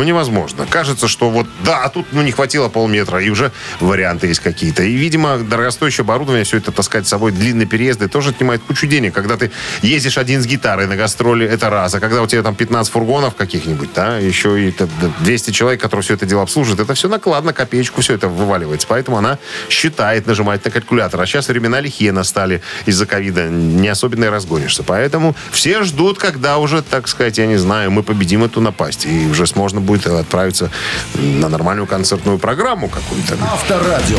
Ну, 0.00 0.06
невозможно. 0.06 0.66
Кажется, 0.66 1.08
что 1.08 1.28
вот, 1.28 1.46
да, 1.62 1.84
а 1.84 1.90
тут 1.90 2.06
ну, 2.12 2.22
не 2.22 2.32
хватило 2.32 2.70
полметра, 2.70 3.22
и 3.22 3.28
уже 3.28 3.52
варианты 3.80 4.28
есть 4.28 4.40
какие-то. 4.40 4.82
И, 4.82 4.94
видимо, 4.94 5.36
дорогостоящее 5.36 6.04
оборудование, 6.04 6.44
все 6.44 6.56
это 6.56 6.72
таскать 6.72 7.06
с 7.06 7.10
собой, 7.10 7.32
длинные 7.32 7.66
переезды, 7.66 8.08
тоже 8.08 8.30
отнимает 8.30 8.62
кучу 8.62 8.86
денег. 8.86 9.12
Когда 9.12 9.36
ты 9.36 9.50
ездишь 9.82 10.16
один 10.16 10.40
с 10.40 10.46
гитарой 10.46 10.86
на 10.86 10.96
гастроли, 10.96 11.46
это 11.46 11.68
раз. 11.68 11.94
А 11.94 12.00
когда 12.00 12.22
у 12.22 12.26
тебя 12.26 12.42
там 12.42 12.54
15 12.54 12.90
фургонов 12.90 13.34
каких-нибудь, 13.34 13.90
да, 13.94 14.16
еще 14.16 14.58
и 14.58 14.70
это 14.70 14.88
200 15.18 15.50
человек, 15.50 15.82
которые 15.82 16.02
все 16.02 16.14
это 16.14 16.24
дело 16.24 16.44
обслуживают, 16.44 16.80
это 16.80 16.94
все 16.94 17.06
накладно, 17.06 17.52
копеечку 17.52 18.00
все 18.00 18.14
это 18.14 18.28
вываливается. 18.28 18.86
Поэтому 18.88 19.18
она 19.18 19.38
считает, 19.68 20.26
нажимает 20.26 20.64
на 20.64 20.70
калькулятор. 20.70 21.20
А 21.20 21.26
сейчас 21.26 21.48
времена 21.48 21.78
лихие 21.78 22.12
настали 22.12 22.62
из-за 22.86 23.04
ковида. 23.04 23.48
Не 23.50 23.88
особенно 23.88 24.24
и 24.24 24.28
разгонишься. 24.28 24.82
Поэтому 24.82 25.36
все 25.50 25.82
ждут, 25.82 26.18
когда 26.18 26.56
уже, 26.56 26.80
так 26.80 27.06
сказать, 27.06 27.36
я 27.36 27.46
не 27.46 27.58
знаю, 27.58 27.90
мы 27.90 28.02
победим 28.02 28.44
эту 28.44 28.62
напасть. 28.62 29.04
И 29.04 29.26
уже 29.26 29.44
можно 29.56 29.89
будет 29.90 30.06
отправиться 30.06 30.70
на 31.14 31.48
нормальную 31.48 31.86
концертную 31.86 32.38
программу 32.38 32.88
какую-то. 32.88 33.34
Авторадио. 33.42 34.18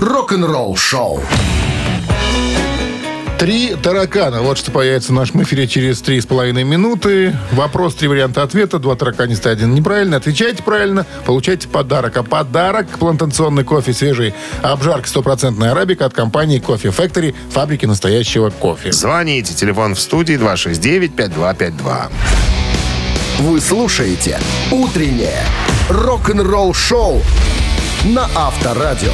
Рок-н-ролл 0.00 0.76
шоу. 0.76 1.22
Три 3.38 3.74
таракана. 3.74 4.42
Вот 4.42 4.58
что 4.58 4.70
появится 4.70 5.12
в 5.12 5.14
нашем 5.14 5.42
эфире 5.44 5.66
через 5.66 6.02
три 6.02 6.20
с 6.20 6.26
половиной 6.26 6.64
минуты. 6.64 7.34
Вопрос, 7.52 7.94
три 7.94 8.06
варианта 8.06 8.42
ответа. 8.42 8.78
Два 8.78 8.94
тараканиста, 8.94 9.50
один 9.50 9.74
неправильно. 9.74 10.18
Отвечайте 10.18 10.62
правильно, 10.62 11.06
получайте 11.24 11.68
подарок. 11.68 12.18
А 12.18 12.22
подарок– 12.22 12.86
плантационный 13.00 13.64
кофе 13.64 13.94
свежий. 13.94 14.34
Обжарка 14.60 15.08
стопроцентная 15.08 15.72
арабика 15.72 16.04
от 16.04 16.12
компании 16.12 16.58
Кофе 16.58 16.88
Factory, 16.88 17.34
фабрики 17.50 17.86
настоящего 17.86 18.50
кофе. 18.50 18.92
Звоните. 18.92 19.54
Телефон 19.54 19.94
в 19.94 20.00
студии 20.00 20.36
269-5252. 20.36 22.10
Вы 23.42 23.60
слушаете 23.60 24.38
«Утреннее 24.70 25.42
рок-н-ролл 25.88 26.72
шоу» 26.72 27.20
на 28.04 28.28
Авторадио. 28.36 29.10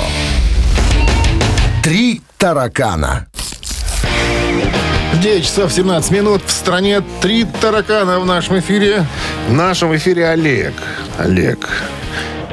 Три 1.83 2.21
таракана. 2.37 3.27
9 5.15 5.43
часов 5.43 5.73
17 5.73 6.11
минут. 6.11 6.43
В 6.45 6.51
стране 6.51 7.03
три 7.23 7.47
таракана 7.47 8.21
в 8.21 8.27
нашем 8.27 8.59
эфире. 8.59 9.07
В 9.49 9.55
нашем 9.55 9.97
эфире 9.97 10.29
Олег. 10.29 10.75
Олег. 11.17 11.67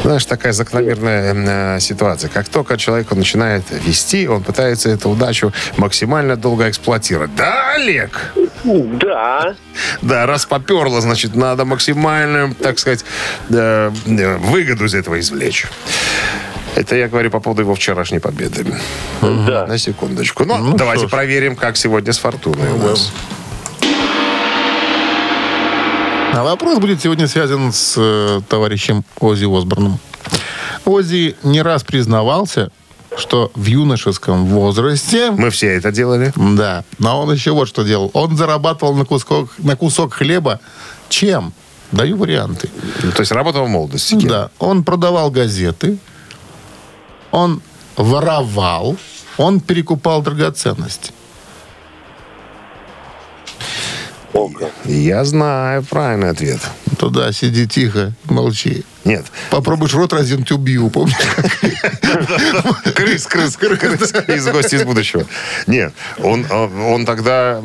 Знаешь, 0.02 0.26
такая 0.26 0.54
закономерная 0.54 1.76
э, 1.76 1.80
ситуация. 1.82 2.30
Как 2.30 2.48
только 2.48 2.78
человек 2.78 3.12
начинает 3.12 3.64
вести, 3.86 4.30
он 4.30 4.44
пытается 4.44 4.90
эту 4.92 5.10
удачу 5.10 5.52
максимально 5.76 6.38
долго 6.38 6.70
эксплуатировать. 6.70 7.36
Да, 7.36 7.74
Олег? 7.74 8.34
Да. 8.66 9.56
Да, 10.02 10.26
раз 10.26 10.46
поперло, 10.46 11.02
значит, 11.02 11.36
надо 11.36 11.66
максимальную, 11.66 12.56
так 12.56 12.80
сказать, 12.80 13.06
выгоду 13.48 14.86
из 14.86 14.94
этого 14.94 15.20
извлечь. 15.20 15.68
Это 16.76 16.96
я 16.96 17.08
говорю 17.08 17.30
по 17.32 17.40
поводу 17.40 17.62
его 17.62 17.76
вчерашней 17.76 18.20
победы. 18.20 18.66
Да. 19.22 19.66
На 19.68 19.78
секундочку. 19.78 20.44
Ну, 20.46 20.76
давайте 20.76 21.08
проверим, 21.08 21.56
как 21.56 21.78
сегодня 21.78 22.12
с 22.12 22.18
Фортуной 22.18 22.72
у 22.72 22.78
нас. 22.78 23.12
А 26.34 26.44
вопрос 26.44 26.80
будет 26.80 27.02
сегодня 27.02 27.28
связан 27.30 27.72
с 27.72 27.96
э, 27.98 28.42
товарищем 28.50 29.06
Ози 29.22 29.46
Осборном. 29.46 30.00
Ози 30.84 31.38
не 31.44 31.62
раз 31.62 31.84
признавался, 31.86 32.72
что 33.18 33.52
в 33.56 33.66
юношеском 33.66 34.46
возрасте... 34.46 35.32
Мы 35.32 35.50
все 35.50 35.68
это 35.76 35.92
делали. 35.92 36.34
Да, 36.36 36.84
но 37.00 37.22
он 37.22 37.32
еще 37.32 37.52
вот 37.52 37.68
что 37.68 37.84
делал. 37.84 38.12
Он 38.14 38.36
зарабатывал 38.38 38.96
на 38.96 39.06
кусок, 39.06 39.52
на 39.58 39.76
кусок 39.76 40.14
хлеба 40.14 40.60
чем? 41.10 41.54
Даю 41.92 42.18
варианты. 42.18 42.70
Ну, 43.04 43.12
То 43.12 43.22
есть 43.22 43.32
работал 43.32 43.66
в 43.66 43.70
молодости. 43.70 44.16
кем? 44.20 44.28
Да, 44.28 44.50
он 44.60 44.84
продавал 44.84 45.30
газеты, 45.30 45.98
он 47.32 47.62
воровал, 47.96 48.98
он 49.38 49.60
перекупал 49.60 50.22
драгоценности. 50.22 51.12
Ого. 54.36 54.70
Я 54.84 55.24
знаю 55.24 55.82
правильный 55.84 56.30
ответ. 56.30 56.60
Туда 57.00 57.32
сиди 57.32 57.66
тихо, 57.68 58.12
молчи. 58.26 58.84
Нет. 59.06 59.26
Попробуешь 59.50 59.94
рот 59.94 60.12
разинуть, 60.12 60.52
убью, 60.52 60.90
помнишь? 60.90 61.16
Крыс, 62.94 63.28
крыс, 63.28 63.56
крыс, 63.56 63.80
крыс. 63.80 64.14
Из 64.28 64.48
гости 64.50 64.76
из 64.76 64.84
будущего. 64.84 65.24
Нет, 65.68 65.94
он, 66.22 66.46
он, 66.52 66.82
он 66.82 67.06
тогда... 67.06 67.62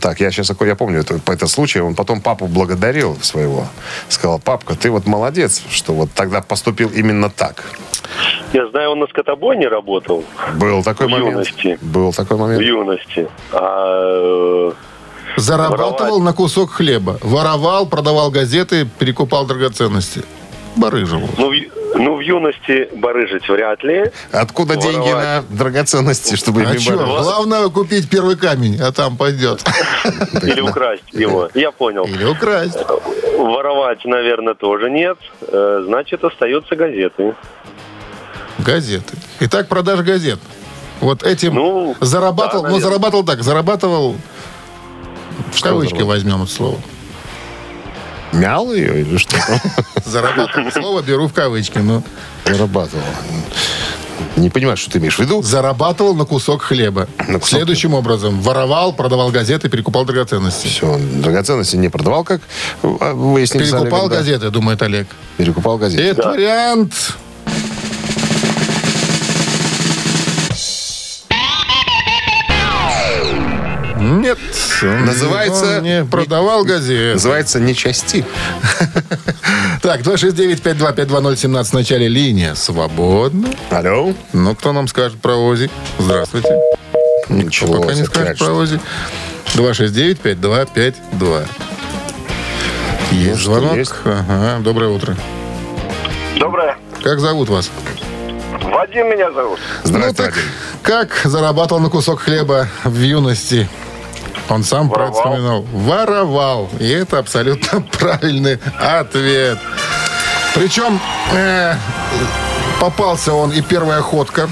Так, 0.00 0.20
я 0.20 0.30
сейчас 0.30 0.50
я 0.60 0.74
помню 0.76 1.00
это, 1.00 1.18
по 1.20 1.32
этот 1.32 1.48
случай. 1.48 1.80
Он 1.80 1.94
потом 1.94 2.20
папу 2.20 2.46
благодарил 2.48 3.16
своего. 3.22 3.66
Сказал, 4.08 4.38
папка, 4.38 4.74
ты 4.74 4.90
вот 4.90 5.06
молодец, 5.06 5.62
что 5.70 5.94
вот 5.94 6.10
тогда 6.14 6.42
поступил 6.42 6.90
именно 6.90 7.30
так. 7.30 7.64
Я 8.52 8.68
знаю, 8.68 8.90
он 8.90 8.98
на 8.98 9.06
скотобойне 9.06 9.68
работал 9.68 10.24
Был 10.56 10.82
такой 10.82 11.06
В 11.06 11.10
момент. 11.10 11.30
юности. 11.32 11.78
Был 11.80 12.12
такой 12.12 12.36
в 12.36 12.40
момент. 12.40 12.62
юности. 12.62 13.28
А, 13.52 14.72
Зарабатывал 15.36 15.92
Воровать. 16.18 16.22
на 16.24 16.32
кусок 16.32 16.70
хлеба. 16.72 17.18
Воровал, 17.22 17.86
продавал 17.86 18.30
газеты, 18.30 18.86
перекупал 18.98 19.46
драгоценности. 19.46 20.22
Барыжил. 20.76 21.20
ну, 21.36 21.50
в- 21.50 21.98
ну, 21.98 22.16
в 22.16 22.20
юности 22.20 22.88
барыжить 22.94 23.48
вряд 23.48 23.82
ли. 23.82 24.10
Откуда 24.30 24.76
деньги 24.76 25.08
на 25.08 25.14
Воровать. 25.16 25.44
драгоценности, 25.56 26.36
чтобы 26.36 26.62
А 26.62 26.70
ими 26.70 26.78
что, 26.78 26.96
главное 26.96 27.68
купить 27.68 28.08
первый 28.08 28.36
камень, 28.36 28.80
а 28.80 28.92
там 28.92 29.16
пойдет. 29.16 29.64
Или 30.42 30.60
украсть 30.60 31.02
его. 31.12 31.48
Я 31.54 31.72
понял. 31.72 32.04
Или 32.04 32.24
украсть. 32.24 32.78
Воровать, 33.36 34.04
наверное, 34.04 34.54
тоже 34.54 34.88
нет. 34.90 35.18
Э, 35.48 35.82
Значит, 35.86 36.22
остаются 36.22 36.76
газеты. 36.76 37.34
Газеты. 38.58 39.16
Итак, 39.40 39.68
продажа 39.68 40.02
газет. 40.02 40.38
Вот 41.00 41.22
этим 41.22 41.54
Ну, 41.54 41.96
зарабатывал, 42.00 42.62
да, 42.62 42.68
ну, 42.68 42.74
наверное. 42.74 42.80
зарабатывал 42.90 43.24
так, 43.24 43.42
зарабатывал, 43.42 44.16
в 45.52 45.62
кавычки 45.62 46.02
возьмем 46.02 46.42
это 46.42 46.52
слово. 46.52 46.78
Мял 48.32 48.72
ее 48.72 49.00
или 49.00 49.16
что? 49.16 49.36
Зарабатывал. 50.04 50.70
Слово 50.70 51.02
беру 51.02 51.26
в 51.26 51.32
кавычки, 51.32 51.78
ну. 51.78 52.02
Зарабатывал. 52.44 53.02
Не 54.36 54.50
понимаю, 54.50 54.76
что 54.76 54.90
ты 54.90 54.98
имеешь 54.98 55.16
в 55.16 55.18
виду. 55.18 55.42
Зарабатывал 55.42 56.14
на 56.14 56.24
кусок 56.24 56.62
хлеба. 56.62 57.08
На 57.18 57.40
кусок 57.40 57.48
Следующим 57.48 57.94
образом. 57.94 58.40
Воровал, 58.40 58.92
продавал 58.92 59.30
газеты, 59.30 59.68
перекупал 59.68 60.04
драгоценности. 60.04 60.68
Все, 60.68 60.86
он 60.86 61.22
драгоценности 61.22 61.76
не 61.76 61.88
продавал, 61.88 62.22
как 62.22 62.40
выяснили 62.82 63.64
Перекупал 63.64 64.02
Олегом, 64.02 64.08
да? 64.10 64.16
газеты, 64.16 64.50
думает 64.50 64.82
Олег. 64.82 65.08
Перекупал 65.36 65.78
газеты. 65.78 66.02
Это 66.02 66.28
вариант. 66.28 67.16
Нет. 74.00 74.38
Он- 74.82 75.04
Называется- 75.04 75.78
он 75.78 75.82
не 75.84 76.04
продавал 76.04 76.64
газеты. 76.64 77.14
Называется 77.14 77.60
«Не 77.60 77.74
части». 77.74 78.24
Так, 79.82 80.02
269-5252017 80.02 81.64
в 81.70 81.72
начале 81.72 82.06
линия 82.08 82.54
свободна. 82.54 83.48
Алло. 83.70 84.12
Ну, 84.34 84.54
кто 84.54 84.72
нам 84.72 84.86
скажет 84.88 85.18
про 85.20 85.34
ОЗИ? 85.36 85.70
Здравствуйте. 85.98 86.54
Ничего 87.30 87.80
Пока 87.80 87.94
не 87.94 88.04
скажет 88.04 88.38
про 88.38 88.52
ОЗИ. 88.52 88.78
269-5252. 89.54 91.46
Есть 93.12 93.40
звонок? 93.42 93.76
есть. 93.76 93.92
Ага, 94.04 94.58
доброе 94.62 94.90
утро. 94.90 95.16
Доброе. 96.38 96.76
Как 97.02 97.18
зовут 97.20 97.48
вас? 97.48 97.70
Вадим 98.62 99.06
меня 99.10 99.32
зовут. 99.32 99.58
Здравствуйте, 99.82 100.22
Ну, 100.22 100.24
так, 100.26 100.34
Вадим. 100.36 100.50
как 100.82 101.20
зарабатывал 101.24 101.80
на 101.80 101.88
кусок 101.88 102.20
хлеба 102.20 102.68
в 102.84 103.00
юности? 103.00 103.68
Он 104.50 104.64
сам 104.64 104.88
Воровал. 104.88 105.12
вспоминал. 105.14 105.62
Воровал. 105.72 106.70
И 106.78 106.88
это 106.88 107.18
абсолютно 107.18 107.80
правильный 107.98 108.58
ответ. 108.78 109.58
Причем 110.54 111.00
э, 111.32 111.74
попался 112.80 113.32
он 113.32 113.52
и 113.52 113.60
первая 113.62 113.98
охотка 114.00 114.48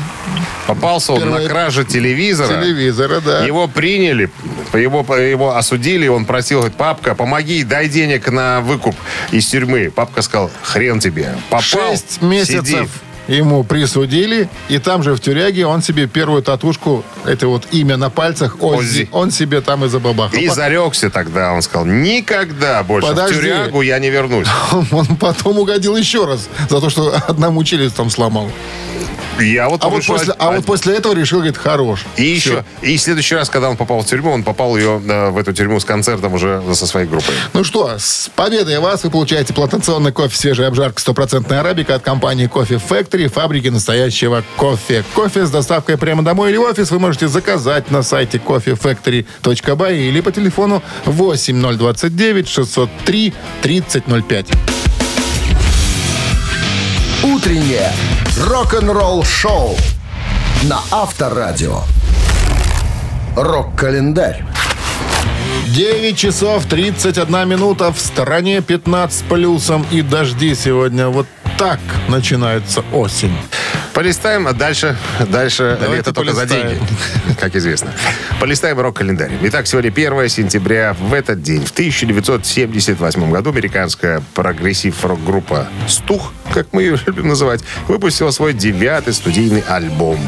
Попался 0.69 1.15
он 1.15 1.21
Первое- 1.23 1.43
на 1.45 1.49
краже 1.49 1.85
телевизора. 1.87 2.49
телевизора, 2.63 3.21
да. 3.21 3.43
Его 3.43 3.69
приняли, 3.69 4.31
его, 4.75 5.01
его 5.17 5.57
осудили, 5.57 6.07
он 6.09 6.27
просил, 6.27 6.59
говорит, 6.59 6.77
папка, 6.77 7.15
помоги, 7.15 7.65
дай 7.65 7.89
денег 7.89 8.29
на 8.31 8.61
выкуп 8.61 8.95
из 9.31 9.47
тюрьмы. 9.47 9.91
Папка 9.91 10.21
сказал, 10.21 10.51
хрен 10.63 11.01
тебе, 11.01 11.35
попал, 11.49 11.63
Шесть 11.63 12.21
месяцев 12.21 12.67
сиди. 12.69 12.89
Ему 13.29 13.63
присудили, 13.63 14.49
и 14.69 14.79
там 14.79 15.03
же 15.03 15.15
в 15.15 15.21
тюряге 15.21 15.67
он 15.67 15.83
себе 15.83 16.07
первую 16.07 16.43
татушку, 16.43 17.05
это 17.25 17.47
вот 17.47 17.69
имя 17.73 17.97
на 17.97 18.11
пальцах, 18.11 18.57
Оззи, 18.61 18.79
Оззи. 18.79 19.09
он 19.13 19.31
себе 19.31 19.61
там 19.61 19.85
и 19.85 19.89
забабахал. 19.89 20.39
И 20.39 20.49
зарекся 20.49 21.11
тогда, 21.11 21.53
он 21.53 21.63
сказал, 21.63 21.87
никогда 21.87 22.83
больше 22.83 23.09
Подожди. 23.09 23.35
в 23.35 23.39
тюрягу 23.39 23.83
я 23.83 23.99
не 23.99 24.11
вернусь. 24.11 24.49
Он 24.91 25.07
потом 25.17 25.59
угодил 25.59 25.97
еще 25.97 26.25
раз 26.25 26.49
за 26.69 26.81
то, 26.81 26.91
что 26.91 27.15
одному 27.29 27.63
челюсть 27.65 27.95
там 27.95 28.11
сломал. 28.11 28.51
Я 29.41 29.69
вот 29.69 29.85
А 29.85 29.89
вот, 29.89 30.05
после, 30.05 30.35
а 30.39 30.51
вот 30.51 30.65
после 30.65 30.97
этого 30.97 31.15
решил, 31.15 31.39
говорит, 31.39 31.57
хорош. 31.57 32.05
И 32.17 32.25
еще, 32.25 32.65
и 32.83 32.97
в 32.97 33.01
следующий 33.01 33.35
раз, 33.35 33.49
когда 33.49 33.71
он 33.71 33.77
попал 33.77 34.01
в 34.01 34.07
тюрьму, 34.07 34.31
он 34.31 34.43
попал 34.43 34.77
ее 34.77 35.01
э, 35.07 35.31
в 35.31 35.39
эту 35.39 35.53
тюрьму 35.53 35.81
с 35.81 35.85
концертом 35.85 36.35
уже 36.35 36.63
со 36.75 36.87
своей 36.87 37.07
группой. 37.07 37.35
Ну 37.53 37.65
что, 37.65 37.97
с 37.99 38.31
победой 38.35 38.79
вас 38.81 39.05
вы 39.05 39.11
получаете 39.11 39.55
плантационный 39.55 40.13
кофе 40.13 40.37
свежей 40.37 40.67
обжарки 40.67 41.01
стопроцентная 41.01 41.61
арабика 41.61 41.95
от 41.95 42.03
компании 42.03 42.47
Кофе 42.47 42.77
Factory, 42.77 43.29
фабрики 43.29 43.69
настоящего 43.69 44.43
кофе. 44.57 45.05
Кофе 45.15 45.47
с 45.47 45.51
доставкой 45.51 45.97
прямо 45.97 46.23
домой 46.23 46.51
или 46.51 46.57
в 46.57 46.63
офис 46.63 46.91
вы 46.91 46.99
можете 46.99 47.29
заказать 47.29 47.91
на 47.91 48.03
сайте 48.03 48.39
coffeefactory.by 48.39 49.99
или 49.99 50.21
по 50.21 50.33
телефону 50.33 50.83
8029 51.05 52.49
603 52.49 53.35
3005. 53.63 54.78
Утреннее 57.25 57.91
рок-н-ролл-шоу 58.47 59.77
на 60.63 60.79
Авторадио. 60.93 61.81
Рок-календарь. 63.35 64.45
9 65.67 66.17
часов 66.17 66.67
31 66.67 67.49
минута 67.49 67.93
в 67.93 67.99
стороне 67.99 68.61
15 68.61 69.19
с 69.19 69.23
плюсом 69.23 69.85
и 69.91 70.03
дожди 70.03 70.55
сегодня. 70.55 71.09
Вот 71.09 71.27
так 71.59 71.81
начинается 72.07 72.85
осень. 72.93 73.37
Полистаем, 73.99 74.47
а 74.47 74.53
дальше, 74.53 74.97
дальше 75.29 75.77
Давайте 75.81 75.97
лето 75.97 76.13
только 76.13 76.33
за 76.33 76.43
полистаем. 76.43 76.69
деньги, 76.69 76.83
как 77.41 77.57
известно. 77.57 77.93
Полистаем 78.39 78.79
рок-календарь. 78.79 79.33
Итак, 79.43 79.67
сегодня 79.67 79.89
1 79.89 80.29
сентября. 80.29 80.95
В 81.01 81.13
этот 81.13 81.43
день, 81.43 81.65
в 81.65 81.73
1978 81.73 83.31
году, 83.33 83.51
американская 83.51 84.23
прогрессив-рок-группа 84.35 85.67
«Стух», 85.89 86.33
как 86.55 86.69
мы 86.71 86.85
ее 86.85 87.01
любим 87.07 87.27
называть, 87.27 87.65
выпустила 87.89 88.31
свой 88.31 88.53
девятый 88.53 89.13
студийный 89.13 89.65
альбом. 89.67 90.21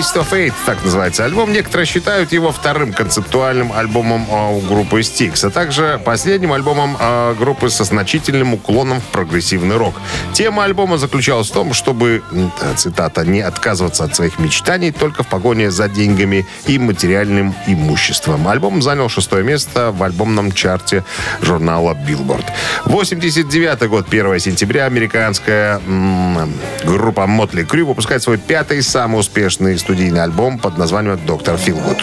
Taste 0.00 0.16
of 0.16 0.32
Eight, 0.32 0.54
так 0.64 0.82
называется 0.82 1.26
альбом. 1.26 1.52
Некоторые 1.52 1.84
считают 1.84 2.32
его 2.32 2.52
вторым 2.52 2.94
концептуальным 2.94 3.70
альбомом 3.70 4.26
а, 4.30 4.48
у 4.48 4.60
группы 4.60 5.00
Styx, 5.00 5.46
а 5.46 5.50
также 5.50 6.00
последним 6.02 6.54
альбомом 6.54 6.96
а, 6.98 7.34
группы 7.34 7.68
со 7.68 7.84
значительным 7.84 8.54
уклоном 8.54 9.02
в 9.02 9.04
прогрессивный 9.04 9.76
рок. 9.76 9.94
Тема 10.32 10.64
альбома 10.64 10.96
заключалась 10.96 11.50
в 11.50 11.52
том, 11.52 11.74
чтобы, 11.74 12.22
м, 12.32 12.50
цитата, 12.76 13.26
не 13.26 13.42
отказываться 13.42 14.04
от 14.04 14.16
своих 14.16 14.38
мечтаний 14.38 14.90
только 14.90 15.22
в 15.22 15.26
погоне 15.26 15.70
за 15.70 15.86
деньгами 15.86 16.46
и 16.64 16.78
материальным 16.78 17.54
имуществом. 17.66 18.48
Альбом 18.48 18.80
занял 18.80 19.10
шестое 19.10 19.44
место 19.44 19.92
в 19.92 20.02
альбомном 20.02 20.52
чарте 20.52 21.04
журнала 21.42 21.92
Billboard. 21.92 22.46
89 22.86 23.86
год, 23.88 24.06
1 24.08 24.38
сентября, 24.38 24.86
американская 24.86 25.78
м, 25.86 26.54
группа 26.84 27.26
Motley 27.26 27.66
Crue 27.66 27.84
выпускает 27.84 28.22
свой 28.22 28.38
пятый 28.38 28.80
самый 28.82 29.20
успешный 29.20 29.74
студийный 29.90 30.22
альбом 30.22 30.56
под 30.56 30.78
названием 30.78 31.18
«Доктор 31.26 31.56
Филгуд». 31.56 31.98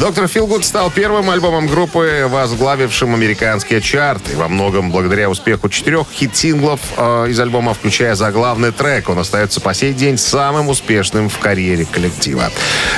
Доктор 0.00 0.28
Филгуд 0.28 0.64
стал 0.64 0.92
первым 0.92 1.28
альбомом 1.28 1.66
группы, 1.66 2.28
возглавившим 2.30 3.14
американские 3.14 3.80
чарты. 3.80 4.36
Во 4.36 4.46
многом 4.46 4.92
благодаря 4.92 5.28
успеху 5.28 5.68
четырех 5.68 6.06
хит-синглов 6.12 6.78
э, 6.96 7.26
из 7.30 7.40
альбома, 7.40 7.74
включая 7.74 8.14
заглавный 8.14 8.70
трек. 8.70 9.08
Он 9.08 9.18
остается 9.18 9.60
по 9.60 9.74
сей 9.74 9.92
день 9.92 10.16
самым 10.16 10.68
успешным 10.68 11.28
в 11.28 11.38
карьере 11.38 11.84
коллектива. 11.84 12.48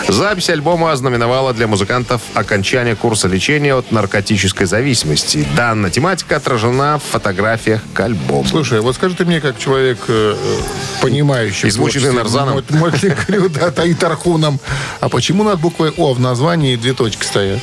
Запись 0.08 0.50
альбома 0.50 0.92
ознаменовала 0.92 1.54
для 1.54 1.66
музыкантов 1.66 2.20
окончание 2.34 2.96
курса 2.96 3.28
лечения 3.28 3.74
от 3.74 3.90
наркотической 3.92 4.66
зависимости. 4.66 5.46
Данная 5.56 5.90
тематика 5.90 6.36
отражена 6.36 6.98
в 6.98 7.10
фотографиях 7.10 7.80
к 7.94 8.00
альбому. 8.00 8.46
Слушай, 8.46 8.80
вот 8.80 8.94
скажи 8.94 9.16
ты 9.16 9.24
мне, 9.24 9.40
как 9.40 9.58
человек, 9.58 9.98
э, 10.08 10.36
э, 10.36 10.60
понимающий... 11.00 11.70
Измученный 11.70 12.12
Нарзаном. 12.12 12.56
Мот- 12.56 12.70
Мотли 12.70 13.16
Крю, 13.26 13.48
да, 13.48 13.84
и 13.86 13.94
Тархуном. 13.94 14.60
А 15.00 15.08
почему 15.08 15.44
над 15.44 15.60
буквой 15.60 15.94
О 15.96 16.12
в 16.12 16.20
названии 16.20 16.76
две 16.76 16.89
точки 16.94 17.24
стоят? 17.24 17.60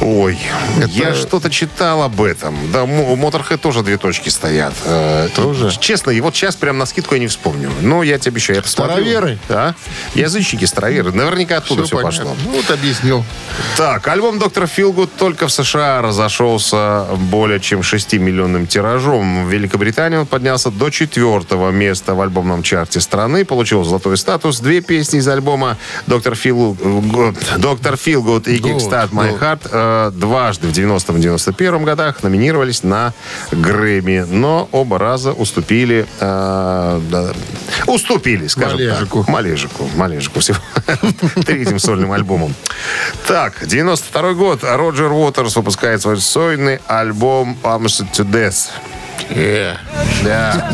Ой, 0.00 0.38
Это- 0.78 0.86
я 0.88 1.14
что-то 1.14 1.50
читал 1.50 2.02
об 2.02 2.20
этом. 2.22 2.56
Да, 2.72 2.84
у 2.84 3.16
Motorhead 3.16 3.58
тоже 3.58 3.82
две 3.82 3.96
точки 3.98 4.28
стоят. 4.28 4.72
Э, 4.84 5.28
Тоже? 5.34 5.70
Честно, 5.78 6.10
и 6.10 6.20
вот 6.20 6.34
сейчас 6.36 6.56
прям 6.56 6.78
на 6.78 6.86
скидку 6.86 7.14
я 7.14 7.20
не 7.20 7.26
вспомню. 7.26 7.70
Но 7.82 8.02
я 8.02 8.18
тебе 8.18 8.32
обещаю, 8.32 8.56
я 8.56 8.62
посмотрю. 8.62 8.94
Староверы? 8.96 9.38
Да. 9.48 9.74
Язычники, 10.14 10.64
староверы. 10.64 11.12
Наверняка 11.12 11.58
оттуда 11.58 11.84
все, 11.84 11.96
понятно. 11.96 12.18
пошло. 12.20 12.36
Ну, 12.44 12.52
вот 12.56 12.70
объяснил. 12.70 13.24
Так, 13.76 14.06
альбом 14.08 14.38
«Доктор 14.38 14.66
Филгуд» 14.66 15.10
только 15.16 15.46
в 15.48 15.52
США 15.52 16.00
разошелся 16.02 17.06
более 17.30 17.60
чем 17.60 17.82
6 17.82 18.14
миллионным 18.18 18.66
тиражом. 18.66 19.46
В 19.46 19.50
Великобритании 19.50 20.16
он 20.18 20.26
поднялся 20.26 20.70
до 20.70 20.90
четвертого 20.90 21.70
места 21.70 22.14
в 22.14 22.20
альбомном 22.20 22.62
чарте 22.62 23.00
страны, 23.00 23.44
получил 23.44 23.84
золотой 23.84 24.16
статус. 24.16 24.60
Две 24.60 24.80
песни 24.80 25.18
из 25.18 25.28
альбома 25.28 25.76
«Доктор 26.06 26.34
Филгуд», 26.34 27.36
«Доктор 27.58 27.96
Филгуд» 27.96 28.48
и 28.48 28.58
«Kickstart 28.58 29.10
My. 29.10 29.38
Heart» 29.38 29.70
э, 29.80 30.10
дважды 30.12 30.68
в 30.68 30.70
90-м 30.72 31.16
и 31.16 31.20
91 31.20 31.84
годах 31.84 32.22
номинировались 32.22 32.82
на 32.82 33.12
Грэмми, 33.50 34.26
но 34.28 34.68
оба 34.72 34.98
раза 34.98 35.32
уступили, 35.32 36.06
э, 36.20 37.00
да, 37.10 37.32
уступили, 37.86 38.46
скажем 38.46 38.78
Малежику. 38.78 39.20
так. 39.20 39.28
Малежику. 39.28 39.90
Малежику 39.96 40.40
всего. 40.40 40.58
Третьим 41.46 41.78
сольным 41.78 42.12
альбомом. 42.12 42.54
Так, 43.26 43.66
92 43.66 44.34
год. 44.34 44.60
Роджер 44.62 45.12
Уотерс 45.12 45.56
выпускает 45.56 46.02
свой 46.02 46.20
сольный 46.20 46.80
альбом 46.86 47.56
«Pumped 47.62 48.06
to 48.12 48.24
Death». 48.24 48.68
Э, 49.30 49.76
Да. 50.24 50.70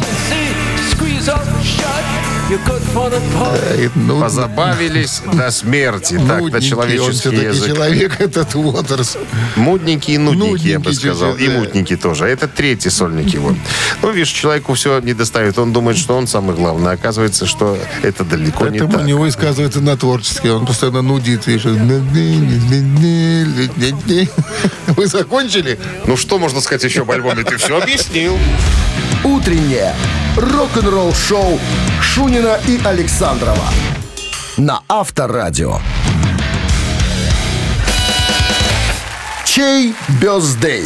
Ну, 3.95 4.21
Позабавились 4.21 5.23
до 5.33 5.51
смерти. 5.51 6.15
Так, 6.15 6.27
на 6.27 6.43
он 6.57 6.61
человеческий 6.61 7.13
все-таки 7.13 7.45
язык. 7.45 7.75
человек, 7.75 8.21
этот 8.21 8.55
Уотерс. 8.55 9.17
Мудненький 9.57 10.15
и 10.15 10.19
нудненький, 10.19 10.71
я 10.71 10.79
бы 10.79 10.93
сказал. 10.93 11.33
чуть-чуть, 11.33 11.49
И 11.49 11.53
да. 11.53 11.59
мутненький 11.59 11.97
тоже. 11.97 12.27
Это 12.27 12.47
третий 12.47 12.91
сольник 12.91 13.29
его. 13.29 13.55
Ну, 14.03 14.13
видишь, 14.13 14.31
человеку 14.31 14.75
все 14.75 15.01
не 15.01 15.15
доставит. 15.15 15.59
Он 15.59 15.73
думает, 15.73 15.99
что 15.99 16.17
он 16.17 16.27
самый 16.27 16.55
главный. 16.55 16.93
Оказывается, 16.93 17.47
что 17.47 17.77
это 18.03 18.25
далеко 18.25 18.69
не 18.69 18.79
Поэтому 18.79 18.93
так. 18.93 19.03
у 19.03 19.05
него 19.05 19.21
высказывается 19.23 19.81
на 19.81 19.97
творчески. 19.97 20.47
Он 20.47 20.67
постоянно 20.67 21.03
нудит. 21.03 21.47
видишь. 21.47 21.65
Вы 24.87 25.07
закончили? 25.07 25.79
Ну, 26.07 26.17
что 26.17 26.39
можно 26.39 26.61
сказать 26.61 26.85
еще 26.85 27.03
об 27.03 27.11
альбоме? 27.11 27.43
Ты 27.43 27.57
все 27.57 27.81
объяснил. 27.81 28.39
Утреннее 29.27 29.93
рок-н-ролл-шоу 30.37 31.59
Шунина 32.01 32.61
и 32.69 32.81
Александрова 32.85 33.65
на 34.57 34.83
Авторадио. 34.89 35.81
Чей 39.45 39.95
бездей? 40.21 40.85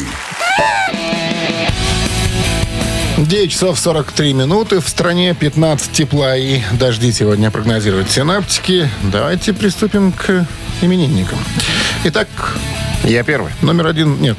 9 3.19 3.53
часов 3.53 3.79
43 3.79 4.33
минуты. 4.33 4.81
В 4.81 4.89
стране 4.89 5.35
15 5.35 5.93
тепла 5.93 6.35
и 6.35 6.63
дожди 6.73 7.13
сегодня 7.13 7.51
прогнозируют 7.51 8.11
синаптики. 8.11 8.89
Давайте 9.03 9.53
приступим 9.53 10.13
к 10.13 10.47
именинникам. 10.81 11.39
Итак, 12.05 12.29
Я 13.05 13.23
первый. 13.23 13.53
номер 13.61 13.89
один... 13.89 14.19
Нет, 14.23 14.39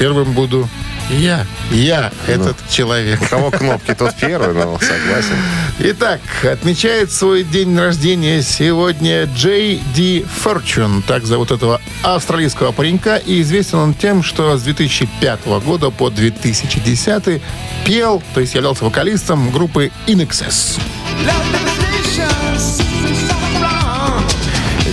первым 0.00 0.32
буду 0.32 0.68
я. 1.10 1.46
Я, 1.70 2.12
этот 2.26 2.56
человек. 2.70 3.20
У 3.22 3.26
кого 3.26 3.50
кнопки, 3.50 3.94
тот 3.94 4.14
первый, 4.20 4.54
ну, 4.54 4.78
согласен. 4.78 5.36
Итак, 5.78 6.20
отмечает 6.42 7.12
свой 7.12 7.44
день 7.44 7.76
рождения 7.78 8.42
сегодня 8.42 9.24
Джей 9.24 9.82
Ди 9.94 10.24
Форчун. 10.42 11.02
Так 11.02 11.24
зовут 11.24 11.50
этого 11.50 11.80
австралийского 12.02 12.72
паренька. 12.72 13.16
И 13.16 13.40
известен 13.42 13.78
он 13.78 13.94
тем, 13.94 14.22
что 14.22 14.56
с 14.56 14.62
2005 14.62 15.46
года 15.64 15.90
по 15.90 16.10
2010 16.10 17.42
пел, 17.84 18.22
то 18.34 18.40
есть 18.40 18.54
являлся 18.54 18.84
вокалистом 18.84 19.50
группы 19.50 19.90
In 20.06 20.26
Excess. 20.26 20.80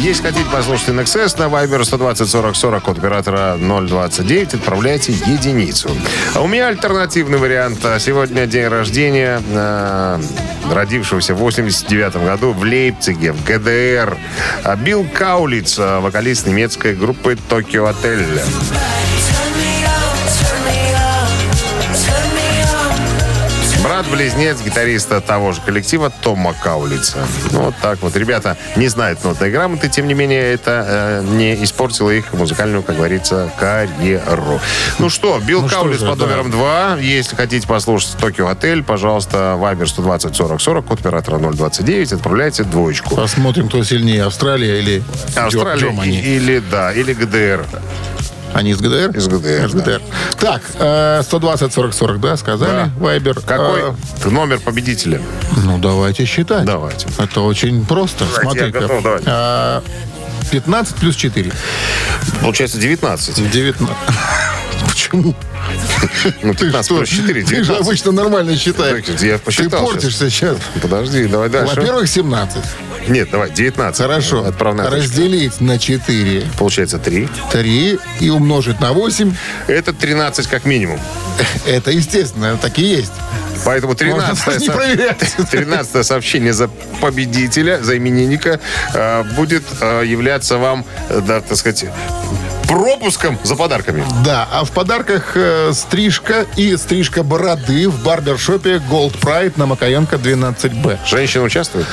Если 0.04 0.22
хотите 0.22 0.50
послушать 0.52 0.90
NXS 0.90 1.40
на 1.40 1.44
Viber 1.44 1.86
120 1.86 2.30
40 2.30 2.56
40 2.58 2.88
от 2.90 2.98
оператора 2.98 3.56
029, 3.58 4.56
отправляйте 4.56 5.14
единицу. 5.14 5.90
А 6.36 6.42
у 6.42 6.48
меня 6.48 6.68
альтернативный 6.68 7.38
вариант. 7.38 7.80
Сегодня 8.00 8.46
день 8.46 8.68
рождения 8.68 9.42
э, 9.42 10.22
родившегося 10.70 11.34
в 11.34 11.38
89 11.38 12.18
году 12.18 12.52
в 12.52 12.64
Лейпциге, 12.64 13.32
в 13.32 13.46
ГДР. 13.46 14.18
А 14.66 14.76
Билл 14.76 15.06
Каулиц, 15.06 15.78
вокалист 15.78 16.48
немецкой 16.48 16.96
группы 16.96 17.38
Токио 17.48 17.86
Отель. 17.86 18.42
Брат-близнец 24.04 24.62
гитариста 24.62 25.22
того 25.22 25.52
же 25.54 25.62
коллектива 25.62 26.10
Тома 26.10 26.54
Каулица. 26.62 27.20
Ну, 27.52 27.62
вот 27.64 27.76
так 27.82 28.02
вот. 28.02 28.16
Ребята 28.16 28.58
не 28.76 28.88
знают 28.88 29.24
нотной 29.24 29.50
грамоты, 29.52 29.88
тем 29.90 30.08
не 30.08 30.14
менее, 30.14 30.54
это 30.54 30.86
э, 30.88 31.24
не 31.36 31.64
испортило 31.64 32.10
их 32.12 32.34
музыкальную, 32.34 32.84
как 32.84 32.98
говорится, 32.98 33.50
карьеру. 33.60 34.60
Ну 35.00 35.10
что, 35.10 35.40
Билл 35.40 35.62
Ну 35.62 35.70
что 35.70 35.80
Каулиц 35.82 36.00
же, 36.00 36.08
под 36.08 36.20
да. 36.20 36.26
номером 36.26 36.52
2. 36.52 36.98
Если 37.00 37.36
хотите 37.36 37.68
послушать 37.68 38.18
Токио 38.20 38.48
Отель, 38.48 38.84
пожалуйста, 38.84 39.56
Вайбер 39.58 39.88
120 39.88 40.36
40 40.36 40.62
40, 40.62 40.86
код 40.86 41.00
оператора 41.00 41.38
029, 41.38 42.14
отправляйте 42.14 42.64
двоечку. 42.64 43.16
Посмотрим, 43.16 43.68
кто 43.70 43.84
сильнее, 43.84 44.24
Австралия 44.26 44.80
или 44.80 45.04
Австралия 45.36 45.80
Германия. 45.88 46.22
и- 46.22 46.36
или, 46.36 46.60
да, 46.72 46.92
или 46.92 47.14
ГДР. 47.14 47.66
Они 48.54 48.72
из 48.72 48.78
ГДР? 48.80 49.18
Из 49.18 49.28
ГДР, 49.28 49.66
Из 49.66 49.74
ГДР. 49.74 50.02
Так, 50.40 50.62
э, 50.76 51.22
120 51.24 51.74
40 51.74 51.94
40, 51.94 52.20
да, 52.22 52.38
сказали? 52.38 52.72
Да. 52.72 52.90
Вайбер. 52.98 53.36
Какой 53.42 53.82
Э, 54.24 54.30
номер 54.30 54.60
победителя? 54.60 55.22
ну, 55.64 55.78
давайте 55.80 56.26
считать. 56.26 56.66
Давайте. 56.66 57.08
Это 57.18 57.42
очень 57.42 57.86
просто. 57.86 58.26
Давайте, 58.26 58.42
Смотри-ка. 58.42 58.80
готов, 58.80 59.04
давайте. 59.04 59.26
А, 59.30 59.84
15 60.52 60.96
плюс 60.98 61.16
4. 61.16 61.52
Получается 62.42 62.78
19. 62.78 63.50
19. 63.52 63.96
Почему? 64.88 65.34
Ну, 66.44 66.54
Ты 66.54 66.66
15 66.66 66.86
что? 66.86 66.98
плюс 66.98 67.10
4, 67.10 67.42
Ты 67.44 67.48
же 67.56 67.64
19. 67.64 67.82
обычно 67.82 68.12
нормально 68.12 68.56
считаешь. 68.58 69.06
Так, 69.06 69.22
я 69.22 69.38
Ты 69.38 69.44
посчитал 69.44 69.86
портишься 69.86 70.30
сейчас. 70.30 70.58
Подожди, 70.82 71.26
давай 71.26 71.50
дальше. 71.50 71.76
Во-первых, 71.76 72.08
17. 72.08 72.58
Нет, 73.08 73.30
давай, 73.32 73.52
19. 73.52 74.02
Хорошо. 74.02 74.46
Отправная 74.46 74.86
точка. 74.86 75.00
Разделить 75.00 75.62
на 75.62 75.80
4. 75.80 76.44
Получается 76.58 77.00
3. 77.00 77.28
3 77.52 78.00
и 78.22 78.30
умножить 78.30 78.80
на 78.80 78.94
8. 78.94 79.34
Это 79.68 79.94
13 79.94 80.48
как 80.48 80.66
минимум. 80.66 81.00
Это 81.66 81.92
естественно, 81.92 82.58
так 82.58 82.78
и 82.80 82.84
есть. 82.84 83.12
Поэтому 83.66 83.94
Можно 83.94 84.36
13 84.36 84.62
не 84.62 84.70
проверять. 84.70 85.36
13 85.52 86.06
сообщение 86.06 86.54
за 86.54 86.70
победителя, 87.02 87.82
за 87.82 87.98
именинника 87.98 88.60
э, 88.94 89.24
будет 89.36 89.64
э, 89.80 90.04
являться 90.06 90.58
вам, 90.58 90.86
э, 91.10 91.22
да, 91.26 91.42
так 91.42 91.58
сказать, 91.58 91.86
пропуском 92.68 93.40
за 93.44 93.56
подарками. 93.56 94.04
Да, 94.24 94.48
а 94.52 94.64
в 94.66 94.72
подарках 94.72 95.32
э, 95.36 95.72
стрижка 95.74 96.46
и 96.56 96.76
стрижка 96.78 97.24
бороды 97.24 97.88
в 97.90 98.04
барбершопе 98.04 98.82
Gold 98.90 99.20
Pride 99.20 99.54
на 99.56 99.66
Макаенко 99.66 100.16
12Б. 100.16 101.00
Женщина 101.06 101.44
участвует? 101.44 101.86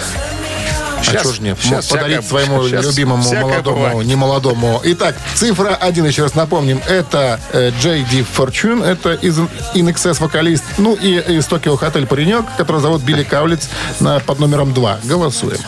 А 1.00 1.18
что 1.18 1.32
ж 1.32 1.40
нет? 1.40 1.58
щас 1.60 1.86
Подарить 1.86 2.24
всякое- 2.24 2.28
своему 2.46 2.68
щас 2.68 2.86
любимому 2.86 3.22
молодому, 3.22 3.76
бывает. 3.76 4.06
не 4.06 4.16
молодому. 4.16 4.80
Итак, 4.84 5.16
цифра 5.34 5.74
один, 5.74 6.06
еще 6.06 6.22
раз 6.22 6.34
напомним, 6.34 6.80
это 6.88 7.40
э, 7.52 7.70
JD 7.82 8.26
Fortune, 8.36 8.84
это 8.84 9.14
из 9.14 9.38
InXS 9.74 10.20
вокалист, 10.20 10.64
ну 10.78 10.94
и 10.94 11.18
из 11.38 11.46
Токио 11.46 11.76
Хотель 11.76 12.06
паренек, 12.06 12.44
который 12.56 12.80
зовут 12.80 13.02
Билли 13.02 13.24
Каулиц 13.24 13.68
на, 14.00 14.20
под 14.20 14.38
номером 14.38 14.72
2. 14.74 15.00
Голосуем. 15.04 15.58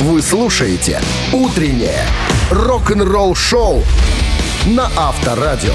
Вы 0.00 0.20
слушаете 0.22 1.00
«Утреннее 1.32 2.04
рок-н-ролл-шоу» 2.50 3.84
на 4.66 4.90
Авторадио. 4.96 5.74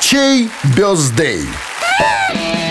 Чей 0.00 0.50
бездей? 0.76 1.46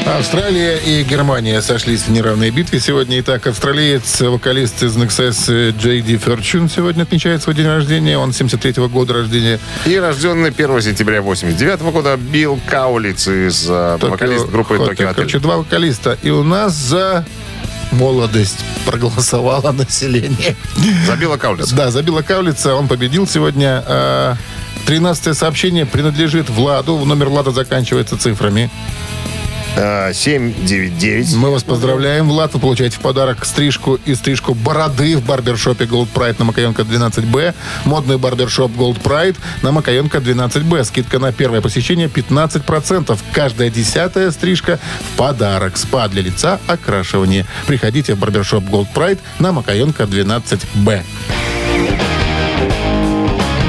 Австралия 0.05 0.77
и 0.77 1.03
Германия 1.03 1.61
сошлись 1.61 2.01
в 2.03 2.11
неравной 2.11 2.51
битве 2.51 2.79
сегодня. 2.79 3.19
Итак, 3.19 3.47
австралиец, 3.47 4.21
вокалист 4.21 4.83
из 4.83 4.95
NXS 4.95 5.75
JD 5.77 6.23
Fortune 6.23 6.71
сегодня 6.73 7.03
отмечает 7.03 7.41
свой 7.41 7.55
день 7.55 7.65
рождения. 7.65 8.17
Он 8.17 8.29
73-го 8.29 8.87
года 8.87 9.13
рождения. 9.13 9.59
И 9.85 9.97
рожденный 9.97 10.49
1 10.49 10.81
сентября 10.81 11.21
89 11.21 11.81
года 11.81 12.17
Билл 12.17 12.59
Каулиц 12.67 13.27
из 13.27 13.65
э, 13.67 13.97
Токио 13.99 14.11
вокалист 14.11 14.45
группы. 14.47 14.77
Токио 14.77 15.09
Короче, 15.13 15.37
Отель. 15.37 15.39
два 15.41 15.57
вокалиста. 15.57 16.17
И 16.21 16.29
у 16.29 16.43
нас 16.43 16.73
за 16.73 17.25
молодость 17.91 18.59
проголосовало 18.85 19.71
население. 19.71 20.55
За 21.07 21.15
Билла 21.17 21.37
Каулица. 21.37 21.75
Да, 21.75 21.89
забила 21.91 22.21
Кавлица, 22.21 22.75
он 22.75 22.87
победил 22.87 23.27
сегодня. 23.27 24.37
А, 24.85 24.87
13 24.87 25.35
сообщение 25.35 25.85
принадлежит 25.85 26.49
Владу. 26.49 26.97
Номер 27.05 27.29
Влада 27.29 27.51
заканчивается 27.51 28.17
цифрами. 28.17 28.69
Э, 29.77 30.13
799. 30.13 31.35
Мы 31.35 31.51
вас 31.51 31.63
поздравляем, 31.63 32.29
Влад. 32.29 32.53
Вы 32.53 32.59
получаете 32.59 32.97
в 32.97 33.01
подарок 33.01 33.43
стрижку 33.45 33.99
и 34.05 34.15
стрижку 34.15 34.53
бороды 34.53 35.17
в 35.17 35.25
барбершопе 35.25 35.85
Gold 35.85 36.07
Pride 36.13 36.35
на 36.39 36.45
Макаенко 36.45 36.83
12Б. 36.83 37.53
Модный 37.83 38.17
барбершоп 38.17 38.71
Gold 38.71 39.01
Pride 39.01 39.35
на 39.63 39.71
Макаенко 39.71 40.19
12Б. 40.19 40.83
Скидка 40.85 41.19
на 41.19 41.33
первое 41.33 41.61
посещение 41.61 42.07
15%. 42.07 43.19
Каждая 43.33 43.69
десятая 43.69 44.31
стрижка 44.31 44.79
в 45.01 45.17
подарок. 45.17 45.77
Спа 45.77 46.07
для 46.07 46.21
лица, 46.21 46.59
окрашивание. 46.67 47.45
Приходите 47.67 48.13
в 48.13 48.19
барбершоп 48.19 48.63
Gold 48.63 48.87
Pride 48.93 49.19
на 49.39 49.51
Макаенко 49.51 50.03
12Б. 50.03 51.03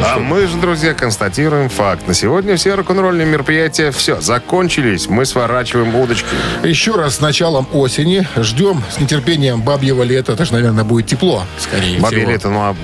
А 0.08 0.18
мы 0.18 0.46
же, 0.46 0.56
друзья, 0.56 0.94
констатируем 0.94 1.68
факт. 1.68 2.06
На 2.06 2.14
сегодня 2.14 2.56
все 2.56 2.74
рок-н-ролльные 2.74 3.26
мероприятия, 3.26 3.90
все, 3.90 4.20
закончились. 4.20 5.08
Мы 5.08 5.24
сворачиваем 5.26 5.94
удочки. 5.96 6.28
Еще 6.62 6.94
раз 6.94 7.16
с 7.16 7.20
началом 7.20 7.66
осени. 7.72 8.26
Ждем 8.36 8.82
с 8.90 9.00
нетерпением 9.00 9.62
бабьего 9.62 10.02
лета. 10.04 10.32
Это 10.32 10.44
же, 10.44 10.52
наверное, 10.52 10.84
будет 10.84 11.06
тепло, 11.06 11.44
скорее 11.58 11.98
Бабье 12.00 12.18
всего. 12.20 12.30
лето, 12.30 12.48
ну, 12.50 12.60
а 12.60 12.76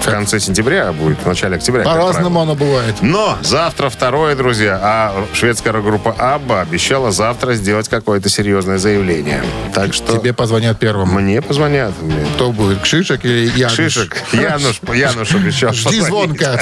в 0.00 0.04
конце 0.10 0.40
сентября 0.40 0.92
будет, 0.92 1.18
в 1.22 1.26
начале 1.26 1.56
октября. 1.56 1.84
По-разному 1.84 2.40
оно 2.40 2.54
бывает. 2.54 2.94
Но 3.02 3.36
завтра 3.42 3.88
второе, 3.90 4.34
друзья, 4.34 4.78
а 4.82 5.24
шведская 5.34 5.72
рок-группа 5.72 6.12
Абба 6.18 6.62
обещала 6.62 7.10
завтра 7.12 7.52
сделать 7.54 7.88
какое-то 7.88 8.28
серьезное 8.28 8.78
заявление. 8.78 9.42
Так 9.74 9.92
что 9.94 10.16
Тебе 10.18 10.32
позвонят 10.32 10.78
первым. 10.78 11.10
мне 11.14 11.42
позвонят. 11.42 11.92
Кто 12.34 12.50
будет, 12.50 12.80
Кшишек 12.80 13.24
или 13.24 13.50
Януш? 13.56 13.74
Шишек, 13.76 14.16
Януш, 14.32 14.80
Януш 14.94 15.34
обещал. 15.34 15.72
Жди 15.72 15.84
позвонить. 16.00 16.06
звонка. 16.06 16.61